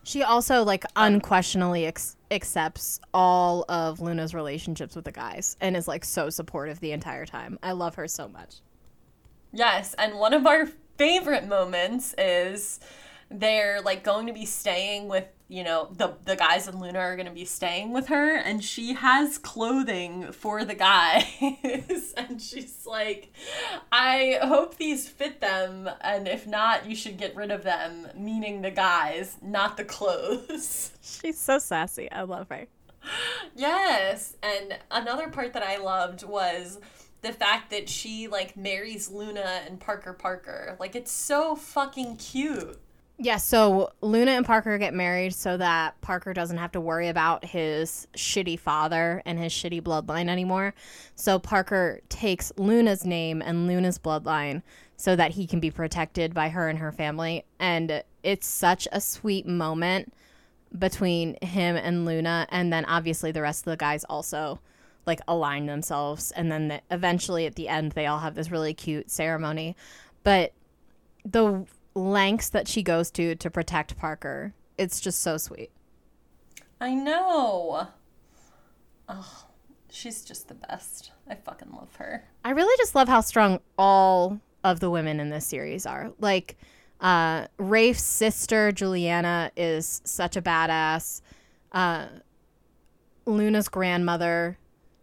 She 0.06 0.22
also, 0.22 0.64
like, 0.64 0.86
unquestionably 0.96 1.88
ex- 1.88 2.16
accepts 2.30 3.00
all 3.12 3.66
of 3.68 4.00
Luna's 4.00 4.36
relationships 4.36 4.96
with 4.96 5.04
the 5.04 5.12
guys 5.12 5.58
and 5.60 5.76
is, 5.76 5.88
like, 5.88 6.06
so 6.06 6.30
supportive 6.30 6.80
the 6.80 6.92
entire 6.92 7.26
time. 7.26 7.58
I 7.64 7.72
love 7.72 7.96
her 7.96 8.08
so 8.08 8.28
much. 8.28 8.58
Yes. 9.52 9.96
And 9.96 10.20
one 10.20 10.34
of 10.36 10.46
our 10.46 10.68
favorite 10.98 11.48
moments 11.48 12.14
is 12.20 12.80
they're 13.30 13.82
like 13.82 14.04
going 14.04 14.28
to 14.28 14.34
be 14.34 14.46
staying 14.46 15.08
with 15.08 15.26
you 15.48 15.64
know 15.64 15.90
the 15.96 16.16
the 16.26 16.36
guys 16.36 16.68
in 16.68 16.80
Luna 16.80 17.00
are 17.00 17.16
going 17.16 17.28
to 17.28 17.34
be 17.34 17.46
staying 17.46 17.94
with 17.94 18.08
her 18.08 18.36
and 18.36 18.64
she 18.64 18.94
has 18.94 19.38
clothing 19.38 20.32
for 20.32 20.66
the 20.66 20.76
guys. 20.76 21.26
And 22.18 22.42
she's 22.42 22.86
like 22.86 23.34
I 23.92 24.40
hope 24.42 24.78
these 24.78 25.08
fit 25.08 25.42
them 25.42 25.90
and 26.02 26.28
if 26.28 26.48
not 26.48 26.90
you 26.90 26.96
should 26.96 27.18
get 27.18 27.36
rid 27.36 27.52
of 27.52 27.64
them 27.64 28.08
meaning 28.16 28.62
the 28.62 28.72
guys 28.72 29.38
not 29.42 29.78
the 29.78 29.84
clothes. 29.84 30.92
She's 31.02 31.38
so 31.38 31.60
sassy. 31.60 32.10
I 32.12 32.24
love 32.24 32.48
her. 32.50 32.68
Yes 33.56 34.38
and 34.42 34.78
another 34.90 35.30
part 35.30 35.54
that 35.54 35.64
I 35.64 35.78
loved 35.78 36.24
was 36.24 36.80
the 37.22 37.34
fact 37.34 37.72
that 37.72 37.90
she 37.90 38.28
like 38.28 38.56
marries 38.56 39.10
Luna 39.10 39.62
and 39.68 39.80
Parker 39.80 40.14
Parker. 40.14 40.78
Like 40.80 40.96
it's 40.96 41.12
so 41.12 41.56
fucking 41.56 42.18
cute 42.18 42.80
yeah, 43.18 43.38
so 43.38 43.92
Luna 44.02 44.32
and 44.32 44.46
Parker 44.46 44.78
get 44.78 44.94
married 44.94 45.34
so 45.34 45.56
that 45.56 46.00
Parker 46.02 46.34
doesn't 46.34 46.58
have 46.58 46.74
to 46.74 46.82
worry 46.82 47.08
about 47.08 47.46
his 47.46 48.08
shitty 48.16 48.60
father 48.60 49.22
and 49.26 49.40
his 49.40 49.54
shitty 49.54 49.82
bloodline 49.82 50.28
anymore. 50.28 50.74
So 51.16 51.40
Parker 51.40 52.02
takes 52.10 52.52
Luna's 52.58 53.06
name 53.06 53.42
and 53.42 53.68
Luna's 53.68 53.98
bloodline 53.98 54.64
so 54.98 55.16
that 55.16 55.32
he 55.32 55.48
can 55.48 55.62
be 55.62 55.72
protected 55.72 56.34
by 56.34 56.50
her 56.50 56.68
and 56.68 56.80
her 56.80 56.92
family. 56.92 57.46
And 57.58 58.04
it's 58.22 58.48
such 58.48 58.86
a 58.92 59.00
sweet 59.00 59.46
moment 59.46 60.14
between 60.78 61.38
him 61.42 61.78
and 61.78 62.06
Luna. 62.06 62.48
And 62.50 62.72
then 62.72 62.84
obviously 62.84 63.32
the 63.32 63.42
rest 63.42 63.66
of 63.66 63.72
the 63.72 63.78
guys 63.78 64.04
also 64.06 64.60
like 65.06 65.22
align 65.26 65.68
themselves. 65.68 66.32
And 66.32 66.52
then 66.52 66.68
the, 66.68 66.82
eventually 66.92 67.46
at 67.46 67.56
the 67.56 67.70
end, 67.70 67.94
they 67.94 68.08
all 68.08 68.20
have 68.20 68.36
this 68.36 68.52
really 68.52 68.74
cute 68.74 69.10
ceremony. 69.10 69.78
But 70.24 70.52
the 71.24 71.66
lengths 71.96 72.50
that 72.50 72.68
she 72.68 72.84
goes 72.84 73.10
to 73.12 73.36
to 73.36 73.50
protect 73.50 73.98
Parker. 73.98 74.54
It's 74.78 75.00
just 75.00 75.22
so 75.22 75.38
sweet. 75.38 75.72
I 76.80 76.94
know. 76.94 77.88
Oh, 79.08 79.46
she's 79.90 80.24
just 80.24 80.48
the 80.48 80.56
best. 80.56 81.12
I 81.28 81.36
fucking 81.36 81.72
love 81.72 81.96
her. 81.96 82.26
I 82.44 82.52
really 82.52 82.76
just 82.78 82.96
love 82.96 83.08
how 83.08 83.22
strong 83.22 83.60
all 83.78 84.40
of 84.64 84.80
the 84.80 84.90
women 84.90 85.20
in 85.20 85.30
this 85.30 85.46
series 85.48 85.86
are. 85.86 86.12
Like, 86.20 86.58
uh, 87.00 87.48
Rafe's 87.58 88.04
sister, 88.04 88.72
Juliana, 88.72 89.52
is 89.56 90.02
such 90.04 90.36
a 90.36 90.42
badass. 90.42 91.22
Uh, 91.72 92.08
Luna's 93.26 93.70
grandmother, 93.70 94.58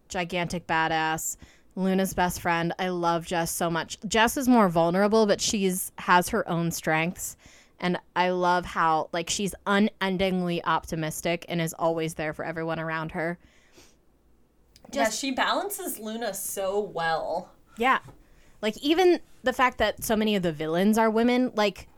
gigantic 0.09 0.67
badass. 0.67 1.37
Luna's 1.75 2.15
best 2.15 2.41
friend. 2.41 2.75
I 2.79 2.89
love 2.89 3.27
Jess 3.27 3.51
so 3.51 3.71
much. 3.71 3.99
Jess 4.07 4.37
is 4.37 4.49
more 4.49 4.69
vulnerable, 4.69 5.27
but 5.27 5.41
she's 5.41 5.93
has 5.99 6.29
her 6.29 6.49
own 6.49 6.71
strengths. 6.71 7.37
And 7.81 7.99
I 8.15 8.31
love 8.31 8.65
how 8.65 9.09
like 9.13 9.29
she's 9.29 9.55
unendingly 9.67 10.65
optimistic 10.65 11.45
and 11.49 11.61
is 11.61 11.75
always 11.75 12.15
there 12.15 12.33
for 12.33 12.45
everyone 12.45 12.79
around 12.79 13.13
her. 13.13 13.39
Just, 14.91 15.23
yeah, 15.23 15.29
she 15.29 15.35
balances 15.35 15.99
Luna 15.99 16.35
so 16.35 16.79
well. 16.79 17.51
Yeah. 17.79 18.01
Like 18.61 18.77
even 18.79 19.21
the 19.43 19.53
fact 19.53 19.79
that 19.79 20.05
so 20.05 20.15
many 20.15 20.37
of 20.37 20.43
the 20.43 20.53
villains 20.53 20.99
are 20.99 21.11
women, 21.11 21.51
like 21.55 21.89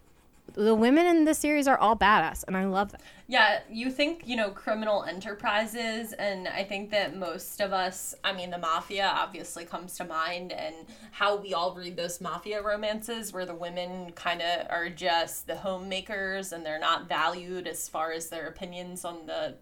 the 0.54 0.74
women 0.74 1.06
in 1.06 1.24
this 1.24 1.38
series 1.38 1.68
are 1.68 1.78
all 1.78 1.96
badass 1.96 2.44
and 2.46 2.56
I 2.56 2.64
love 2.64 2.92
that. 2.92 3.00
Yeah, 3.26 3.60
you 3.70 3.90
think, 3.90 4.22
you 4.26 4.36
know, 4.36 4.50
criminal 4.50 5.04
enterprises 5.04 6.12
and 6.14 6.48
I 6.48 6.64
think 6.64 6.90
that 6.90 7.16
most 7.16 7.60
of 7.60 7.72
us, 7.72 8.14
I 8.24 8.32
mean, 8.32 8.50
the 8.50 8.58
mafia 8.58 9.06
obviously 9.06 9.64
comes 9.64 9.96
to 9.96 10.04
mind 10.04 10.52
and 10.52 10.74
how 11.12 11.36
we 11.36 11.54
all 11.54 11.74
read 11.74 11.96
those 11.96 12.20
mafia 12.20 12.62
romances 12.62 13.32
where 13.32 13.46
the 13.46 13.54
women 13.54 14.12
kind 14.12 14.42
of 14.42 14.66
are 14.70 14.88
just 14.88 15.46
the 15.46 15.56
homemakers 15.56 16.52
and 16.52 16.64
they're 16.64 16.78
not 16.78 17.08
valued 17.08 17.66
as 17.66 17.88
far 17.88 18.12
as 18.12 18.28
their 18.28 18.46
opinions 18.46 19.04
on 19.04 19.26
the 19.26 19.54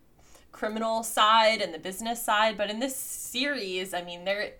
criminal 0.53 1.03
side 1.03 1.61
and 1.61 1.75
the 1.75 1.79
business 1.79 2.23
side, 2.23 2.57
but 2.57 2.71
in 2.71 2.79
this 2.79 2.95
series, 2.95 3.95
I 3.95 4.03
mean, 4.03 4.25
there 4.25 4.53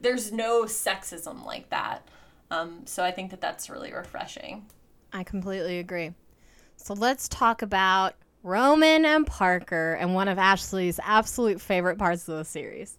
there's 0.00 0.32
no 0.32 0.64
sexism 0.64 1.44
like 1.44 1.70
that. 1.70 2.08
Um, 2.50 2.82
so 2.86 3.04
I 3.04 3.10
think 3.10 3.30
that 3.30 3.40
that's 3.40 3.70
really 3.70 3.92
refreshing. 3.92 4.66
I 5.14 5.22
completely 5.22 5.78
agree. 5.78 6.12
So 6.76 6.92
let's 6.92 7.28
talk 7.28 7.62
about 7.62 8.16
Roman 8.42 9.04
and 9.04 9.26
Parker 9.26 9.94
and 9.94 10.12
one 10.12 10.26
of 10.26 10.38
Ashley's 10.38 10.98
absolute 11.02 11.60
favorite 11.60 11.98
parts 11.98 12.28
of 12.28 12.36
the 12.36 12.44
series. 12.44 12.98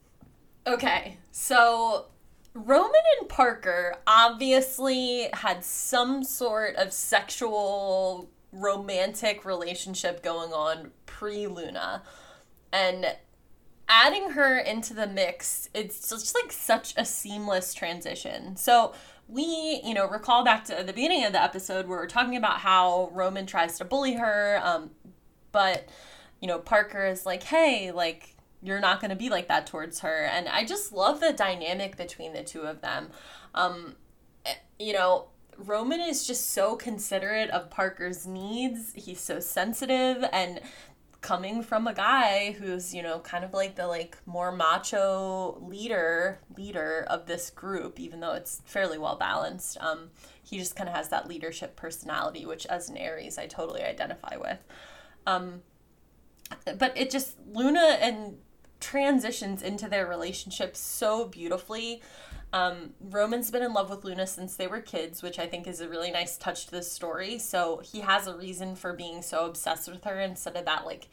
Okay, 0.65 1.17
so 1.31 2.07
Roman 2.53 2.91
and 3.19 3.29
Parker 3.29 3.97
obviously 4.07 5.27
had 5.33 5.63
some 5.63 6.23
sort 6.23 6.77
of 6.77 6.93
sexual 6.93 8.29
romantic 8.53 9.43
relationship 9.43 10.23
going 10.23 10.53
on 10.53 10.91
pre 11.05 11.47
Luna. 11.47 12.01
And 12.71 13.15
adding 13.89 14.31
her 14.31 14.57
into 14.57 14.93
the 14.93 15.05
mix, 15.05 15.69
it's 15.73 16.09
just 16.09 16.35
like 16.41 16.51
such 16.51 16.93
a 16.97 17.03
seamless 17.05 17.73
transition. 17.73 18.55
So 18.55 18.93
we, 19.27 19.81
you 19.83 19.93
know, 19.93 20.07
recall 20.07 20.43
back 20.43 20.65
to 20.65 20.83
the 20.85 20.93
beginning 20.93 21.25
of 21.25 21.31
the 21.33 21.41
episode 21.41 21.87
where 21.87 21.99
we're 21.99 22.07
talking 22.07 22.35
about 22.35 22.59
how 22.59 23.09
Roman 23.13 23.45
tries 23.45 23.77
to 23.79 23.85
bully 23.85 24.13
her, 24.13 24.59
um, 24.63 24.91
but 25.51 25.87
you 26.41 26.47
know, 26.47 26.59
Parker 26.59 27.05
is 27.05 27.25
like, 27.25 27.43
hey, 27.43 27.91
like 27.91 28.35
you're 28.61 28.79
not 28.79 28.99
going 28.99 29.09
to 29.09 29.15
be 29.15 29.29
like 29.29 29.47
that 29.47 29.67
towards 29.67 30.01
her, 30.01 30.25
and 30.25 30.47
I 30.47 30.65
just 30.65 30.93
love 30.93 31.19
the 31.19 31.33
dynamic 31.33 31.97
between 31.97 32.33
the 32.33 32.43
two 32.43 32.61
of 32.61 32.81
them. 32.81 33.09
Um, 33.53 33.95
you 34.79 34.93
know, 34.93 35.29
Roman 35.57 36.01
is 36.01 36.27
just 36.27 36.51
so 36.51 36.75
considerate 36.75 37.49
of 37.49 37.69
Parker's 37.69 38.27
needs. 38.27 38.93
He's 38.93 39.19
so 39.19 39.39
sensitive 39.39 40.25
and 40.31 40.59
coming 41.25 41.63
from 41.63 41.87
a 41.87 41.93
guy 41.93 42.51
who's 42.51 42.93
you 42.93 43.01
know 43.01 43.17
kind 43.17 43.43
of 43.43 43.51
like 43.51 43.75
the 43.75 43.87
like 43.87 44.15
more 44.27 44.51
macho 44.51 45.57
leader 45.59 46.39
leader 46.55 47.03
of 47.09 47.25
this 47.25 47.49
group 47.49 47.99
even 47.99 48.19
though 48.19 48.33
it's 48.33 48.61
fairly 48.65 48.99
well 48.99 49.15
balanced 49.15 49.75
um 49.81 50.11
he 50.43 50.59
just 50.59 50.75
kind 50.75 50.87
of 50.87 50.95
has 50.95 51.09
that 51.09 51.27
leadership 51.27 51.75
personality 51.75 52.45
which 52.45 52.67
as 52.67 52.89
an 52.89 52.97
aries 52.97 53.39
i 53.39 53.47
totally 53.47 53.81
identify 53.81 54.37
with. 54.37 54.59
Um 55.25 55.63
but 56.77 56.95
it 56.95 57.09
just 57.09 57.37
luna 57.51 57.97
and 57.99 58.37
transitions 58.79 59.63
into 59.63 59.89
their 59.89 60.05
relationship 60.05 60.75
so 60.75 61.25
beautifully 61.25 62.03
um, 62.53 62.91
Roman's 62.99 63.51
been 63.51 63.63
in 63.63 63.73
love 63.73 63.89
with 63.89 64.03
Luna 64.03 64.27
since 64.27 64.55
they 64.55 64.67
were 64.67 64.79
kids, 64.79 65.21
which 65.21 65.39
I 65.39 65.47
think 65.47 65.67
is 65.67 65.81
a 65.81 65.89
really 65.89 66.11
nice 66.11 66.37
touch 66.37 66.65
to 66.65 66.71
the 66.71 66.83
story. 66.83 67.37
So 67.37 67.81
he 67.83 68.01
has 68.01 68.27
a 68.27 68.35
reason 68.35 68.75
for 68.75 68.93
being 68.93 69.21
so 69.21 69.45
obsessed 69.45 69.89
with 69.89 70.03
her 70.05 70.19
instead 70.19 70.55
of 70.55 70.65
that 70.65 70.85
like 70.85 71.07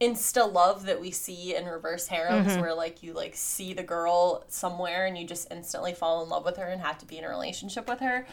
insta 0.00 0.50
love 0.50 0.86
that 0.86 1.00
we 1.00 1.10
see 1.10 1.54
in 1.54 1.66
reverse 1.66 2.06
harems 2.06 2.48
mm-hmm. 2.48 2.60
where 2.60 2.74
like 2.74 3.02
you 3.02 3.12
like 3.12 3.36
see 3.36 3.74
the 3.74 3.82
girl 3.82 4.44
somewhere 4.48 5.04
and 5.04 5.18
you 5.18 5.26
just 5.26 5.52
instantly 5.52 5.92
fall 5.92 6.22
in 6.22 6.30
love 6.30 6.44
with 6.44 6.56
her 6.56 6.66
and 6.66 6.80
have 6.80 6.96
to 6.96 7.06
be 7.06 7.18
in 7.18 7.24
a 7.24 7.28
relationship 7.28 7.86
with 7.86 8.00
her. 8.00 8.26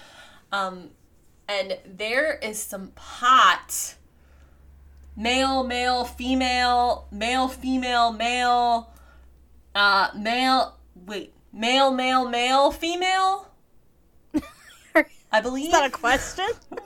Um, 0.51 0.91
and 1.49 1.77
there 1.85 2.39
is 2.41 2.57
some 2.57 2.91
pot 2.95 3.95
male, 5.15 5.63
male, 5.63 6.05
female, 6.05 7.07
male, 7.11 7.47
female, 7.47 8.13
male, 8.13 8.93
uh, 9.75 10.09
male. 10.15 10.77
Wait, 11.05 11.33
male, 11.57 11.91
male, 11.91 12.27
male, 12.29 12.71
female. 12.71 13.49
I 15.31 15.41
believe. 15.41 15.65
Is 15.65 15.71
that 15.71 15.85
a 15.85 15.89
question? 15.89 16.47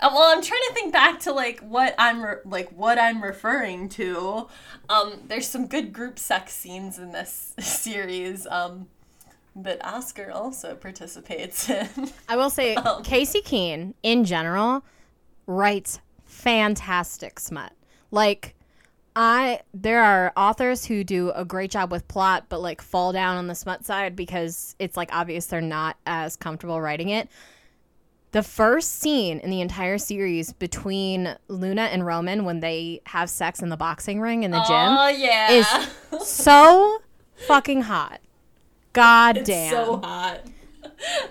Uh, 0.00 0.10
well, 0.12 0.36
I'm 0.36 0.42
trying 0.42 0.60
to 0.68 0.74
think 0.74 0.92
back 0.92 1.20
to 1.20 1.32
like 1.32 1.60
what 1.60 1.94
I'm 1.98 2.22
re- 2.22 2.36
like 2.44 2.68
what 2.72 2.98
I'm 2.98 3.22
referring 3.22 3.88
to. 3.90 4.48
Um, 4.90 5.20
there's 5.28 5.48
some 5.48 5.66
good 5.66 5.92
group 5.92 6.18
sex 6.18 6.52
scenes 6.52 6.98
in 6.98 7.12
this 7.12 7.54
series. 7.60 8.46
Um, 8.48 8.88
that 9.56 9.84
Oscar 9.84 10.30
also 10.30 10.74
participates 10.74 11.70
in. 11.70 11.88
I 12.28 12.36
will 12.36 12.50
say, 12.50 12.74
um, 12.74 13.02
Casey 13.02 13.40
Keene, 13.40 13.94
in 14.02 14.24
general, 14.24 14.82
writes 15.46 16.00
fantastic 16.24 17.38
smut. 17.38 17.72
Like, 18.10 18.54
I 19.16 19.60
there 19.72 20.02
are 20.02 20.32
authors 20.36 20.84
who 20.84 21.04
do 21.04 21.30
a 21.30 21.44
great 21.44 21.70
job 21.70 21.92
with 21.92 22.06
plot, 22.08 22.46
but 22.48 22.60
like 22.60 22.82
fall 22.82 23.12
down 23.12 23.36
on 23.36 23.46
the 23.46 23.54
smut 23.54 23.84
side 23.84 24.16
because 24.16 24.74
it's 24.78 24.96
like 24.96 25.14
obvious 25.14 25.46
they're 25.46 25.60
not 25.60 25.96
as 26.06 26.36
comfortable 26.36 26.80
writing 26.80 27.10
it. 27.10 27.28
The 28.32 28.42
first 28.42 29.00
scene 29.00 29.38
in 29.38 29.50
the 29.50 29.60
entire 29.60 29.96
series 29.96 30.52
between 30.52 31.36
Luna 31.46 31.82
and 31.82 32.04
Roman 32.04 32.44
when 32.44 32.58
they 32.58 33.00
have 33.06 33.30
sex 33.30 33.62
in 33.62 33.68
the 33.68 33.76
boxing 33.76 34.20
ring 34.20 34.42
in 34.42 34.50
the 34.50 34.60
gym 34.62 34.74
oh, 34.74 35.06
yeah. 35.06 35.50
is 35.52 35.66
so 36.26 37.00
fucking 37.46 37.82
hot. 37.82 38.20
God 38.92 39.36
it's 39.36 39.48
damn. 39.48 39.70
so 39.70 39.96
hot. 39.98 40.40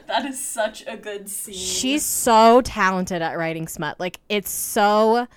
That 0.08 0.26
is 0.26 0.44
such 0.44 0.84
a 0.88 0.98
good 0.98 1.30
scene. 1.30 1.56
She's 1.56 2.04
so 2.04 2.62
talented 2.62 3.22
at 3.22 3.38
writing 3.38 3.68
smut. 3.68 4.00
Like 4.00 4.20
it's 4.28 4.52
so 4.52 5.28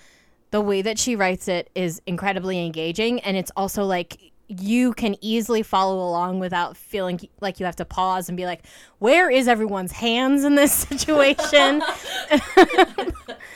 the 0.51 0.61
way 0.61 0.83
that 0.83 0.99
she 0.99 1.17
writes 1.17 1.49
it 1.49 1.71
is 1.75 2.01
incredibly 2.07 2.65
engaging 2.65 3.21
and 3.21 3.37
it's 3.37 3.51
also 3.57 3.85
like 3.85 4.33
you 4.49 4.93
can 4.93 5.17
easily 5.21 5.63
follow 5.63 5.99
along 5.99 6.39
without 6.39 6.77
feeling 6.77 7.19
like 7.41 7.59
you 7.59 7.67
have 7.67 7.77
to 7.77 7.85
pause 7.85 8.29
and 8.29 8.37
be 8.37 8.45
like, 8.45 8.65
where 8.99 9.29
is 9.29 9.49
everyone's 9.49 9.93
hands 9.93 10.45
in 10.45 10.55
this 10.55 10.73
situation? 10.73 11.83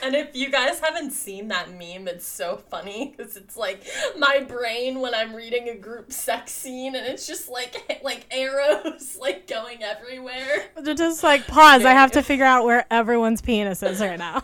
and 0.03 0.15
if 0.15 0.35
you 0.35 0.49
guys 0.49 0.79
haven't 0.79 1.11
seen 1.11 1.47
that 1.47 1.69
meme, 1.71 2.07
it's 2.07 2.25
so 2.25 2.57
funny 2.57 3.13
because 3.15 3.37
it's 3.37 3.55
like 3.55 3.85
my 4.17 4.41
brain 4.41 4.99
when 4.99 5.15
I'm 5.15 5.33
reading 5.33 5.69
a 5.69 5.75
group 5.75 6.11
sex 6.11 6.51
scene 6.51 6.95
and 6.95 7.05
it's 7.05 7.25
just 7.25 7.49
like 7.49 8.01
like 8.03 8.25
arrows 8.29 9.17
like 9.21 9.47
going 9.47 9.83
everywhere. 9.83 10.65
Just 10.83 11.23
like 11.23 11.47
pause. 11.47 11.85
I 11.85 11.91
have 11.91 12.11
to 12.11 12.21
figure 12.21 12.45
out 12.45 12.65
where 12.65 12.85
everyone's 12.91 13.41
penis 13.41 13.81
is 13.81 14.01
right 14.01 14.19
now. 14.19 14.43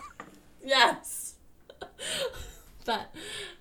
Yes. 0.64 1.17
that 2.84 3.14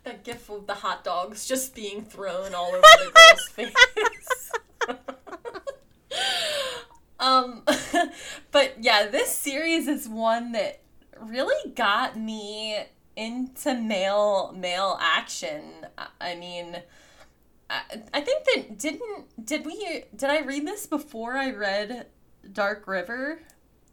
that 0.04 0.24
gif 0.24 0.50
of 0.50 0.68
the 0.68 0.76
hot 0.76 1.04
dogs 1.04 1.48
just 1.48 1.76
being 1.76 2.04
thrown 2.04 2.54
all 2.54 2.70
over 2.70 2.82
the 2.82 3.12
girl's 3.16 3.48
face. 3.50 3.74
um, 7.20 7.64
but 8.52 8.76
yeah, 8.80 9.08
this 9.08 9.32
series 9.32 9.88
is 9.88 10.08
one 10.08 10.52
that 10.54 10.82
really 11.20 11.72
got 11.72 12.18
me 12.18 12.78
into 13.16 13.74
male 13.74 14.54
male 14.56 14.98
action. 15.02 15.88
I 16.22 16.36
mean, 16.36 16.78
I, 17.70 17.82
I 18.14 18.22
think 18.22 18.46
that 18.46 18.78
didn't 18.78 19.46
did 19.46 19.66
we 19.66 20.04
did 20.16 20.30
I 20.30 20.42
read 20.42 20.66
this 20.66 20.86
before 20.86 21.34
I 21.34 21.52
read 21.52 22.08
Dark 22.54 22.88
River? 22.88 23.40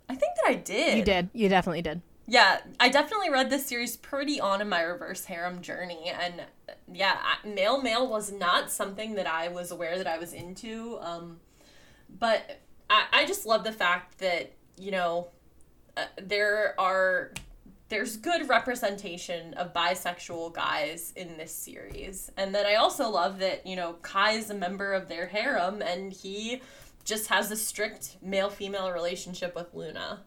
I 0.09 0.14
think 0.14 0.34
that 0.36 0.51
I 0.51 0.55
did. 0.55 0.99
You 0.99 1.05
did. 1.05 1.30
You 1.32 1.49
definitely 1.49 1.82
did. 1.82 2.03
Yeah, 2.27 2.61
I 2.81 2.89
definitely 2.89 3.31
read 3.31 3.51
this 3.51 3.66
series 3.66 3.97
pretty 3.97 4.41
on 4.41 4.62
in 4.62 4.68
my 4.68 4.81
reverse 4.81 5.27
harem 5.27 5.61
journey, 5.61 6.11
and 6.11 6.43
yeah, 6.91 7.18
male 7.45 7.83
male 7.83 8.09
was 8.09 8.33
not 8.33 8.70
something 8.70 9.14
that 9.16 9.27
I 9.27 9.49
was 9.49 9.70
aware 9.70 9.99
that 9.99 10.07
I 10.07 10.16
was 10.16 10.33
into. 10.33 10.99
Um, 11.01 11.41
but 12.18 12.62
I, 12.89 13.05
I 13.12 13.27
just 13.27 13.45
love 13.45 13.62
the 13.64 13.72
fact 13.72 14.18
that 14.18 14.53
you 14.79 14.91
know 14.91 15.29
uh, 15.99 16.07
there 16.22 16.75
are 16.81 17.33
there's 17.91 18.16
good 18.16 18.49
representation 18.49 19.53
of 19.55 19.75
bisexual 19.75 20.55
guys 20.55 21.12
in 21.16 21.37
this 21.37 21.55
series, 21.55 22.31
and 22.39 22.55
then 22.55 22.64
I 22.64 22.77
also 22.77 23.11
love 23.11 23.39
that 23.41 23.66
you 23.66 23.77
know 23.77 23.95
Kai 24.01 24.33
is 24.33 24.49
a 24.49 24.55
member 24.55 24.95
of 24.95 25.09
their 25.09 25.27
harem, 25.27 25.83
and 25.83 26.11
he 26.11 26.62
just 27.05 27.29
has 27.29 27.51
a 27.51 27.57
strict 27.57 28.16
male 28.22 28.49
female 28.49 28.91
relationship 28.91 29.55
with 29.55 29.75
Luna. 29.75 30.20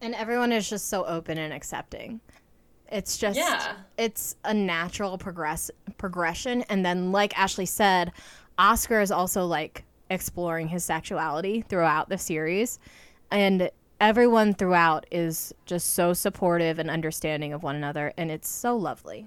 And 0.00 0.14
everyone 0.14 0.52
is 0.52 0.68
just 0.68 0.88
so 0.88 1.04
open 1.04 1.38
and 1.38 1.52
accepting. 1.52 2.20
It's 2.90 3.18
just 3.18 3.38
yeah. 3.38 3.74
it's 3.98 4.36
a 4.44 4.54
natural 4.54 5.18
progress 5.18 5.70
progression 5.98 6.62
and 6.68 6.84
then 6.84 7.10
like 7.12 7.36
Ashley 7.38 7.66
said, 7.66 8.12
Oscar 8.58 9.00
is 9.00 9.10
also 9.10 9.44
like 9.44 9.84
exploring 10.08 10.68
his 10.68 10.84
sexuality 10.84 11.62
throughout 11.62 12.08
the 12.08 12.18
series 12.18 12.78
and 13.30 13.70
everyone 14.00 14.54
throughout 14.54 15.04
is 15.10 15.52
just 15.64 15.94
so 15.94 16.12
supportive 16.12 16.78
and 16.78 16.90
understanding 16.90 17.52
of 17.52 17.62
one 17.62 17.74
another 17.74 18.12
and 18.16 18.30
it's 18.30 18.48
so 18.48 18.76
lovely. 18.76 19.26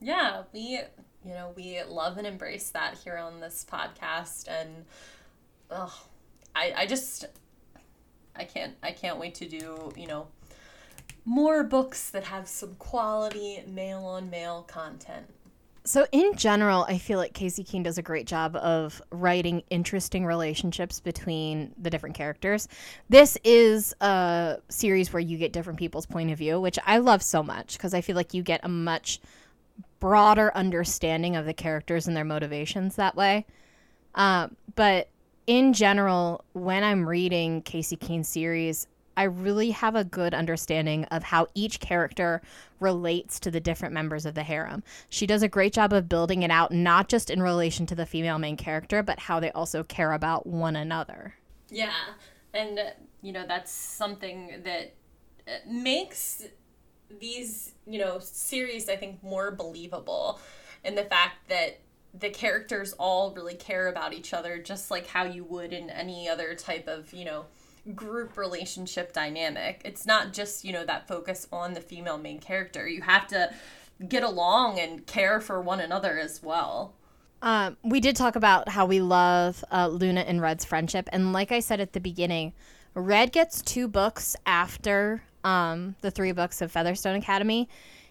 Yeah, 0.00 0.44
we 0.52 0.80
you 1.24 1.34
know, 1.34 1.52
we 1.54 1.82
love 1.86 2.16
and 2.16 2.26
embrace 2.26 2.70
that 2.70 2.96
here 3.04 3.18
on 3.18 3.40
this 3.40 3.66
podcast 3.70 4.48
and 4.48 4.86
oh, 5.70 5.94
I 6.54 6.72
I 6.76 6.86
just 6.86 7.26
I 8.38 8.44
can't 8.44 8.74
I 8.82 8.92
can't 8.92 9.18
wait 9.18 9.34
to 9.36 9.48
do, 9.48 9.92
you 9.96 10.06
know, 10.06 10.28
more 11.24 11.64
books 11.64 12.10
that 12.10 12.24
have 12.24 12.48
some 12.48 12.74
quality 12.76 13.62
male 13.66 14.04
on 14.04 14.30
male 14.30 14.62
content. 14.62 15.26
So 15.84 16.06
in 16.12 16.34
general, 16.36 16.84
I 16.86 16.98
feel 16.98 17.18
like 17.18 17.32
Casey 17.32 17.64
Keene 17.64 17.82
does 17.82 17.96
a 17.96 18.02
great 18.02 18.26
job 18.26 18.56
of 18.56 19.00
writing 19.10 19.62
interesting 19.70 20.26
relationships 20.26 21.00
between 21.00 21.74
the 21.80 21.88
different 21.88 22.14
characters. 22.14 22.68
This 23.08 23.38
is 23.42 23.94
a 24.02 24.58
series 24.68 25.12
where 25.12 25.20
you 25.20 25.38
get 25.38 25.54
different 25.54 25.78
people's 25.78 26.04
point 26.04 26.30
of 26.30 26.36
view, 26.36 26.60
which 26.60 26.78
I 26.84 26.98
love 26.98 27.22
so 27.22 27.42
much 27.42 27.78
because 27.78 27.94
I 27.94 28.02
feel 28.02 28.16
like 28.16 28.34
you 28.34 28.42
get 28.42 28.60
a 28.64 28.68
much 28.68 29.18
broader 29.98 30.52
understanding 30.54 31.36
of 31.36 31.46
the 31.46 31.54
characters 31.54 32.06
and 32.06 32.14
their 32.14 32.24
motivations 32.24 32.96
that 32.96 33.16
way. 33.16 33.46
Uh, 34.14 34.48
but 34.74 35.08
in 35.48 35.72
general, 35.72 36.44
when 36.52 36.84
I'm 36.84 37.08
reading 37.08 37.62
Casey 37.62 37.96
Keen's 37.96 38.28
series, 38.28 38.86
I 39.16 39.22
really 39.24 39.70
have 39.70 39.96
a 39.96 40.04
good 40.04 40.34
understanding 40.34 41.06
of 41.06 41.22
how 41.22 41.48
each 41.54 41.80
character 41.80 42.42
relates 42.80 43.40
to 43.40 43.50
the 43.50 43.58
different 43.58 43.94
members 43.94 44.26
of 44.26 44.34
the 44.34 44.42
harem. 44.42 44.84
She 45.08 45.26
does 45.26 45.42
a 45.42 45.48
great 45.48 45.72
job 45.72 45.94
of 45.94 46.06
building 46.06 46.42
it 46.42 46.50
out, 46.50 46.70
not 46.70 47.08
just 47.08 47.30
in 47.30 47.40
relation 47.40 47.86
to 47.86 47.94
the 47.94 48.04
female 48.04 48.38
main 48.38 48.58
character, 48.58 49.02
but 49.02 49.20
how 49.20 49.40
they 49.40 49.50
also 49.52 49.82
care 49.82 50.12
about 50.12 50.46
one 50.46 50.76
another. 50.76 51.34
Yeah. 51.70 51.94
And, 52.52 52.78
you 53.22 53.32
know, 53.32 53.46
that's 53.48 53.72
something 53.72 54.60
that 54.64 54.92
uh, 55.48 55.52
makes 55.66 56.44
these, 57.18 57.72
you 57.86 57.98
know, 57.98 58.18
series, 58.20 58.90
I 58.90 58.96
think, 58.96 59.22
more 59.22 59.50
believable 59.50 60.40
in 60.84 60.94
the 60.94 61.04
fact 61.04 61.48
that 61.48 61.80
the 62.14 62.30
characters 62.30 62.92
all 62.94 63.32
really 63.32 63.54
care 63.54 63.88
about 63.88 64.12
each 64.12 64.32
other 64.32 64.58
just 64.58 64.90
like 64.90 65.08
how 65.08 65.24
you 65.24 65.44
would 65.44 65.72
in 65.72 65.90
any 65.90 66.28
other 66.28 66.54
type 66.54 66.88
of, 66.88 67.12
you 67.12 67.24
know, 67.24 67.46
group 67.94 68.36
relationship 68.36 69.12
dynamic. 69.12 69.82
It's 69.84 70.06
not 70.06 70.32
just, 70.32 70.64
you 70.64 70.72
know, 70.72 70.84
that 70.84 71.08
focus 71.08 71.46
on 71.52 71.74
the 71.74 71.80
female 71.80 72.18
main 72.18 72.38
character. 72.38 72.88
You 72.88 73.02
have 73.02 73.26
to 73.28 73.52
get 74.08 74.22
along 74.22 74.78
and 74.78 75.06
care 75.06 75.40
for 75.40 75.60
one 75.60 75.80
another 75.80 76.18
as 76.18 76.42
well. 76.42 76.94
Um, 77.40 77.76
we 77.82 78.00
did 78.00 78.16
talk 78.16 78.36
about 78.36 78.68
how 78.68 78.86
we 78.86 79.00
love 79.00 79.64
uh, 79.70 79.88
Luna 79.88 80.20
and 80.20 80.40
Red's 80.40 80.64
friendship. 80.64 81.08
And 81.12 81.32
like 81.32 81.52
I 81.52 81.60
said 81.60 81.80
at 81.80 81.92
the 81.92 82.00
beginning, 82.00 82.52
Red 82.94 83.32
gets 83.32 83.62
two 83.62 83.86
books 83.86 84.34
after 84.44 85.22
um, 85.44 85.94
the 86.00 86.10
three 86.10 86.32
books 86.32 86.60
of 86.60 86.72
Featherstone 86.72 87.14
Academy. 87.14 87.68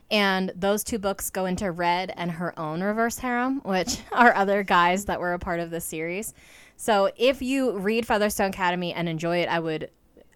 And 0.10 0.54
those 0.56 0.84
two 0.84 1.00
books 1.00 1.30
go 1.30 1.46
into 1.46 1.72
Red 1.72 2.14
and 2.16 2.32
her 2.32 2.58
own 2.58 2.82
reverse 2.82 3.20
harem, 3.20 3.60
which 3.64 4.00
are 4.12 4.34
other 4.34 4.64
guys 4.64 5.06
that 5.06 5.20
were 5.20 5.34
a 5.34 5.40
part 5.40 5.60
of 5.60 5.70
the 5.70 5.82
series. 5.82 6.34
So 6.78 7.12
if 7.18 7.42
you 7.42 7.78
read 7.78 8.06
Featherstone 8.06 8.50
Academy 8.50 8.94
and 8.94 9.10
enjoy 9.10 9.40
it, 9.40 9.50
I 9.50 9.60
would 9.60 9.90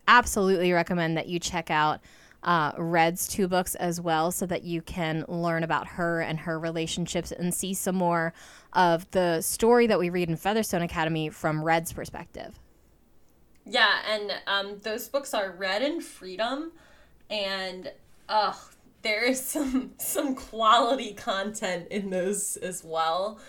absolutely 0.08 0.72
recommend 0.74 1.16
that 1.18 1.28
you 1.28 1.40
check 1.40 1.70
out 1.70 2.02
uh, 2.44 2.72
Red's 2.78 3.28
two 3.28 3.48
books 3.48 3.76
as 3.76 4.02
well 4.02 4.32
so 4.32 4.46
that 4.48 4.64
you 4.64 4.82
can 4.82 5.26
learn 5.28 5.64
about 5.64 5.88
her 5.88 6.22
and 6.22 6.40
her 6.40 6.60
relationships 6.60 7.32
and 7.32 7.54
see 7.54 7.74
some 7.74 7.96
more 7.96 8.34
of 8.74 9.10
the 9.12 9.42
story 9.42 9.88
that 9.88 10.00
we 10.00 10.10
read 10.10 10.30
in 10.30 10.36
Featherstone 10.36 10.82
Academy 10.82 11.30
from 11.30 11.64
Red's 11.64 11.94
perspective. 11.94 12.60
Yeah, 13.66 14.00
and 14.10 14.34
um, 14.48 14.80
those 14.82 15.08
books 15.08 15.36
are 15.36 15.52
Red 15.52 15.84
and 15.84 16.04
Freedom, 16.04 16.72
and 17.30 17.92
ugh, 18.28 18.58
there 19.02 19.24
is 19.24 19.44
some 19.44 19.92
some 19.98 20.36
quality 20.36 21.14
content 21.14 21.88
in 21.90 22.10
those 22.10 22.58
as 22.58 22.84
well. 22.84 23.40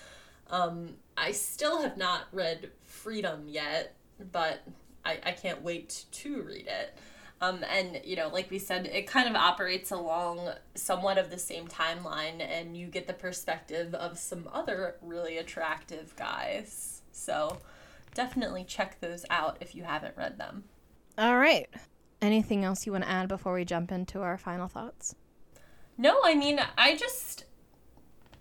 Um, 0.51 0.95
I 1.17 1.33
still 1.33 1.83
have 1.83 1.97
not 1.97 2.23
read 2.33 2.71
Freedom 2.83 3.45
yet, 3.47 3.95
but 4.33 4.61
I, 5.05 5.19
I 5.25 5.33
can't 5.33 5.63
wait 5.63 6.05
to 6.13 6.43
read 6.43 6.67
it. 6.67 6.97
Um, 7.41 7.65
and 7.69 8.01
you 8.05 8.15
know, 8.15 8.29
like 8.29 8.51
we 8.51 8.61
said, 8.61 8.87
it 8.87 9.07
kind 9.09 9.29
of 9.29 9.35
operates 9.35 9.91
along 9.91 10.51
somewhat 10.75 11.19
of 11.19 11.31
the 11.31 11.39
same 11.39 11.67
timeline, 11.67 12.41
and 12.41 12.77
you 12.77 12.87
get 12.87 13.09
the 13.09 13.13
perspective 13.13 13.95
of 13.95 14.19
some 14.19 14.49
other 14.53 14.97
really 15.03 15.39
attractive 15.39 16.15
guys. 16.15 17.03
So 17.11 17.59
definitely 18.15 18.65
check 18.65 19.01
those 19.01 19.25
out 19.29 19.57
if 19.61 19.75
you 19.75 19.83
haven't 19.83 20.17
read 20.17 20.39
them. 20.39 20.65
All 21.19 21.37
right. 21.37 21.69
Anything 22.21 22.65
else 22.65 22.87
you 22.87 22.93
want 22.93 23.03
to 23.05 23.11
add 23.11 23.27
before 23.27 23.55
we 23.55 23.65
jump 23.65 23.91
into 23.91 24.21
our 24.21 24.39
final 24.39 24.69
thoughts? 24.69 25.17
No, 26.03 26.19
I 26.25 26.35
mean, 26.35 26.59
I 26.77 26.97
just 26.97 27.45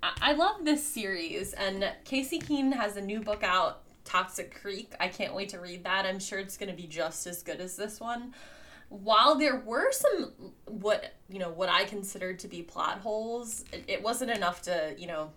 I 0.02 0.34
love 0.34 0.66
this 0.66 0.84
series, 0.84 1.54
and 1.54 1.94
Casey 2.06 2.40
Keen 2.40 2.72
has 2.72 2.98
a 2.98 3.02
new 3.02 3.20
book 3.20 3.44
out, 3.44 3.84
Toxic 4.04 4.60
Creek. 4.60 4.96
I 5.00 5.10
can't 5.10 5.36
wait 5.36 5.50
to 5.50 5.60
read 5.60 5.84
that. 5.84 6.08
I'm 6.08 6.18
sure 6.18 6.40
it's 6.40 6.58
going 6.58 6.72
to 6.72 6.76
be 6.76 6.88
just 6.88 7.28
as 7.28 7.44
good 7.44 7.62
as 7.62 7.76
this 7.76 8.00
one. 8.00 8.34
While 8.90 9.36
there 9.36 9.58
were 9.58 9.92
some 9.92 10.54
what 10.66 11.14
you 11.30 11.38
know 11.38 11.52
what 11.52 11.70
I 11.70 11.84
considered 11.84 12.40
to 12.40 12.48
be 12.48 12.64
plot 12.64 12.98
holes, 12.98 13.64
it, 13.72 13.84
it 13.88 14.02
wasn't 14.02 14.32
enough 14.32 14.64
to 14.64 14.96
you 14.98 15.06
know 15.06 15.30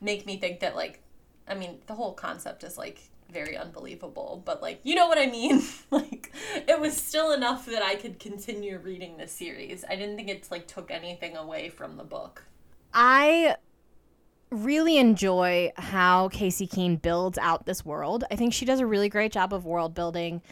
make 0.00 0.26
me 0.26 0.38
think 0.38 0.58
that 0.60 0.74
like 0.74 1.00
I 1.46 1.54
mean 1.54 1.78
the 1.86 1.94
whole 1.94 2.12
concept 2.12 2.64
is 2.64 2.76
like 2.76 3.08
very 3.32 3.56
unbelievable, 3.56 4.42
but 4.44 4.62
like 4.62 4.80
you 4.82 4.94
know 4.94 5.08
what 5.08 5.18
I 5.18 5.26
mean? 5.26 5.62
like 5.90 6.32
it 6.54 6.80
was 6.80 6.96
still 6.96 7.32
enough 7.32 7.66
that 7.66 7.82
I 7.82 7.94
could 7.94 8.18
continue 8.18 8.78
reading 8.78 9.16
the 9.16 9.28
series. 9.28 9.84
I 9.88 9.96
didn't 9.96 10.16
think 10.16 10.28
it 10.28 10.48
like 10.50 10.66
took 10.66 10.90
anything 10.90 11.36
away 11.36 11.68
from 11.68 11.96
the 11.96 12.04
book. 12.04 12.44
I 12.94 13.56
really 14.50 14.98
enjoy 14.98 15.72
how 15.76 16.28
Casey 16.28 16.66
Keen 16.66 16.96
builds 16.96 17.38
out 17.38 17.64
this 17.64 17.84
world. 17.84 18.24
I 18.30 18.36
think 18.36 18.52
she 18.52 18.66
does 18.66 18.80
a 18.80 18.86
really 18.86 19.08
great 19.08 19.32
job 19.32 19.54
of 19.54 19.64
world 19.64 19.94
building 19.94 20.42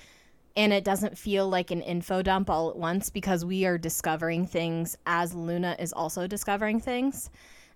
and 0.56 0.72
it 0.72 0.84
doesn't 0.84 1.16
feel 1.16 1.48
like 1.48 1.70
an 1.70 1.80
info 1.82 2.22
dump 2.22 2.50
all 2.50 2.70
at 2.70 2.76
once 2.76 3.10
because 3.10 3.44
we 3.44 3.64
are 3.66 3.78
discovering 3.78 4.46
things 4.46 4.96
as 5.06 5.34
Luna 5.34 5.76
is 5.78 5.92
also 5.92 6.26
discovering 6.26 6.80
things. 6.80 7.30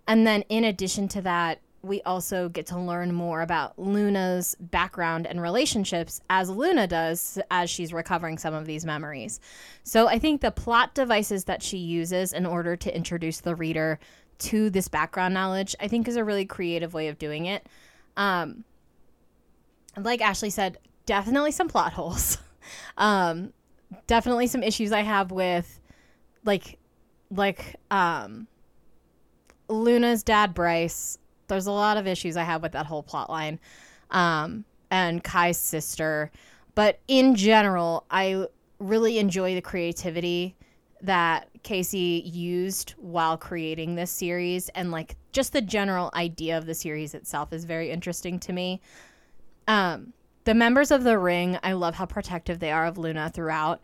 And 0.07 0.27
then 0.27 0.43
in 0.49 0.65
addition 0.65 1.09
to 1.09 1.23
that, 1.23 1.61
we 1.85 2.01
also 2.03 2.49
get 2.49 2.67
to 2.67 2.79
learn 2.79 3.13
more 3.13 3.43
about 3.43 3.79
Luna's 3.79 4.57
background 4.59 5.27
and 5.27 5.41
relationships 5.41 6.21
as 6.31 6.49
Luna 6.49 6.87
does 6.87 7.39
as 7.51 7.69
she's 7.69 7.93
recovering 7.93 8.39
some 8.39 8.55
of 8.55 8.65
these 8.65 8.85
memories. 8.85 9.39
So 9.83 10.09
I 10.09 10.19
think 10.19 10.41
the 10.41 10.51
plot 10.51 10.95
devices 10.95 11.45
that 11.45 11.63
she 11.63 11.77
uses 11.77 12.33
in 12.33 12.47
order 12.47 12.75
to 12.77 12.97
introduce 12.97 13.41
the 13.41 13.55
reader 13.55 13.99
to 14.39 14.71
this 14.71 14.89
background 14.89 15.35
knowledge, 15.35 15.77
I 15.79 15.89
think 15.89 16.09
is 16.09 16.17
a 16.17 16.25
really 16.25 16.47
creative 16.47 16.95
way 16.95 17.09
of 17.09 17.19
doing 17.19 17.47
it. 17.47 17.67
Um, 18.17 18.65
like 19.97 20.21
Ashley 20.21 20.51
said, 20.51 20.79
definitely 21.07 21.53
some 21.53 21.69
plot 21.69 21.93
holes. 21.93 22.39
um, 22.97 23.53
definitely 24.07 24.47
some 24.47 24.63
issues 24.63 24.91
I 24.91 25.03
have 25.03 25.31
with 25.31 25.81
like 26.45 26.79
like 27.31 27.77
um 27.91 28.47
Luna's 29.69 30.23
dad 30.23 30.55
Bryce 30.55 31.19
there's 31.49 31.67
a 31.67 31.73
lot 31.73 31.97
of 31.97 32.07
issues 32.07 32.37
I 32.37 32.45
have 32.45 32.63
with 32.63 32.73
that 32.73 32.87
whole 32.87 33.03
plot 33.03 33.31
line. 33.31 33.59
Um, 34.11 34.65
and 34.91 35.25
Kai's 35.25 35.59
sister. 35.59 36.31
But 36.75 37.01
in 37.09 37.35
general, 37.35 38.05
I 38.11 38.47
really 38.79 39.19
enjoy 39.19 39.55
the 39.55 39.61
creativity 39.61 40.57
that 41.03 41.49
Casey 41.63 42.23
used 42.25 42.93
while 42.99 43.37
creating 43.37 43.95
this 43.95 44.11
series 44.11 44.69
and 44.71 44.91
like 44.91 45.17
just 45.33 45.53
the 45.53 45.61
general 45.61 46.11
idea 46.15 46.57
of 46.57 46.67
the 46.67 46.75
series 46.75 47.15
itself 47.15 47.53
is 47.53 47.65
very 47.65 47.91
interesting 47.91 48.39
to 48.41 48.53
me. 48.53 48.81
Um, 49.67 50.13
the 50.45 50.55
members 50.55 50.91
of 50.91 51.05
the 51.05 51.19
ring, 51.19 51.59
I 51.63 51.73
love 51.73 51.95
how 51.95 52.07
protective 52.07 52.59
they 52.59 52.71
are 52.71 52.87
of 52.87 52.99
Luna 52.99 53.31
throughout 53.31 53.81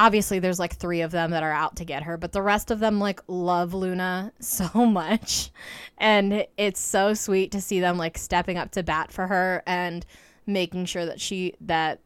obviously 0.00 0.38
there's 0.38 0.58
like 0.58 0.74
three 0.76 1.02
of 1.02 1.10
them 1.10 1.30
that 1.30 1.42
are 1.42 1.52
out 1.52 1.76
to 1.76 1.84
get 1.84 2.04
her 2.04 2.16
but 2.16 2.32
the 2.32 2.40
rest 2.40 2.70
of 2.70 2.80
them 2.80 2.98
like 2.98 3.20
love 3.28 3.74
luna 3.74 4.32
so 4.40 4.86
much. 4.86 5.50
And 5.98 6.46
it's 6.56 6.80
so 6.80 7.12
sweet 7.12 7.52
to 7.52 7.60
see 7.60 7.80
them 7.80 7.98
like 7.98 8.16
stepping 8.16 8.56
up 8.56 8.70
to 8.72 8.82
bat 8.82 9.12
for 9.12 9.26
her 9.26 9.62
and 9.66 10.06
making 10.46 10.86
sure 10.86 11.04
that 11.04 11.20
she 11.20 11.54
that 11.60 12.00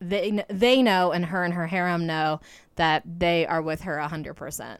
they 0.00 0.42
they 0.48 0.82
know 0.82 1.12
and 1.12 1.26
her 1.26 1.44
and 1.44 1.52
her 1.52 1.66
harem 1.66 2.06
know 2.06 2.40
that 2.76 3.02
they 3.18 3.46
are 3.46 3.62
with 3.62 3.82
her 3.82 3.98
100% 3.98 4.78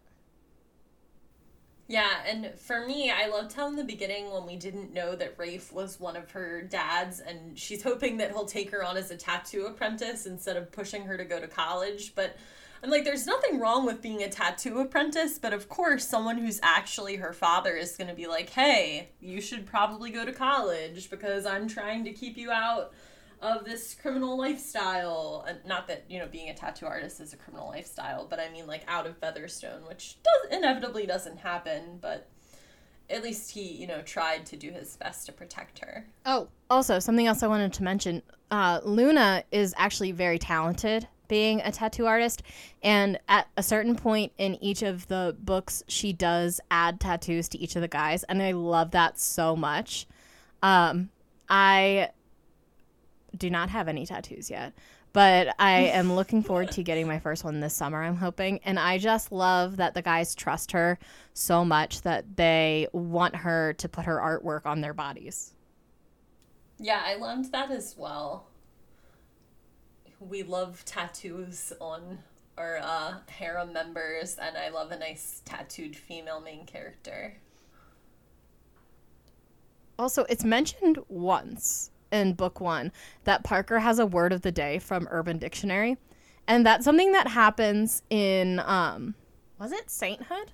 yeah, 1.86 2.10
and 2.26 2.52
for 2.58 2.86
me, 2.86 3.10
I 3.10 3.26
loved 3.28 3.52
how 3.52 3.68
in 3.68 3.76
the 3.76 3.84
beginning 3.84 4.32
when 4.32 4.46
we 4.46 4.56
didn't 4.56 4.94
know 4.94 5.14
that 5.16 5.34
Rafe 5.36 5.72
was 5.72 6.00
one 6.00 6.16
of 6.16 6.30
her 6.30 6.62
dads, 6.62 7.20
and 7.20 7.58
she's 7.58 7.82
hoping 7.82 8.16
that 8.18 8.30
he'll 8.30 8.46
take 8.46 8.70
her 8.70 8.82
on 8.82 8.96
as 8.96 9.10
a 9.10 9.16
tattoo 9.16 9.66
apprentice 9.66 10.24
instead 10.24 10.56
of 10.56 10.72
pushing 10.72 11.04
her 11.04 11.18
to 11.18 11.24
go 11.24 11.38
to 11.38 11.46
college. 11.46 12.14
But 12.14 12.36
I'm 12.82 12.90
like, 12.90 13.04
there's 13.04 13.26
nothing 13.26 13.60
wrong 13.60 13.84
with 13.84 14.00
being 14.00 14.22
a 14.22 14.30
tattoo 14.30 14.78
apprentice, 14.78 15.38
but 15.38 15.52
of 15.52 15.68
course, 15.68 16.08
someone 16.08 16.38
who's 16.38 16.58
actually 16.62 17.16
her 17.16 17.34
father 17.34 17.76
is 17.76 17.96
going 17.96 18.08
to 18.08 18.14
be 18.14 18.26
like, 18.26 18.50
hey, 18.50 19.10
you 19.20 19.42
should 19.42 19.66
probably 19.66 20.10
go 20.10 20.24
to 20.24 20.32
college 20.32 21.10
because 21.10 21.44
I'm 21.44 21.68
trying 21.68 22.04
to 22.04 22.12
keep 22.12 22.38
you 22.38 22.50
out 22.50 22.94
of 23.40 23.64
this 23.64 23.94
criminal 23.94 24.36
lifestyle. 24.36 25.46
Not 25.66 25.88
that, 25.88 26.04
you 26.08 26.18
know, 26.18 26.26
being 26.26 26.48
a 26.48 26.54
tattoo 26.54 26.86
artist 26.86 27.20
is 27.20 27.32
a 27.32 27.36
criminal 27.36 27.68
lifestyle, 27.68 28.26
but 28.28 28.40
I 28.40 28.50
mean 28.50 28.66
like 28.66 28.84
out 28.88 29.06
of 29.06 29.16
Featherstone, 29.18 29.86
which 29.86 30.16
does 30.22 30.56
inevitably 30.58 31.06
doesn't 31.06 31.38
happen, 31.38 31.98
but 32.00 32.28
at 33.10 33.22
least 33.22 33.50
he, 33.50 33.62
you 33.62 33.86
know, 33.86 34.00
tried 34.02 34.46
to 34.46 34.56
do 34.56 34.70
his 34.70 34.96
best 34.96 35.26
to 35.26 35.32
protect 35.32 35.80
her. 35.80 36.06
Oh, 36.24 36.48
also 36.70 36.98
something 36.98 37.26
else 37.26 37.42
I 37.42 37.46
wanted 37.46 37.72
to 37.74 37.82
mention. 37.82 38.22
Uh, 38.50 38.80
Luna 38.84 39.44
is 39.52 39.74
actually 39.76 40.12
very 40.12 40.38
talented 40.38 41.08
being 41.28 41.60
a 41.62 41.72
tattoo 41.72 42.06
artist 42.06 42.42
and 42.82 43.18
at 43.28 43.48
a 43.56 43.62
certain 43.62 43.96
point 43.96 44.32
in 44.38 44.62
each 44.62 44.82
of 44.82 45.06
the 45.08 45.34
books 45.40 45.82
she 45.88 46.12
does 46.12 46.60
add 46.70 47.00
tattoos 47.00 47.48
to 47.48 47.58
each 47.58 47.76
of 47.76 47.82
the 47.82 47.88
guys 47.88 48.24
and 48.24 48.42
i 48.42 48.52
love 48.52 48.90
that 48.90 49.18
so 49.18 49.56
much 49.56 50.06
um, 50.62 51.08
i 51.48 52.10
do 53.36 53.50
not 53.50 53.70
have 53.70 53.88
any 53.88 54.06
tattoos 54.06 54.50
yet. 54.50 54.72
But 55.12 55.54
I 55.60 55.82
am 55.82 56.12
looking 56.12 56.42
forward 56.42 56.72
to 56.72 56.82
getting 56.82 57.06
my 57.06 57.20
first 57.20 57.44
one 57.44 57.60
this 57.60 57.72
summer, 57.72 58.02
I'm 58.02 58.16
hoping. 58.16 58.58
And 58.64 58.80
I 58.80 58.98
just 58.98 59.30
love 59.30 59.76
that 59.76 59.94
the 59.94 60.02
guys 60.02 60.34
trust 60.34 60.72
her 60.72 60.98
so 61.34 61.64
much 61.64 62.02
that 62.02 62.36
they 62.36 62.88
want 62.92 63.36
her 63.36 63.74
to 63.74 63.88
put 63.88 64.06
her 64.06 64.18
artwork 64.18 64.66
on 64.66 64.80
their 64.80 64.92
bodies. 64.92 65.54
Yeah, 66.80 67.00
I 67.04 67.14
loved 67.14 67.52
that 67.52 67.70
as 67.70 67.94
well. 67.96 68.48
We 70.18 70.42
love 70.42 70.84
tattoos 70.84 71.72
on 71.80 72.18
our 72.58 72.78
uh, 72.82 73.14
harem 73.28 73.72
members, 73.72 74.36
and 74.40 74.56
I 74.56 74.68
love 74.70 74.90
a 74.90 74.98
nice 74.98 75.42
tattooed 75.44 75.94
female 75.94 76.40
main 76.40 76.66
character. 76.66 77.36
Also, 79.96 80.24
it's 80.28 80.44
mentioned 80.44 80.98
once 81.08 81.92
in 82.14 82.32
book 82.32 82.60
one 82.60 82.92
that 83.24 83.44
Parker 83.44 83.80
has 83.80 83.98
a 83.98 84.06
word 84.06 84.32
of 84.32 84.42
the 84.42 84.52
day 84.52 84.78
from 84.78 85.08
Urban 85.10 85.38
Dictionary. 85.38 85.98
And 86.46 86.64
that's 86.64 86.84
something 86.84 87.12
that 87.12 87.28
happens 87.28 88.02
in, 88.08 88.60
um, 88.60 89.14
was 89.58 89.72
it 89.72 89.90
Sainthood? 89.90 90.52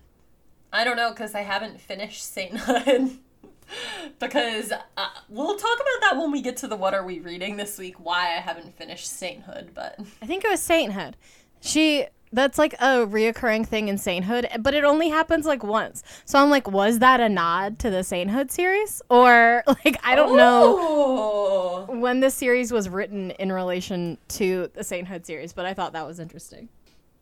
I 0.72 0.84
don't 0.84 0.96
know 0.96 1.11
because 1.11 1.34
I 1.34 1.42
haven't 1.42 1.80
finished 1.80 2.24
Sainthood. 2.24 3.18
because 4.18 4.72
uh, 4.72 5.06
we'll 5.28 5.56
talk 5.56 5.76
about 5.76 6.00
that 6.00 6.16
when 6.16 6.32
we 6.32 6.42
get 6.42 6.56
to 6.56 6.66
the 6.66 6.74
what 6.74 6.92
are 6.92 7.04
we 7.04 7.20
reading 7.20 7.56
this 7.56 7.78
week 7.78 8.04
why 8.04 8.22
i 8.36 8.40
haven't 8.40 8.76
finished 8.76 9.06
sainthood 9.06 9.70
but 9.76 9.96
I 10.20 10.26
think 10.26 10.44
it 10.44 10.50
was 10.50 10.61
Sainthood. 10.61 11.16
She 11.61 12.06
that's 12.33 12.59
like 12.59 12.74
a 12.74 13.07
reoccurring 13.07 13.66
thing 13.66 13.89
in 13.89 13.99
Sainthood, 13.99 14.49
but 14.61 14.74
it 14.74 14.85
only 14.85 15.09
happens 15.09 15.47
like 15.47 15.62
once. 15.64 16.03
So 16.24 16.39
I'm 16.39 16.51
like, 16.51 16.70
was 16.70 17.01
that 17.01 17.20
a 17.20 17.28
nod 17.28 17.78
to 17.81 17.91
the 17.91 18.05
Sainthood 18.05 18.51
series? 18.51 19.03
Or 19.11 19.62
like 19.66 19.99
I 20.05 20.14
don't 20.14 20.37
know 20.37 21.87
know 21.87 21.97
when 21.99 22.20
this 22.20 22.35
series 22.35 22.72
was 22.72 22.89
written 22.89 23.33
in 23.33 23.51
relation 23.53 24.18
to 24.28 24.70
the 24.74 24.85
Sainthood 24.85 25.26
series, 25.26 25.53
but 25.53 25.66
I 25.66 25.74
thought 25.74 25.93
that 25.93 26.07
was 26.07 26.20
interesting. 26.20 26.68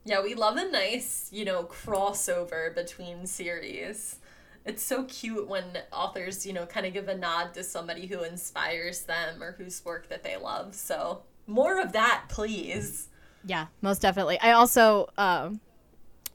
yeah 0.04 0.22
we 0.22 0.34
love 0.34 0.56
a 0.56 0.70
nice 0.70 1.28
you 1.32 1.44
know 1.44 1.64
crossover 1.64 2.74
between 2.74 3.26
series 3.26 4.16
it's 4.64 4.82
so 4.82 5.04
cute 5.04 5.46
when 5.48 5.64
authors 5.92 6.46
you 6.46 6.52
know 6.52 6.66
kind 6.66 6.86
of 6.86 6.92
give 6.92 7.08
a 7.08 7.16
nod 7.16 7.52
to 7.54 7.62
somebody 7.64 8.06
who 8.06 8.22
inspires 8.22 9.02
them 9.02 9.42
or 9.42 9.52
whose 9.52 9.84
work 9.84 10.08
that 10.08 10.22
they 10.22 10.36
love 10.36 10.74
so 10.74 11.22
more 11.46 11.80
of 11.80 11.92
that 11.92 12.24
please 12.28 13.08
Yeah, 13.48 13.68
most 13.80 14.02
definitely. 14.02 14.38
I 14.40 14.52
also 14.52 15.08
um 15.16 15.60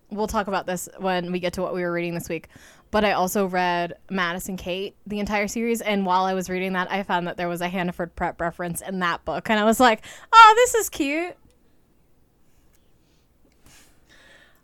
we'll 0.10 0.28
talk 0.28 0.48
about 0.48 0.66
this 0.66 0.90
when 0.98 1.32
we 1.32 1.40
get 1.40 1.54
to 1.54 1.62
what 1.62 1.74
we 1.74 1.84
were 1.84 1.92
reading 1.92 2.16
this 2.16 2.28
week. 2.28 2.48
But 2.90 3.06
I 3.06 3.12
also 3.14 3.46
read 3.46 3.94
Madison 4.10 4.58
Kate, 4.58 4.96
the 5.08 5.20
entire 5.20 5.48
series, 5.48 5.82
and 5.82 6.06
while 6.06 6.26
I 6.26 6.34
was 6.34 6.50
reading 6.50 6.74
that, 6.74 6.92
I 6.92 7.02
found 7.04 7.28
that 7.28 7.38
there 7.38 7.48
was 7.48 7.62
a 7.62 7.68
Hannaford 7.68 8.16
Prep 8.16 8.42
reference 8.42 8.82
in 8.82 9.00
that 9.00 9.26
book, 9.26 9.50
and 9.50 9.60
I 9.60 9.64
was 9.64 9.80
like, 9.80 10.04
"Oh, 10.32 10.54
this 10.56 10.74
is 10.74 10.90
cute." 10.90 11.36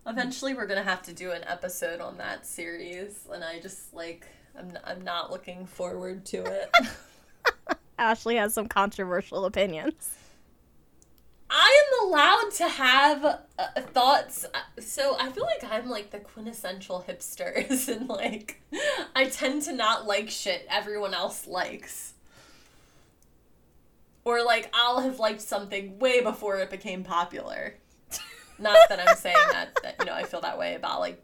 Eventually, 0.08 0.56
we're 0.56 0.68
gonna 0.68 0.84
have 0.84 1.04
to 1.04 1.14
do 1.14 1.32
an 1.32 1.44
episode 1.44 2.02
on 2.02 2.18
that 2.18 2.48
series, 2.48 3.28
and 3.32 3.44
I 3.44 3.60
just 3.60 3.94
like 3.94 4.28
I'm 4.58 4.76
I'm 4.84 5.04
not 5.04 5.32
looking 5.32 5.68
forward 5.68 6.26
to 6.28 6.44
it. 6.46 6.72
Ashley 8.00 8.38
has 8.38 8.56
some 8.56 8.68
controversial 8.68 9.46
opinions. 9.46 10.10
I 11.50 11.86
am 11.86 12.08
allowed 12.08 12.52
to 12.58 12.68
have 12.68 13.26
uh, 13.26 13.82
thoughts, 13.94 14.46
uh, 14.54 14.82
so 14.82 15.16
I 15.20 15.32
feel 15.32 15.46
like 15.46 15.72
I'm 15.72 15.90
like 15.90 16.12
the 16.12 16.20
quintessential 16.20 17.04
hipsters, 17.08 17.88
and 17.94 18.08
like 18.08 18.62
I 19.16 19.26
tend 19.26 19.64
to 19.64 19.74
not 19.74 20.06
like 20.06 20.30
shit 20.30 20.66
everyone 20.70 21.14
else 21.14 21.48
likes. 21.48 22.14
Or 24.26 24.44
like 24.44 24.70
I'll 24.74 25.00
have 25.00 25.20
liked 25.20 25.42
something 25.42 25.98
way 25.98 26.22
before 26.22 26.58
it 26.58 26.70
became 26.70 27.04
popular. 27.04 27.76
Not 28.60 28.78
that 28.90 29.00
I'm 29.08 29.16
saying 29.16 29.36
that, 29.52 29.80
that 29.82 29.96
you 30.00 30.06
know 30.06 30.14
I 30.14 30.24
feel 30.24 30.42
that 30.42 30.60
way 30.60 30.76
about 30.76 31.00
like 31.00 31.24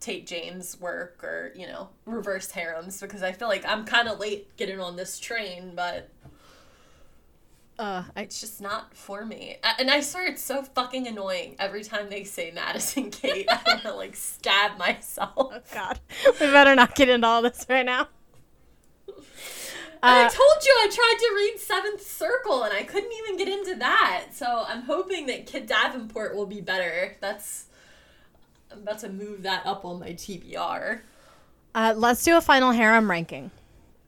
Tate 0.00 0.26
James' 0.26 0.78
work 0.78 1.22
or 1.24 1.52
you 1.56 1.66
know 1.66 1.88
reverse 2.04 2.50
harems 2.50 3.00
because 3.00 3.22
I 3.22 3.32
feel 3.32 3.48
like 3.48 3.64
I'm 3.66 3.84
kind 3.84 4.08
of 4.08 4.18
late 4.18 4.54
getting 4.56 4.80
on 4.80 4.96
this 4.96 5.18
train, 5.18 5.72
but 5.74 6.10
Uh, 7.78 8.04
I, 8.16 8.22
it's 8.22 8.40
just 8.40 8.60
not 8.60 8.94
for 8.94 9.24
me. 9.24 9.56
And 9.78 9.90
I 9.90 10.00
swear 10.00 10.26
it's 10.28 10.42
so 10.42 10.62
fucking 10.62 11.08
annoying 11.08 11.56
every 11.58 11.82
time 11.82 12.08
they 12.08 12.22
say 12.24 12.52
Madison 12.54 13.10
Kate. 13.10 13.46
I 13.50 13.60
want 13.66 13.82
to 13.82 13.94
like 13.94 14.14
stab 14.14 14.78
myself. 14.78 15.32
oh 15.36 15.60
God, 15.72 15.98
we 16.40 16.46
better 16.46 16.74
not 16.76 16.94
get 16.94 17.08
into 17.08 17.26
all 17.26 17.42
this 17.42 17.66
right 17.68 17.84
now. 17.84 18.08
And 19.08 20.12
I 20.12 20.26
Uh, 20.26 20.28
told 20.28 20.64
you 20.64 20.78
I 20.82 20.88
tried 20.92 21.16
to 21.18 21.32
read 21.34 21.58
Seventh 21.58 22.06
Circle 22.06 22.62
and 22.64 22.72
I 22.74 22.82
couldn't 22.84 23.10
even 23.12 23.38
get 23.38 23.48
into 23.48 23.74
that. 23.76 24.26
So 24.34 24.64
I'm 24.68 24.82
hoping 24.82 25.26
that 25.26 25.46
Kit 25.46 25.66
Davenport 25.66 26.36
will 26.36 26.46
be 26.46 26.60
better. 26.60 27.16
That's 27.20 27.66
I'm 28.70 28.78
about 28.80 28.98
to 29.00 29.08
move 29.08 29.42
that 29.44 29.64
up 29.66 29.84
on 29.84 29.98
my 30.00 30.10
TBR. 30.12 31.00
Uh, 31.74 31.94
let's 31.96 32.22
do 32.22 32.36
a 32.36 32.40
final 32.40 32.70
harem 32.70 33.10
ranking. 33.10 33.50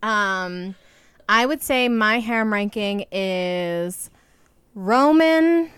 Um, 0.02 0.74
I 1.28 1.46
would 1.46 1.62
say 1.62 1.88
my 1.88 2.20
harem 2.20 2.52
ranking 2.52 3.04
is 3.10 4.10
Roman, 4.74 5.70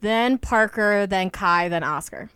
then 0.00 0.38
Parker, 0.38 1.06
then 1.06 1.30
Kai, 1.30 1.68
then 1.68 1.82
Oscar. 1.82 2.30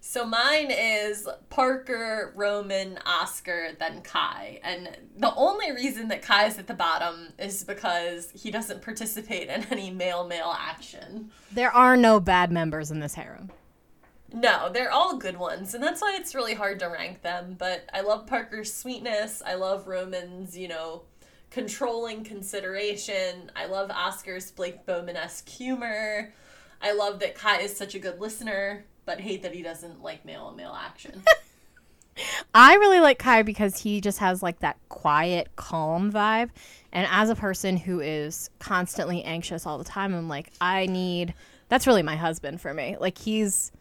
So 0.00 0.24
mine 0.24 0.70
is 0.70 1.28
Parker, 1.50 2.32
Roman, 2.34 2.98
Oscar, 3.04 3.72
then 3.78 4.00
Kai. 4.00 4.58
And 4.62 4.96
the 5.18 5.34
only 5.34 5.70
reason 5.72 6.08
that 6.08 6.22
Kai 6.22 6.46
is 6.46 6.58
at 6.58 6.66
the 6.66 6.72
bottom 6.72 7.34
is 7.38 7.62
because 7.62 8.30
he 8.30 8.50
doesn't 8.50 8.80
participate 8.80 9.48
in 9.48 9.64
any 9.70 9.90
male 9.90 10.26
male 10.26 10.54
action. 10.58 11.30
There 11.52 11.70
are 11.70 11.94
no 11.94 12.20
bad 12.20 12.50
members 12.50 12.90
in 12.90 13.00
this 13.00 13.14
harem. 13.14 13.50
No, 14.32 14.68
they're 14.70 14.92
all 14.92 15.16
good 15.16 15.38
ones, 15.38 15.74
and 15.74 15.82
that's 15.82 16.02
why 16.02 16.16
it's 16.18 16.34
really 16.34 16.54
hard 16.54 16.80
to 16.80 16.86
rank 16.86 17.22
them. 17.22 17.56
But 17.58 17.88
I 17.94 18.02
love 18.02 18.26
Parker's 18.26 18.72
sweetness. 18.72 19.42
I 19.44 19.54
love 19.54 19.88
Roman's, 19.88 20.56
you 20.56 20.68
know, 20.68 21.02
controlling 21.50 22.24
consideration. 22.24 23.50
I 23.56 23.66
love 23.66 23.90
Oscar's 23.90 24.50
Blake 24.50 24.84
Bowman 24.84 25.16
esque 25.16 25.48
humor. 25.48 26.32
I 26.82 26.92
love 26.92 27.20
that 27.20 27.34
Kai 27.34 27.60
is 27.60 27.76
such 27.76 27.94
a 27.94 27.98
good 27.98 28.20
listener, 28.20 28.84
but 29.06 29.20
hate 29.20 29.42
that 29.42 29.54
he 29.54 29.62
doesn't 29.62 30.02
like 30.02 30.24
male 30.24 30.48
and 30.48 30.56
male 30.56 30.76
action. 30.78 31.22
I 32.54 32.74
really 32.74 33.00
like 33.00 33.18
Kai 33.18 33.42
because 33.42 33.80
he 33.80 34.00
just 34.00 34.18
has 34.18 34.42
like 34.42 34.58
that 34.60 34.76
quiet, 34.88 35.48
calm 35.56 36.12
vibe. 36.12 36.50
And 36.92 37.06
as 37.10 37.30
a 37.30 37.34
person 37.34 37.76
who 37.76 38.00
is 38.00 38.50
constantly 38.58 39.22
anxious 39.22 39.66
all 39.66 39.78
the 39.78 39.84
time, 39.84 40.14
I'm 40.14 40.28
like, 40.28 40.50
I 40.60 40.86
need 40.86 41.34
that's 41.68 41.86
really 41.86 42.02
my 42.02 42.16
husband 42.16 42.60
for 42.60 42.72
me. 42.72 42.96
Like 42.98 43.18
he's 43.18 43.72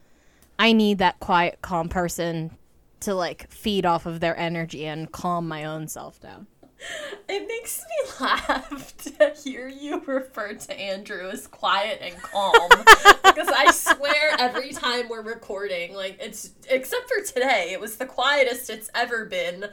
I 0.59 0.73
need 0.73 0.97
that 0.99 1.19
quiet, 1.19 1.59
calm 1.61 1.89
person 1.89 2.57
to 3.01 3.13
like 3.13 3.49
feed 3.51 3.85
off 3.85 4.05
of 4.05 4.19
their 4.19 4.37
energy 4.37 4.85
and 4.85 5.11
calm 5.11 5.47
my 5.47 5.65
own 5.65 5.87
self 5.87 6.19
down. 6.19 6.47
It 7.27 7.47
makes 7.47 7.81
me 7.81 8.11
laugh 8.25 8.95
to 8.97 9.33
hear 9.43 9.67
you 9.67 9.99
refer 10.05 10.53
to 10.53 10.79
Andrew 10.79 11.29
as 11.29 11.47
quiet 11.47 11.99
and 12.01 12.15
calm 12.21 12.69
because 13.23 13.47
I 13.47 13.71
swear 13.71 14.35
every 14.39 14.71
time 14.71 15.09
we're 15.09 15.23
recording, 15.23 15.95
like 15.95 16.17
it's 16.21 16.51
except 16.69 17.09
for 17.09 17.23
today, 17.23 17.69
it 17.71 17.81
was 17.81 17.97
the 17.97 18.05
quietest 18.05 18.69
it's 18.69 18.89
ever 18.93 19.25
been 19.25 19.65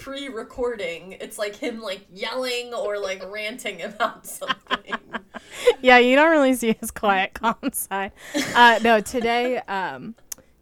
pre-recording. 0.00 1.12
It's 1.20 1.38
like 1.38 1.56
him 1.56 1.80
like 1.80 2.06
yelling 2.12 2.72
or 2.72 2.98
like 2.98 3.22
ranting 3.30 3.82
about 3.82 4.26
something. 4.26 4.94
yeah, 5.82 5.98
you 5.98 6.16
don't 6.16 6.30
really 6.30 6.54
see 6.54 6.74
his 6.80 6.90
quiet, 6.90 7.34
calm 7.34 7.56
side. 7.72 8.12
Uh, 8.54 8.80
no, 8.82 9.00
today 9.00 9.58
um, 9.58 10.14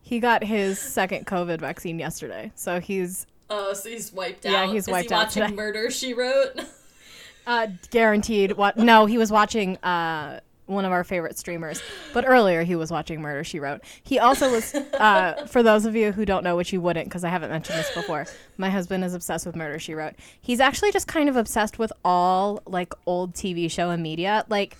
he 0.03 0.19
got 0.19 0.43
his 0.43 0.79
second 0.79 1.27
COVID 1.27 1.61
vaccine 1.61 1.99
yesterday, 1.99 2.51
so 2.55 2.81
he's 2.81 3.27
Oh, 3.51 3.73
so 3.73 3.89
he's 3.89 4.13
wiped 4.13 4.45
out. 4.45 4.53
Yeah, 4.53 4.67
he's 4.67 4.87
Is 4.87 4.93
wiped 4.93 5.09
he 5.09 5.15
out 5.15 5.27
watching 5.27 5.43
today. 5.45 5.55
Murder 5.55 5.91
She 5.91 6.13
Wrote. 6.13 6.61
uh, 7.47 7.69
guaranteed. 7.91 8.53
What? 8.53 8.77
No, 8.77 9.07
he 9.07 9.17
was 9.17 9.31
watching 9.31 9.77
uh, 9.79 10.41
one 10.69 10.85
of 10.85 10.93
our 10.93 11.03
favorite 11.03 11.39
streamers, 11.39 11.83
but 12.13 12.25
earlier 12.27 12.63
he 12.63 12.77
was 12.77 12.91
watching 12.91 13.21
Murder 13.21 13.43
She 13.43 13.59
Wrote. 13.59 13.81
He 14.03 14.19
also 14.19 14.51
was. 14.51 14.75
Uh, 14.99 15.47
for 15.47 15.63
those 15.63 15.85
of 15.85 15.95
you 15.95 16.11
who 16.11 16.25
don't 16.25 16.43
know, 16.43 16.57
which 16.57 16.73
you 16.73 16.81
wouldn't, 16.81 17.07
because 17.07 17.23
I 17.23 17.29
haven't 17.29 17.51
mentioned 17.51 17.79
this 17.79 17.95
before, 17.95 18.27
my 18.57 18.69
husband 18.69 19.05
is 19.05 19.15
obsessed 19.15 19.47
with 19.47 19.55
Murder 19.55 19.79
She 19.79 19.95
Wrote. 19.95 20.15
He's 20.41 20.59
actually 20.59 20.91
just 20.91 21.07
kind 21.07 21.29
of 21.29 21.37
obsessed 21.37 21.79
with 21.79 21.93
all 22.05 22.61
like 22.67 22.93
old 23.07 23.35
TV 23.35 23.71
show 23.71 23.91
and 23.91 24.03
media, 24.03 24.45
like 24.49 24.77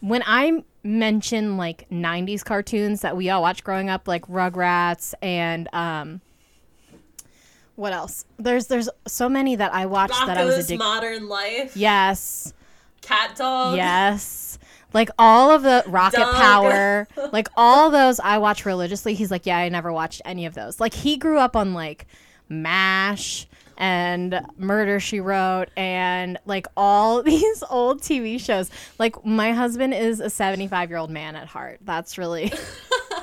when 0.00 0.22
I 0.26 0.64
mention 0.82 1.56
like 1.56 1.88
90s 1.90 2.44
cartoons 2.44 3.00
that 3.02 3.16
we 3.16 3.30
all 3.30 3.42
watched 3.42 3.64
growing 3.64 3.88
up, 3.90 4.08
like 4.08 4.26
Rugrats 4.26 5.14
and 5.22 5.68
um, 5.72 6.20
what 7.76 7.92
else? 7.92 8.24
There's 8.38 8.66
there's 8.66 8.88
so 9.06 9.28
many 9.28 9.56
that 9.56 9.72
I 9.72 9.86
watched 9.86 10.26
that 10.26 10.36
I 10.36 10.44
was 10.44 10.56
addicted. 10.56 10.78
Modern 10.78 11.28
Life. 11.28 11.76
Yes, 11.76 12.52
Cat 13.02 13.36
Dog. 13.36 13.76
yes. 13.76 14.57
Like 14.92 15.10
all 15.18 15.50
of 15.50 15.62
the 15.62 15.84
Rocket 15.86 16.18
Doug. 16.18 16.34
Power, 16.34 17.08
like 17.32 17.48
all 17.56 17.90
those 17.90 18.20
I 18.20 18.38
watch 18.38 18.64
religiously. 18.64 19.14
He's 19.14 19.30
like, 19.30 19.46
yeah, 19.46 19.58
I 19.58 19.68
never 19.68 19.92
watched 19.92 20.22
any 20.24 20.46
of 20.46 20.54
those. 20.54 20.80
Like 20.80 20.94
he 20.94 21.16
grew 21.16 21.38
up 21.38 21.56
on 21.56 21.74
like 21.74 22.06
MASH, 22.48 23.46
and 23.78 24.44
Murder 24.58 24.98
She 25.00 25.20
Wrote 25.20 25.68
and 25.76 26.36
like 26.44 26.66
all 26.76 27.22
these 27.24 27.62
old 27.70 28.02
TV 28.02 28.38
shows. 28.38 28.70
Like 28.98 29.24
my 29.24 29.52
husband 29.52 29.94
is 29.94 30.20
a 30.20 30.28
75 30.28 30.90
year 30.90 30.98
old 30.98 31.10
man 31.10 31.36
at 31.36 31.46
heart. 31.46 31.78
That's 31.82 32.18
really 32.18 32.52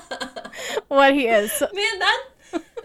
what 0.88 1.14
he 1.14 1.28
is. 1.28 1.62
Man, 1.62 2.00
that 2.00 2.24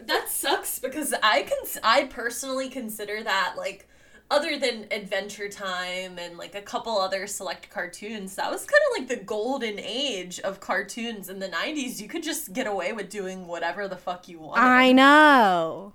that 0.07 0.29
sucks 0.29 0.81
because 0.81 1.15
I 1.23 1.43
can 1.43 1.81
I 1.83 2.05
personally 2.05 2.69
consider 2.69 3.23
that 3.23 3.55
like 3.57 3.89
other 4.31 4.59
than 4.59 4.87
Adventure 4.91 5.49
Time 5.49 6.19
and 6.19 6.39
like 6.39 6.55
a 6.55 6.63
couple 6.63 6.97
other 6.99 7.27
select 7.27 7.69
cartoons, 7.69 8.37
that 8.37 8.51
was 8.51 8.65
kind 8.65 8.81
of 8.91 8.99
like 9.01 9.09
the 9.09 9.25
golden 9.25 9.79
age 9.81 10.39
of 10.41 10.61
cartoons 10.61 11.29
in 11.29 11.41
the 11.41 11.49
90s. 11.49 12.01
You 12.01 12.09
could 12.09 12.23
just 12.23 12.53
get 12.53 12.67
away 12.67 12.93
with 12.93 13.11
doing 13.11 13.47
whatever 13.47 13.89
the 13.89 13.97
fuck 13.97 14.29
you 14.29 14.39
wanted. 14.39 14.63
I 14.63 14.93
know. 14.93 15.93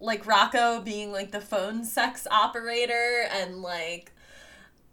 Like 0.00 0.24
Rocko 0.24 0.84
being 0.84 1.12
like 1.12 1.30
the 1.30 1.40
phone 1.40 1.84
sex 1.84 2.26
operator 2.30 3.26
and 3.30 3.62
like 3.62 4.12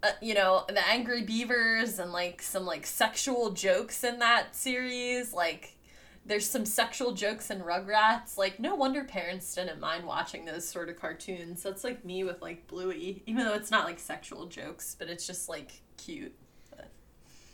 uh, 0.04 0.12
you 0.22 0.34
know, 0.34 0.66
the 0.68 0.86
Angry 0.86 1.24
Beavers 1.24 1.98
and 1.98 2.12
like 2.12 2.42
some 2.42 2.66
like 2.66 2.86
sexual 2.86 3.52
jokes 3.52 4.04
in 4.04 4.20
that 4.20 4.54
series, 4.54 5.34
like 5.34 5.78
there's 6.26 6.50
some 6.50 6.66
sexual 6.66 7.12
jokes 7.12 7.50
in 7.50 7.62
Rugrats. 7.62 8.38
Like, 8.38 8.60
no 8.60 8.76
wonder 8.76 9.04
parents 9.04 9.54
didn't 9.54 9.80
mind 9.80 10.06
watching 10.06 10.46
those 10.46 10.68
sort 10.68 10.90
of 10.90 11.00
cartoons. 11.00 11.64
That's 11.64 11.84
like 11.84 12.06
me 12.06 12.24
with 12.24 12.42
like 12.42 12.68
Bluey, 12.68 13.24
even 13.26 13.44
though 13.44 13.54
it's 13.54 13.72
not 13.72 13.86
like 13.86 14.00
sexual 14.00 14.46
jokes, 14.46 14.96
but 14.98 15.10
it's 15.10 15.28
just 15.28 15.50
like 15.50 15.82
cute. 15.98 16.34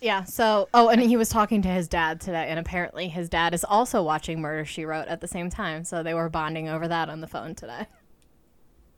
Yeah. 0.01 0.23
So, 0.23 0.69
oh, 0.73 0.89
and 0.89 1.01
he 1.01 1.17
was 1.17 1.29
talking 1.29 1.61
to 1.63 1.67
his 1.67 1.87
dad 1.87 2.21
today, 2.21 2.47
and 2.49 2.59
apparently 2.59 3.09
his 3.09 3.27
dad 3.29 3.53
is 3.53 3.63
also 3.63 4.01
watching 4.01 4.39
Murder 4.39 4.65
She 4.65 4.85
Wrote 4.85 5.07
at 5.07 5.21
the 5.21 5.27
same 5.27 5.49
time. 5.49 5.83
So 5.83 6.03
they 6.03 6.13
were 6.13 6.29
bonding 6.29 6.69
over 6.69 6.87
that 6.87 7.09
on 7.09 7.21
the 7.21 7.27
phone 7.27 7.55
today. 7.55 7.85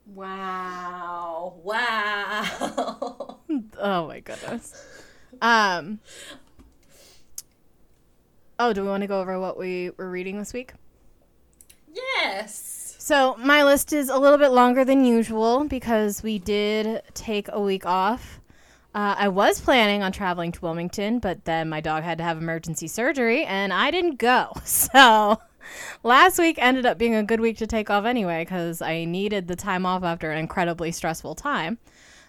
Wow! 0.05 1.55
Wow! 1.63 3.39
oh 3.79 4.07
my 4.07 4.19
goodness. 4.19 4.85
Um. 5.41 5.99
Oh, 8.63 8.73
do 8.73 8.83
we 8.83 8.89
want 8.89 9.01
to 9.01 9.07
go 9.07 9.19
over 9.19 9.39
what 9.39 9.57
we 9.57 9.89
were 9.97 10.07
reading 10.07 10.37
this 10.37 10.53
week? 10.53 10.73
Yes. 11.91 12.95
So, 12.99 13.35
my 13.37 13.63
list 13.63 13.91
is 13.91 14.07
a 14.07 14.19
little 14.19 14.37
bit 14.37 14.51
longer 14.51 14.85
than 14.85 15.03
usual 15.03 15.63
because 15.63 16.21
we 16.21 16.37
did 16.37 17.01
take 17.15 17.47
a 17.51 17.59
week 17.59 17.87
off. 17.87 18.39
Uh, 18.93 19.15
I 19.17 19.29
was 19.29 19.59
planning 19.59 20.03
on 20.03 20.11
traveling 20.11 20.51
to 20.51 20.61
Wilmington, 20.61 21.17
but 21.17 21.45
then 21.45 21.69
my 21.69 21.81
dog 21.81 22.03
had 22.03 22.19
to 22.19 22.23
have 22.23 22.37
emergency 22.37 22.87
surgery 22.87 23.45
and 23.45 23.73
I 23.73 23.89
didn't 23.89 24.17
go. 24.17 24.51
So, 24.63 25.41
last 26.03 26.37
week 26.37 26.57
ended 26.59 26.85
up 26.85 26.99
being 26.99 27.15
a 27.15 27.23
good 27.23 27.39
week 27.39 27.57
to 27.57 27.67
take 27.67 27.89
off 27.89 28.05
anyway 28.05 28.43
because 28.43 28.79
I 28.79 29.05
needed 29.05 29.47
the 29.47 29.55
time 29.55 29.87
off 29.87 30.03
after 30.03 30.29
an 30.29 30.37
incredibly 30.37 30.91
stressful 30.91 31.33
time. 31.33 31.79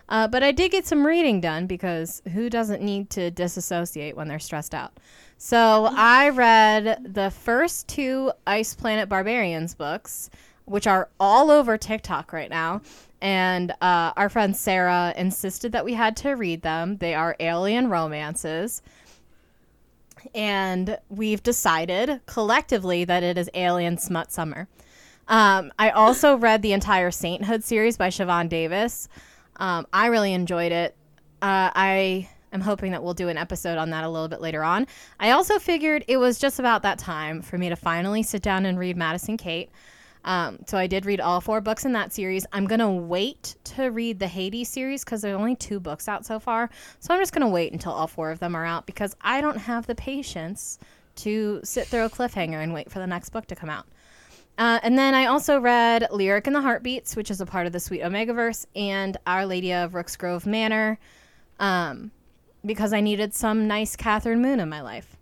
Uh, 0.09 0.29
but 0.29 0.43
I 0.43 0.53
did 0.53 0.71
get 0.73 0.87
some 0.87 1.07
reading 1.07 1.41
done 1.41 1.67
because 1.67 2.23
who 2.33 2.51
doesn't 2.51 2.83
need 2.83 3.11
to 3.11 3.31
disassociate 3.31 4.17
when 4.17 4.29
they're 4.29 4.39
stressed 4.39 4.75
out? 4.75 4.99
So 5.39 5.89
I 5.91 6.29
read 6.29 7.15
the 7.15 7.31
first 7.31 7.89
two 7.89 8.33
Ice 8.47 8.75
Planet 8.75 9.09
Barbarians 9.09 9.75
books, 9.75 10.31
which 10.67 10.87
are 10.87 11.09
all 11.19 11.51
over 11.51 11.77
TikTok 11.77 12.33
right 12.33 12.51
now. 12.51 12.83
And 13.21 13.71
uh, 13.81 14.13
our 14.17 14.29
friend 14.29 14.57
Sarah 14.57 15.15
insisted 15.17 15.73
that 15.73 15.85
we 15.85 15.95
had 15.95 16.17
to 16.19 16.33
read 16.33 16.63
them. 16.63 16.97
They 16.99 17.15
are 17.15 17.37
alien 17.41 17.89
romances. 17.89 18.83
And 20.35 20.99
we've 21.09 21.43
decided 21.43 22.21
collectively 22.27 23.05
that 23.05 23.23
it 23.23 23.39
is 23.39 23.51
Alien 23.55 23.99
Smut 23.99 24.33
Summer. 24.33 24.69
Um, 25.29 25.73
I 25.79 25.91
also 25.91 26.37
read 26.37 26.63
the 26.63 26.73
entire 26.73 27.11
Sainthood 27.11 27.65
series 27.65 27.97
by 27.97 28.09
Siobhan 28.09 28.49
Davis. 28.49 29.09
Um, 29.63 29.87
I 29.93 30.09
really 30.09 30.35
enjoyed 30.35 30.73
it. 30.73 30.97
Uh, 31.41 31.71
I 31.75 32.29
I'm 32.53 32.61
hoping 32.61 32.91
that 32.93 33.03
we'll 33.03 33.15
do 33.15 33.29
an 33.29 33.39
episode 33.39 33.79
on 33.79 33.91
that 33.91 34.05
a 34.05 34.09
little 34.09 34.29
bit 34.29 34.41
later 34.41 34.65
on. 34.65 34.89
I 35.21 35.31
also 35.31 35.59
figured 35.61 36.05
it 36.09 36.17
was 36.17 36.39
just 36.39 36.59
about 36.59 36.83
that 36.83 36.99
time 36.99 37.41
for 37.43 37.57
me 37.57 37.69
to 37.69 37.77
finally 37.77 38.25
sit 38.25 38.43
down 38.43 38.67
and 38.67 38.79
read 38.79 38.97
Madison 38.97 39.37
Kate. 39.37 39.71
Um, 40.25 40.59
so 40.67 40.77
I 40.77 40.89
did 40.89 41.07
read 41.07 41.21
all 41.21 41.41
four 41.41 41.61
books 41.61 41.85
in 41.85 41.93
that 41.93 42.13
series. 42.13 42.45
I'm 42.53 42.67
gonna 42.67 42.93
wait 42.93 43.55
to 43.65 43.85
read 43.87 44.19
the 44.19 44.27
Hades 44.27 44.69
series 44.69 45.05
because 45.05 45.23
there's 45.23 45.39
only 45.39 45.55
two 45.55 45.79
books 45.79 46.09
out 46.09 46.27
so 46.27 46.41
far. 46.41 46.69
So 46.99 47.15
I'm 47.15 47.21
just 47.21 47.33
gonna 47.33 47.49
wait 47.49 47.73
until 47.73 47.93
all 47.93 48.09
four 48.09 48.33
of 48.33 48.41
them 48.41 48.57
are 48.57 48.67
out 48.67 48.85
because 48.85 49.15
I 49.21 49.41
don't 49.41 49.59
have 49.59 49.87
the 49.87 49.95
patience 49.95 50.81
to 51.15 51.61
sit 51.63 51.87
through 51.87 52.05
a 52.05 52.11
cliffhanger 52.11 52.63
and 52.63 52.75
wait 52.75 52.91
for 52.91 52.99
the 52.99 53.07
next 53.07 53.31
book 53.31 53.47
to 53.47 53.55
come 53.55 53.71
out. 53.71 53.87
Uh, 54.59 54.79
and 54.83 54.99
then 54.99 55.15
I 55.15 55.27
also 55.27 55.59
read 55.59 56.07
Lyric 56.11 56.47
and 56.47 56.55
the 56.55 56.61
Heartbeats, 56.61 57.17
which 57.17 57.31
is 57.31 57.41
a 57.41 57.47
part 57.47 57.67
of 57.67 57.73
the 57.73 57.81
Sweet 57.81 58.03
Omegaverse, 58.03 58.67
and 58.77 59.17
Our 59.27 59.47
Lady 59.47 59.73
of 59.73 59.93
Rooksgrave 59.93 60.47
Manor. 60.47 60.99
Um, 61.59 62.11
because 62.65 62.93
I 62.93 63.01
needed 63.01 63.35
some 63.35 63.67
nice 63.67 63.97
Kathryn 63.97 64.41
Moon 64.41 64.61
in 64.61 64.69
my 64.69 64.83
life. 64.83 65.17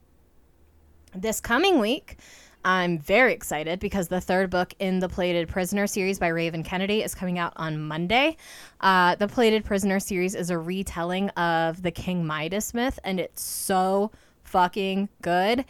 This 1.14 1.40
coming 1.40 1.80
week, 1.80 2.18
I'm 2.64 2.98
very 2.98 3.32
excited 3.32 3.80
because 3.80 4.08
the 4.08 4.20
third 4.20 4.50
book 4.50 4.74
in 4.78 4.98
the 4.98 5.08
Plated 5.08 5.48
Prisoner 5.48 5.86
series 5.86 6.18
by 6.18 6.28
Raven 6.28 6.62
Kennedy 6.62 7.02
is 7.02 7.14
coming 7.14 7.38
out 7.38 7.54
on 7.56 7.80
Monday. 7.80 8.36
Uh, 8.80 9.14
the 9.14 9.26
Plated 9.26 9.64
Prisoner 9.64 9.98
series 9.98 10.34
is 10.34 10.50
a 10.50 10.58
retelling 10.58 11.30
of 11.30 11.82
the 11.82 11.90
King 11.90 12.26
Midas 12.26 12.74
myth, 12.74 12.98
and 13.02 13.18
it's 13.18 13.42
so 13.42 14.10
fucking 14.44 15.08
good. 15.22 15.64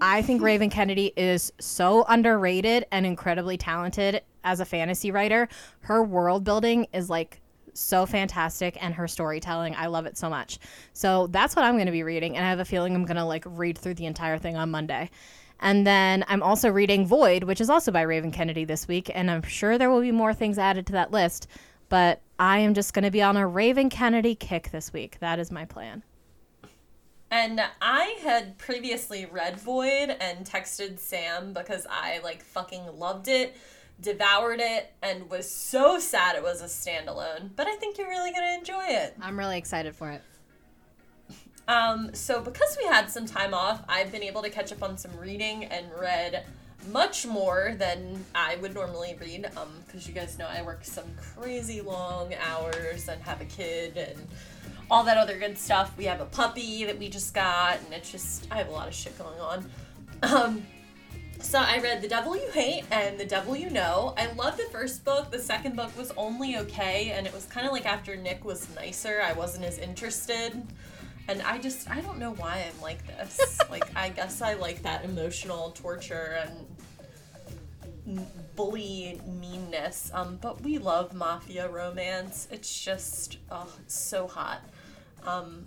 I 0.00 0.20
think 0.22 0.42
Raven 0.42 0.68
Kennedy 0.68 1.12
is 1.16 1.52
so 1.58 2.04
underrated 2.08 2.86
and 2.92 3.06
incredibly 3.06 3.56
talented 3.56 4.22
as 4.44 4.60
a 4.60 4.64
fantasy 4.64 5.10
writer. 5.10 5.48
Her 5.80 6.02
world 6.04 6.44
building 6.44 6.86
is 6.92 7.08
like 7.08 7.40
so 7.72 8.06
fantastic 8.06 8.82
and 8.82 8.94
her 8.94 9.06
storytelling 9.06 9.74
i 9.76 9.86
love 9.86 10.06
it 10.06 10.16
so 10.16 10.30
much. 10.30 10.58
So 10.92 11.26
that's 11.28 11.54
what 11.54 11.64
i'm 11.64 11.74
going 11.74 11.86
to 11.86 11.92
be 11.92 12.02
reading 12.02 12.36
and 12.36 12.44
i 12.44 12.48
have 12.48 12.58
a 12.58 12.64
feeling 12.64 12.94
i'm 12.94 13.04
going 13.04 13.16
to 13.16 13.24
like 13.24 13.44
read 13.46 13.76
through 13.76 13.94
the 13.94 14.06
entire 14.06 14.38
thing 14.38 14.56
on 14.56 14.70
monday. 14.70 15.10
And 15.60 15.86
then 15.86 16.24
i'm 16.28 16.42
also 16.42 16.70
reading 16.70 17.06
void 17.06 17.44
which 17.44 17.60
is 17.60 17.68
also 17.68 17.92
by 17.92 18.02
raven 18.02 18.30
kennedy 18.30 18.64
this 18.64 18.88
week 18.88 19.10
and 19.14 19.30
i'm 19.30 19.42
sure 19.42 19.76
there 19.76 19.90
will 19.90 20.00
be 20.00 20.12
more 20.12 20.32
things 20.32 20.58
added 20.58 20.86
to 20.86 20.92
that 20.92 21.10
list 21.10 21.48
but 21.88 22.22
i 22.38 22.58
am 22.58 22.72
just 22.72 22.94
going 22.94 23.04
to 23.04 23.10
be 23.10 23.22
on 23.22 23.36
a 23.36 23.46
raven 23.46 23.90
kennedy 23.90 24.34
kick 24.34 24.70
this 24.70 24.92
week. 24.92 25.18
That 25.20 25.38
is 25.38 25.50
my 25.50 25.64
plan 25.66 26.02
and 27.30 27.60
I 27.80 28.18
had 28.22 28.58
previously 28.58 29.26
read 29.26 29.58
Void 29.58 30.16
and 30.20 30.46
texted 30.46 30.98
Sam 30.98 31.52
because 31.52 31.86
I 31.90 32.20
like 32.22 32.42
fucking 32.42 32.98
loved 32.98 33.28
it 33.28 33.56
devoured 34.00 34.60
it 34.60 34.92
and 35.02 35.28
was 35.30 35.50
so 35.50 35.98
sad 35.98 36.36
it 36.36 36.42
was 36.42 36.60
a 36.60 36.66
standalone. 36.66 37.50
But 37.54 37.66
I 37.66 37.76
think 37.76 37.98
you're 37.98 38.08
really 38.08 38.32
to 38.32 38.58
enjoy 38.58 38.84
it. 38.88 39.16
I'm 39.20 39.38
really 39.38 39.58
excited 39.58 39.94
for 39.94 40.10
it. 40.10 40.22
Um, 41.68 42.10
so 42.14 42.40
because 42.40 42.76
we 42.80 42.86
had 42.86 43.10
some 43.10 43.26
time 43.26 43.52
off, 43.52 43.82
I've 43.88 44.12
been 44.12 44.22
able 44.22 44.42
to 44.42 44.50
catch 44.50 44.72
up 44.72 44.82
on 44.82 44.96
some 44.96 45.16
reading 45.16 45.64
and 45.64 45.86
read 45.98 46.44
much 46.92 47.26
more 47.26 47.74
than 47.76 48.24
I 48.34 48.56
would 48.56 48.72
normally 48.72 49.16
read. 49.20 49.46
Um, 49.56 49.70
because 49.84 50.06
you 50.06 50.14
guys 50.14 50.38
know 50.38 50.46
I 50.46 50.62
work 50.62 50.84
some 50.84 51.06
crazy 51.16 51.80
long 51.80 52.34
hours 52.34 53.08
and 53.08 53.20
have 53.22 53.40
a 53.40 53.46
kid 53.46 53.96
and 53.96 54.28
all 54.90 55.04
that 55.04 55.16
other 55.16 55.38
good 55.38 55.58
stuff. 55.58 55.96
We 55.96 56.04
have 56.04 56.20
a 56.20 56.26
puppy 56.26 56.84
that 56.84 56.98
we 56.98 57.08
just 57.08 57.34
got, 57.34 57.78
and 57.84 57.92
it's 57.92 58.10
just 58.10 58.46
I 58.50 58.58
have 58.58 58.68
a 58.68 58.72
lot 58.72 58.88
of 58.88 58.94
shit 58.94 59.16
going 59.18 59.40
on. 59.40 59.70
Um, 60.22 60.66
so 61.40 61.58
I 61.58 61.78
read 61.78 62.00
The 62.02 62.08
Devil 62.08 62.36
You 62.36 62.50
Hate 62.50 62.84
and 62.90 63.18
The 63.18 63.24
Devil 63.24 63.56
You 63.56 63.70
Know. 63.70 64.14
I 64.16 64.32
love 64.32 64.56
the 64.56 64.64
first 64.64 65.04
book. 65.04 65.30
The 65.30 65.38
second 65.38 65.76
book 65.76 65.96
was 65.96 66.12
only 66.16 66.56
okay, 66.58 67.12
and 67.12 67.26
it 67.26 67.32
was 67.32 67.44
kind 67.46 67.66
of 67.66 67.72
like 67.72 67.86
after 67.86 68.16
Nick 68.16 68.44
was 68.44 68.66
nicer, 68.74 69.20
I 69.22 69.32
wasn't 69.32 69.64
as 69.64 69.78
interested. 69.78 70.62
And 71.28 71.42
I 71.42 71.58
just, 71.58 71.90
I 71.90 72.00
don't 72.00 72.18
know 72.18 72.32
why 72.34 72.64
I'm 72.66 72.80
like 72.80 73.06
this. 73.06 73.60
like, 73.70 73.84
I 73.96 74.08
guess 74.10 74.40
I 74.40 74.54
like 74.54 74.82
that 74.82 75.04
emotional 75.04 75.72
torture 75.72 76.38
and 78.06 78.26
bully 78.54 79.20
meanness. 79.26 80.10
Um, 80.14 80.38
but 80.40 80.62
we 80.62 80.78
love 80.78 81.12
mafia 81.12 81.68
romance. 81.68 82.48
It's 82.50 82.84
just, 82.84 83.38
oh, 83.50 83.72
it's 83.80 83.94
so 83.94 84.26
hot. 84.26 84.62
Um, 85.26 85.66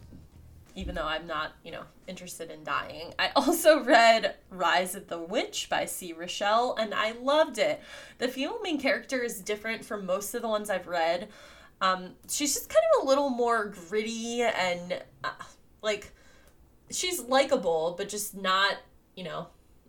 even 0.75 0.95
though 0.95 1.05
I'm 1.05 1.27
not, 1.27 1.53
you 1.63 1.71
know, 1.71 1.83
interested 2.07 2.49
in 2.49 2.63
dying. 2.63 3.13
I 3.19 3.31
also 3.35 3.83
read 3.83 4.35
Rise 4.49 4.95
of 4.95 5.07
the 5.07 5.19
Witch 5.19 5.67
by 5.69 5.85
C. 5.85 6.13
Rochelle, 6.13 6.75
and 6.79 6.93
I 6.93 7.11
loved 7.11 7.57
it. 7.57 7.81
The 8.17 8.27
female 8.27 8.61
main 8.61 8.79
character 8.79 9.21
is 9.21 9.41
different 9.41 9.83
from 9.83 10.05
most 10.05 10.33
of 10.33 10.41
the 10.41 10.47
ones 10.47 10.69
I've 10.69 10.87
read. 10.87 11.29
Um, 11.81 12.11
she's 12.29 12.53
just 12.53 12.69
kind 12.69 12.83
of 12.95 13.05
a 13.05 13.07
little 13.07 13.29
more 13.29 13.73
gritty 13.89 14.41
and, 14.41 15.01
uh, 15.23 15.31
like, 15.81 16.13
she's 16.91 17.21
likable, 17.21 17.95
but 17.97 18.09
just 18.09 18.35
not, 18.35 18.77
you 19.15 19.23
know, 19.23 19.47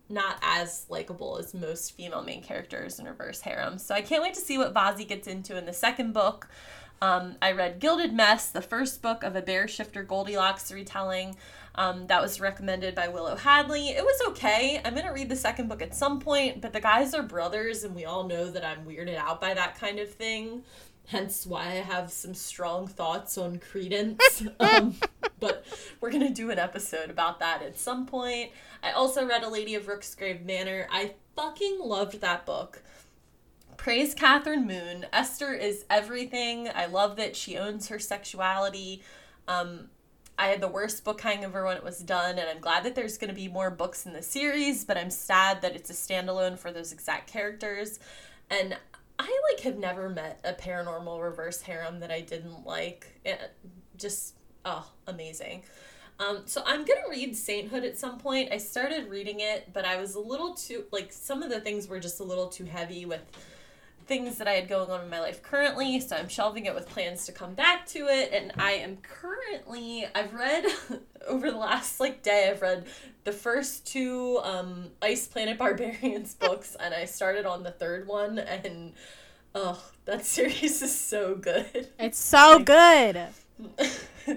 not 0.09 0.39
as 0.43 0.87
likable 0.89 1.39
as 1.39 1.55
most 1.55 1.93
female 1.97 2.23
main 2.23 2.43
characters 2.43 2.99
in 2.99 3.07
reverse 3.07 3.41
harem. 3.41 3.79
So 3.79 3.95
I 3.95 4.03
can't 4.03 4.23
wait 4.23 4.35
to 4.35 4.41
see 4.41 4.59
what 4.59 4.75
Vazi 4.75 5.07
gets 5.07 5.29
into 5.29 5.57
in 5.57 5.67
the 5.67 5.73
second 5.73 6.13
book. 6.13 6.49
Um, 7.03 7.37
I 7.41 7.53
read 7.53 7.81
Gilded 7.81 8.13
Mess, 8.13 8.51
the 8.51 8.61
first 8.61 9.01
book 9.01 9.23
of 9.23 9.35
a 9.35 9.41
Bear 9.41 9.67
Shifter 9.67 10.03
Goldilocks 10.03 10.71
retelling. 10.71 11.37
Um, 11.75 12.07
that 12.09 12.21
was 12.21 12.41
recommended 12.41 12.95
by 12.95 13.09
Willow 13.09 13.37
Hadley. 13.37 13.89
It 13.89 14.05
was 14.05 14.21
okay. 14.29 14.83
I'm 14.85 14.95
gonna 14.95 15.13
read 15.13 15.31
the 15.31 15.37
second 15.37 15.69
book 15.69 15.81
at 15.81 15.95
some 15.95 16.21
point, 16.21 16.61
but 16.61 16.75
the 16.75 16.81
guys 16.81 17.15
are 17.15 17.23
brothers, 17.23 17.85
and 17.85 17.95
we 17.95 18.05
all 18.05 18.25
know 18.25 18.51
that 18.51 18.65
I'm 18.65 18.85
weirded 18.85 19.17
out 19.17 19.41
by 19.41 19.55
that 19.55 19.79
kind 19.79 19.99
of 19.99 20.13
thing. 20.13 20.63
Hence 21.07 21.47
why 21.47 21.63
I 21.63 21.75
have 21.77 22.13
some 22.13 22.35
strong 22.35 22.87
thoughts 22.87 23.39
on 23.39 23.61
Credence. 23.61 24.45
um, 24.61 24.95
but 25.39 25.65
we're 26.03 26.11
gonna 26.11 26.29
do 26.35 26.51
an 26.51 26.59
episode 26.59 27.09
about 27.09 27.39
that 27.41 27.63
at 27.63 27.79
some 27.79 28.05
point. 28.05 28.51
I 28.83 28.91
also 28.91 29.27
read 29.27 29.43
A 29.43 29.49
Lady 29.49 29.75
of 29.75 29.87
Rooksgrave 29.87 30.45
Manor. 30.45 30.87
I 30.91 31.15
fucking 31.35 31.79
loved 31.81 32.21
that 32.21 32.45
book. 32.45 32.83
Praise 33.81 34.15
Kathryn 34.15 34.67
Moon. 34.67 35.07
Esther 35.11 35.55
is 35.55 35.87
everything. 35.89 36.69
I 36.69 36.85
love 36.85 37.17
that 37.17 37.35
she 37.35 37.57
owns 37.57 37.89
her 37.89 37.99
sexuality. 37.99 39.03
Um, 39.49 39.89
I 40.39 40.49
had 40.49 40.61
the 40.61 40.69
worst 40.69 41.03
book 41.03 41.19
hangover 41.23 41.65
when 41.65 41.79
it 41.79 41.83
was 41.83 42.01
done, 42.01 42.39
and 42.39 42.47
I'm 42.47 42.61
glad 42.61 42.85
that 42.85 42.95
there's 42.95 43.17
going 43.17 43.31
to 43.31 43.35
be 43.35 43.49
more 43.49 43.71
books 43.71 44.05
in 44.05 44.13
the 44.13 44.21
series, 44.21 44.85
but 44.85 44.99
I'm 44.99 45.09
sad 45.09 45.63
that 45.63 45.75
it's 45.75 45.89
a 45.89 45.95
standalone 45.95 46.59
for 46.59 46.71
those 46.71 46.93
exact 46.93 47.33
characters. 47.33 48.01
And 48.51 48.77
I 49.19 49.41
like 49.51 49.61
have 49.61 49.79
never 49.79 50.11
met 50.11 50.41
a 50.45 50.53
paranormal 50.53 51.23
reverse 51.23 51.63
harem 51.63 52.01
that 52.01 52.11
I 52.11 52.21
didn't 52.21 52.67
like. 52.67 53.07
It 53.25 53.41
just 53.97 54.35
oh, 54.67 54.87
amazing. 55.07 55.63
Um, 56.19 56.43
so 56.45 56.63
I'm 56.67 56.85
gonna 56.85 57.09
read 57.09 57.35
Sainthood 57.35 57.85
at 57.85 57.97
some 57.97 58.19
point. 58.19 58.53
I 58.53 58.59
started 58.59 59.09
reading 59.09 59.41
it, 59.41 59.73
but 59.73 59.87
I 59.87 59.99
was 59.99 60.17
a 60.17 60.21
little 60.21 60.53
too 60.53 60.85
like 60.93 61.15
some 61.15 61.43
of 61.43 61.49
the 61.49 61.61
things 61.61 61.89
were 61.89 61.99
just 61.99 62.21
a 62.21 62.25
little 62.25 62.49
too 62.49 62.67
heavy 62.67 63.07
with 63.07 63.23
things 64.11 64.39
that 64.39 64.49
I 64.49 64.55
had 64.55 64.69
going 64.69 64.91
on 64.91 65.03
in 65.03 65.09
my 65.09 65.21
life 65.21 65.41
currently, 65.41 66.01
so 66.01 66.17
I'm 66.17 66.29
shelving 66.29 66.67
it 66.67 66.75
with 66.75 66.89
plans 66.89 67.27
to 67.27 67.33
come 67.33 67.55
back 67.55 67.87
to 67.91 68.09
it. 68.09 68.33
And 68.33 68.51
I 68.59 68.73
am 68.73 68.97
currently, 68.97 70.05
I've 70.13 70.35
read 70.35 70.67
over 71.29 71.49
the 71.49 71.57
last 71.57 72.01
like 72.01 72.21
day, 72.21 72.51
I've 72.51 72.61
read 72.61 72.87
the 73.23 73.31
first 73.31 73.87
two 73.87 74.41
um, 74.43 74.89
Ice 75.01 75.29
Planet 75.29 75.59
Barbarians 75.61 76.35
books, 76.35 76.77
and 76.81 76.93
I 76.93 77.05
started 77.05 77.47
on 77.47 77.63
the 77.63 77.71
third 77.71 78.09
one, 78.09 78.41
and 78.41 78.95
oh, 79.55 79.81
that 80.07 80.27
series 80.27 80.83
is 80.83 80.99
so 80.99 81.37
good. 81.37 81.91
It's 81.97 82.19
so 82.19 82.57
like, 82.57 82.67
good. 82.67 83.29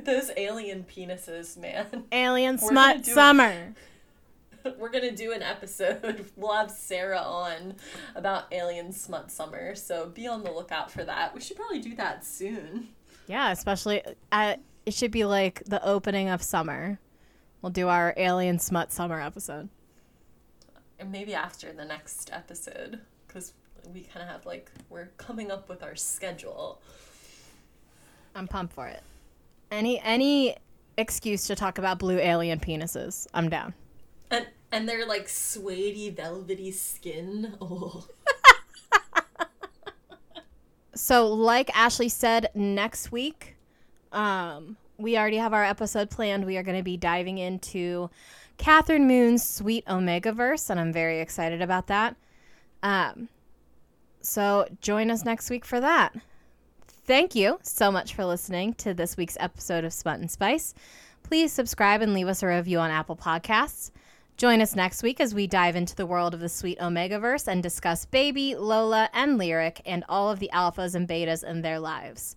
those 0.06 0.30
alien 0.38 0.86
penises, 0.86 1.58
man. 1.58 2.04
Alien 2.12 2.60
smut 2.60 3.08
summer. 3.08 3.74
we're 4.78 4.90
gonna 4.90 5.12
do 5.12 5.32
an 5.32 5.42
episode. 5.42 6.26
We'll 6.36 6.54
have 6.54 6.72
Sarah 6.72 7.20
on 7.22 7.76
about 8.16 8.46
Alien 8.52 8.92
Smut 8.92 9.32
Summer, 9.32 9.76
so 9.76 10.08
be 10.08 10.28
on 10.28 10.44
the 10.44 10.52
lookout 10.52 10.92
for 10.92 11.04
that. 11.04 11.34
We 11.34 11.42
should 11.42 11.58
probably 11.58 11.80
do 11.80 11.96
that 11.96 12.26
soon. 12.26 12.90
Yeah, 13.28 13.52
especially 13.52 14.02
at, 14.32 14.60
it 14.86 14.94
should 14.94 15.12
be 15.12 15.26
like 15.26 15.64
the 15.66 15.84
opening 15.86 16.30
of 16.30 16.42
summer. 16.42 17.00
We'll 17.62 17.72
do 17.72 17.88
our 17.88 18.14
Alien 18.18 18.60
Smut 18.60 18.92
Summer 18.92 19.22
episode. 19.22 19.70
And 21.00 21.12
maybe 21.12 21.34
after 21.34 21.72
the 21.72 21.86
next 21.86 22.30
episode, 22.34 23.00
because 23.28 23.54
we 23.94 24.02
kind 24.02 24.24
of 24.24 24.30
have 24.30 24.46
like 24.46 24.72
we're 24.90 25.08
coming 25.18 25.52
up 25.52 25.70
with 25.70 25.84
our 25.84 25.96
schedule. 25.96 26.82
I'm 28.36 28.48
pumped 28.48 28.74
for 28.74 28.88
it. 28.88 29.04
Any 29.72 30.00
any 30.02 30.56
excuse 30.98 31.48
to 31.48 31.56
talk 31.56 31.78
about 31.78 32.00
blue 32.00 32.20
alien 32.20 32.60
penises, 32.60 33.28
I'm 33.34 33.50
down. 33.50 33.74
And 34.74 34.90
their 34.90 35.06
like 35.06 35.28
suedey 35.28 36.14
velvety 36.16 36.72
skin. 36.72 37.54
Oh. 37.62 38.08
so 40.96 41.28
like 41.28 41.70
Ashley 41.78 42.10
said, 42.10 42.50
next 42.56 43.12
week, 43.12 43.56
um, 44.12 44.78
we 44.98 45.16
already 45.16 45.38
have 45.38 45.54
our 45.54 45.64
episode 45.64 46.10
planned. 46.10 46.46
We 46.46 46.58
are 46.58 46.64
going 46.64 46.78
to 46.78 46.84
be 46.84 46.98
diving 46.98 47.38
into 47.38 48.10
Kathryn 48.58 49.06
Moon's 49.06 49.44
Sweet 49.44 49.86
Omegaverse, 49.86 50.72
and 50.72 50.80
I'm 50.80 50.92
very 50.92 51.20
excited 51.20 51.62
about 51.62 51.86
that. 51.86 52.16
Um, 52.82 53.30
so 54.22 54.68
join 54.82 55.12
us 55.12 55.24
next 55.24 55.52
week 55.52 55.66
for 55.66 55.80
that. 55.82 56.16
Thank 56.88 57.36
you 57.36 57.60
so 57.62 57.92
much 57.92 58.16
for 58.16 58.26
listening 58.26 58.74
to 58.76 58.96
this 58.96 59.18
week's 59.18 59.38
episode 59.40 59.84
of 59.84 59.94
Smut 59.94 60.20
and 60.20 60.32
Spice. 60.32 60.74
Please 61.22 61.54
subscribe 61.54 62.02
and 62.02 62.16
leave 62.16 62.28
us 62.28 62.42
a 62.42 62.48
review 62.48 62.80
on 62.80 62.90
Apple 62.90 63.16
Podcasts. 63.16 63.92
Join 64.36 64.62
us 64.62 64.76
next 64.76 65.04
week 65.04 65.20
as 65.20 65.36
we 65.36 65.46
dive 65.46 65.76
into 65.76 65.96
the 65.96 66.08
world 66.08 66.34
of 66.34 66.40
the 66.40 66.50
sweet 66.50 66.80
Omegaverse 66.80 67.48
and 67.48 67.62
discuss 67.62 68.06
Baby, 68.06 68.56
Lola, 68.56 69.08
and 69.14 69.38
Lyric 69.38 69.80
and 69.86 70.04
all 70.10 70.32
of 70.32 70.40
the 70.40 70.50
alphas 70.52 70.96
and 70.96 71.08
betas 71.08 71.44
in 71.44 71.62
their 71.62 71.80
lives. 71.80 72.36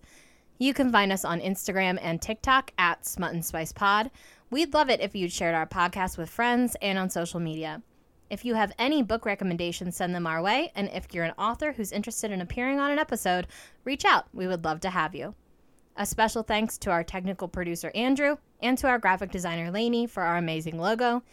You 0.59 0.75
can 0.75 0.91
find 0.91 1.11
us 1.11 1.25
on 1.25 1.41
Instagram 1.41 1.97
and 1.99 2.21
TikTok 2.21 2.71
at 2.77 3.05
Smut 3.05 3.33
and 3.33 3.43
Spice 3.43 3.71
Pod. 3.71 4.11
We'd 4.51 4.75
love 4.75 4.91
it 4.91 5.01
if 5.01 5.15
you'd 5.15 5.31
shared 5.31 5.55
our 5.55 5.65
podcast 5.65 6.19
with 6.19 6.29
friends 6.29 6.75
and 6.83 6.99
on 6.99 7.09
social 7.09 7.39
media. 7.39 7.81
If 8.29 8.45
you 8.45 8.53
have 8.53 8.73
any 8.77 9.01
book 9.01 9.25
recommendations, 9.25 9.95
send 9.95 10.13
them 10.13 10.27
our 10.27 10.41
way. 10.41 10.71
And 10.75 10.89
if 10.93 11.13
you're 11.13 11.25
an 11.25 11.33
author 11.37 11.71
who's 11.71 11.91
interested 11.91 12.31
in 12.31 12.41
appearing 12.41 12.79
on 12.79 12.91
an 12.91 12.99
episode, 12.99 13.47
reach 13.85 14.05
out. 14.05 14.27
We 14.33 14.47
would 14.47 14.63
love 14.63 14.81
to 14.81 14.91
have 14.91 15.15
you. 15.15 15.33
A 15.95 16.05
special 16.05 16.43
thanks 16.43 16.77
to 16.79 16.91
our 16.91 17.03
technical 17.03 17.47
producer, 17.47 17.91
Andrew, 17.95 18.37
and 18.61 18.77
to 18.77 18.87
our 18.87 18.99
graphic 18.99 19.31
designer, 19.31 19.71
Lainey, 19.71 20.05
for 20.05 20.21
our 20.21 20.37
amazing 20.37 20.77
logo. 20.77 21.23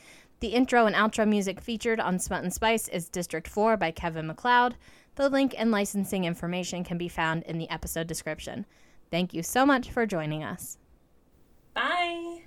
The 0.44 0.52
intro 0.52 0.84
and 0.84 0.94
outro 0.94 1.26
music 1.26 1.58
featured 1.58 1.98
on 1.98 2.18
Smut 2.18 2.42
and 2.42 2.52
Spice 2.52 2.86
is 2.88 3.08
District 3.08 3.48
4 3.48 3.78
by 3.78 3.90
Kevin 3.90 4.26
MacLeod. 4.26 4.76
The 5.14 5.30
link 5.30 5.54
and 5.56 5.70
licensing 5.70 6.24
information 6.24 6.84
can 6.84 6.98
be 6.98 7.08
found 7.08 7.44
in 7.44 7.56
the 7.56 7.70
episode 7.70 8.06
description. 8.06 8.66
Thank 9.10 9.32
you 9.32 9.42
so 9.42 9.64
much 9.64 9.90
for 9.90 10.04
joining 10.04 10.44
us. 10.44 10.76
Bye. 11.72 12.42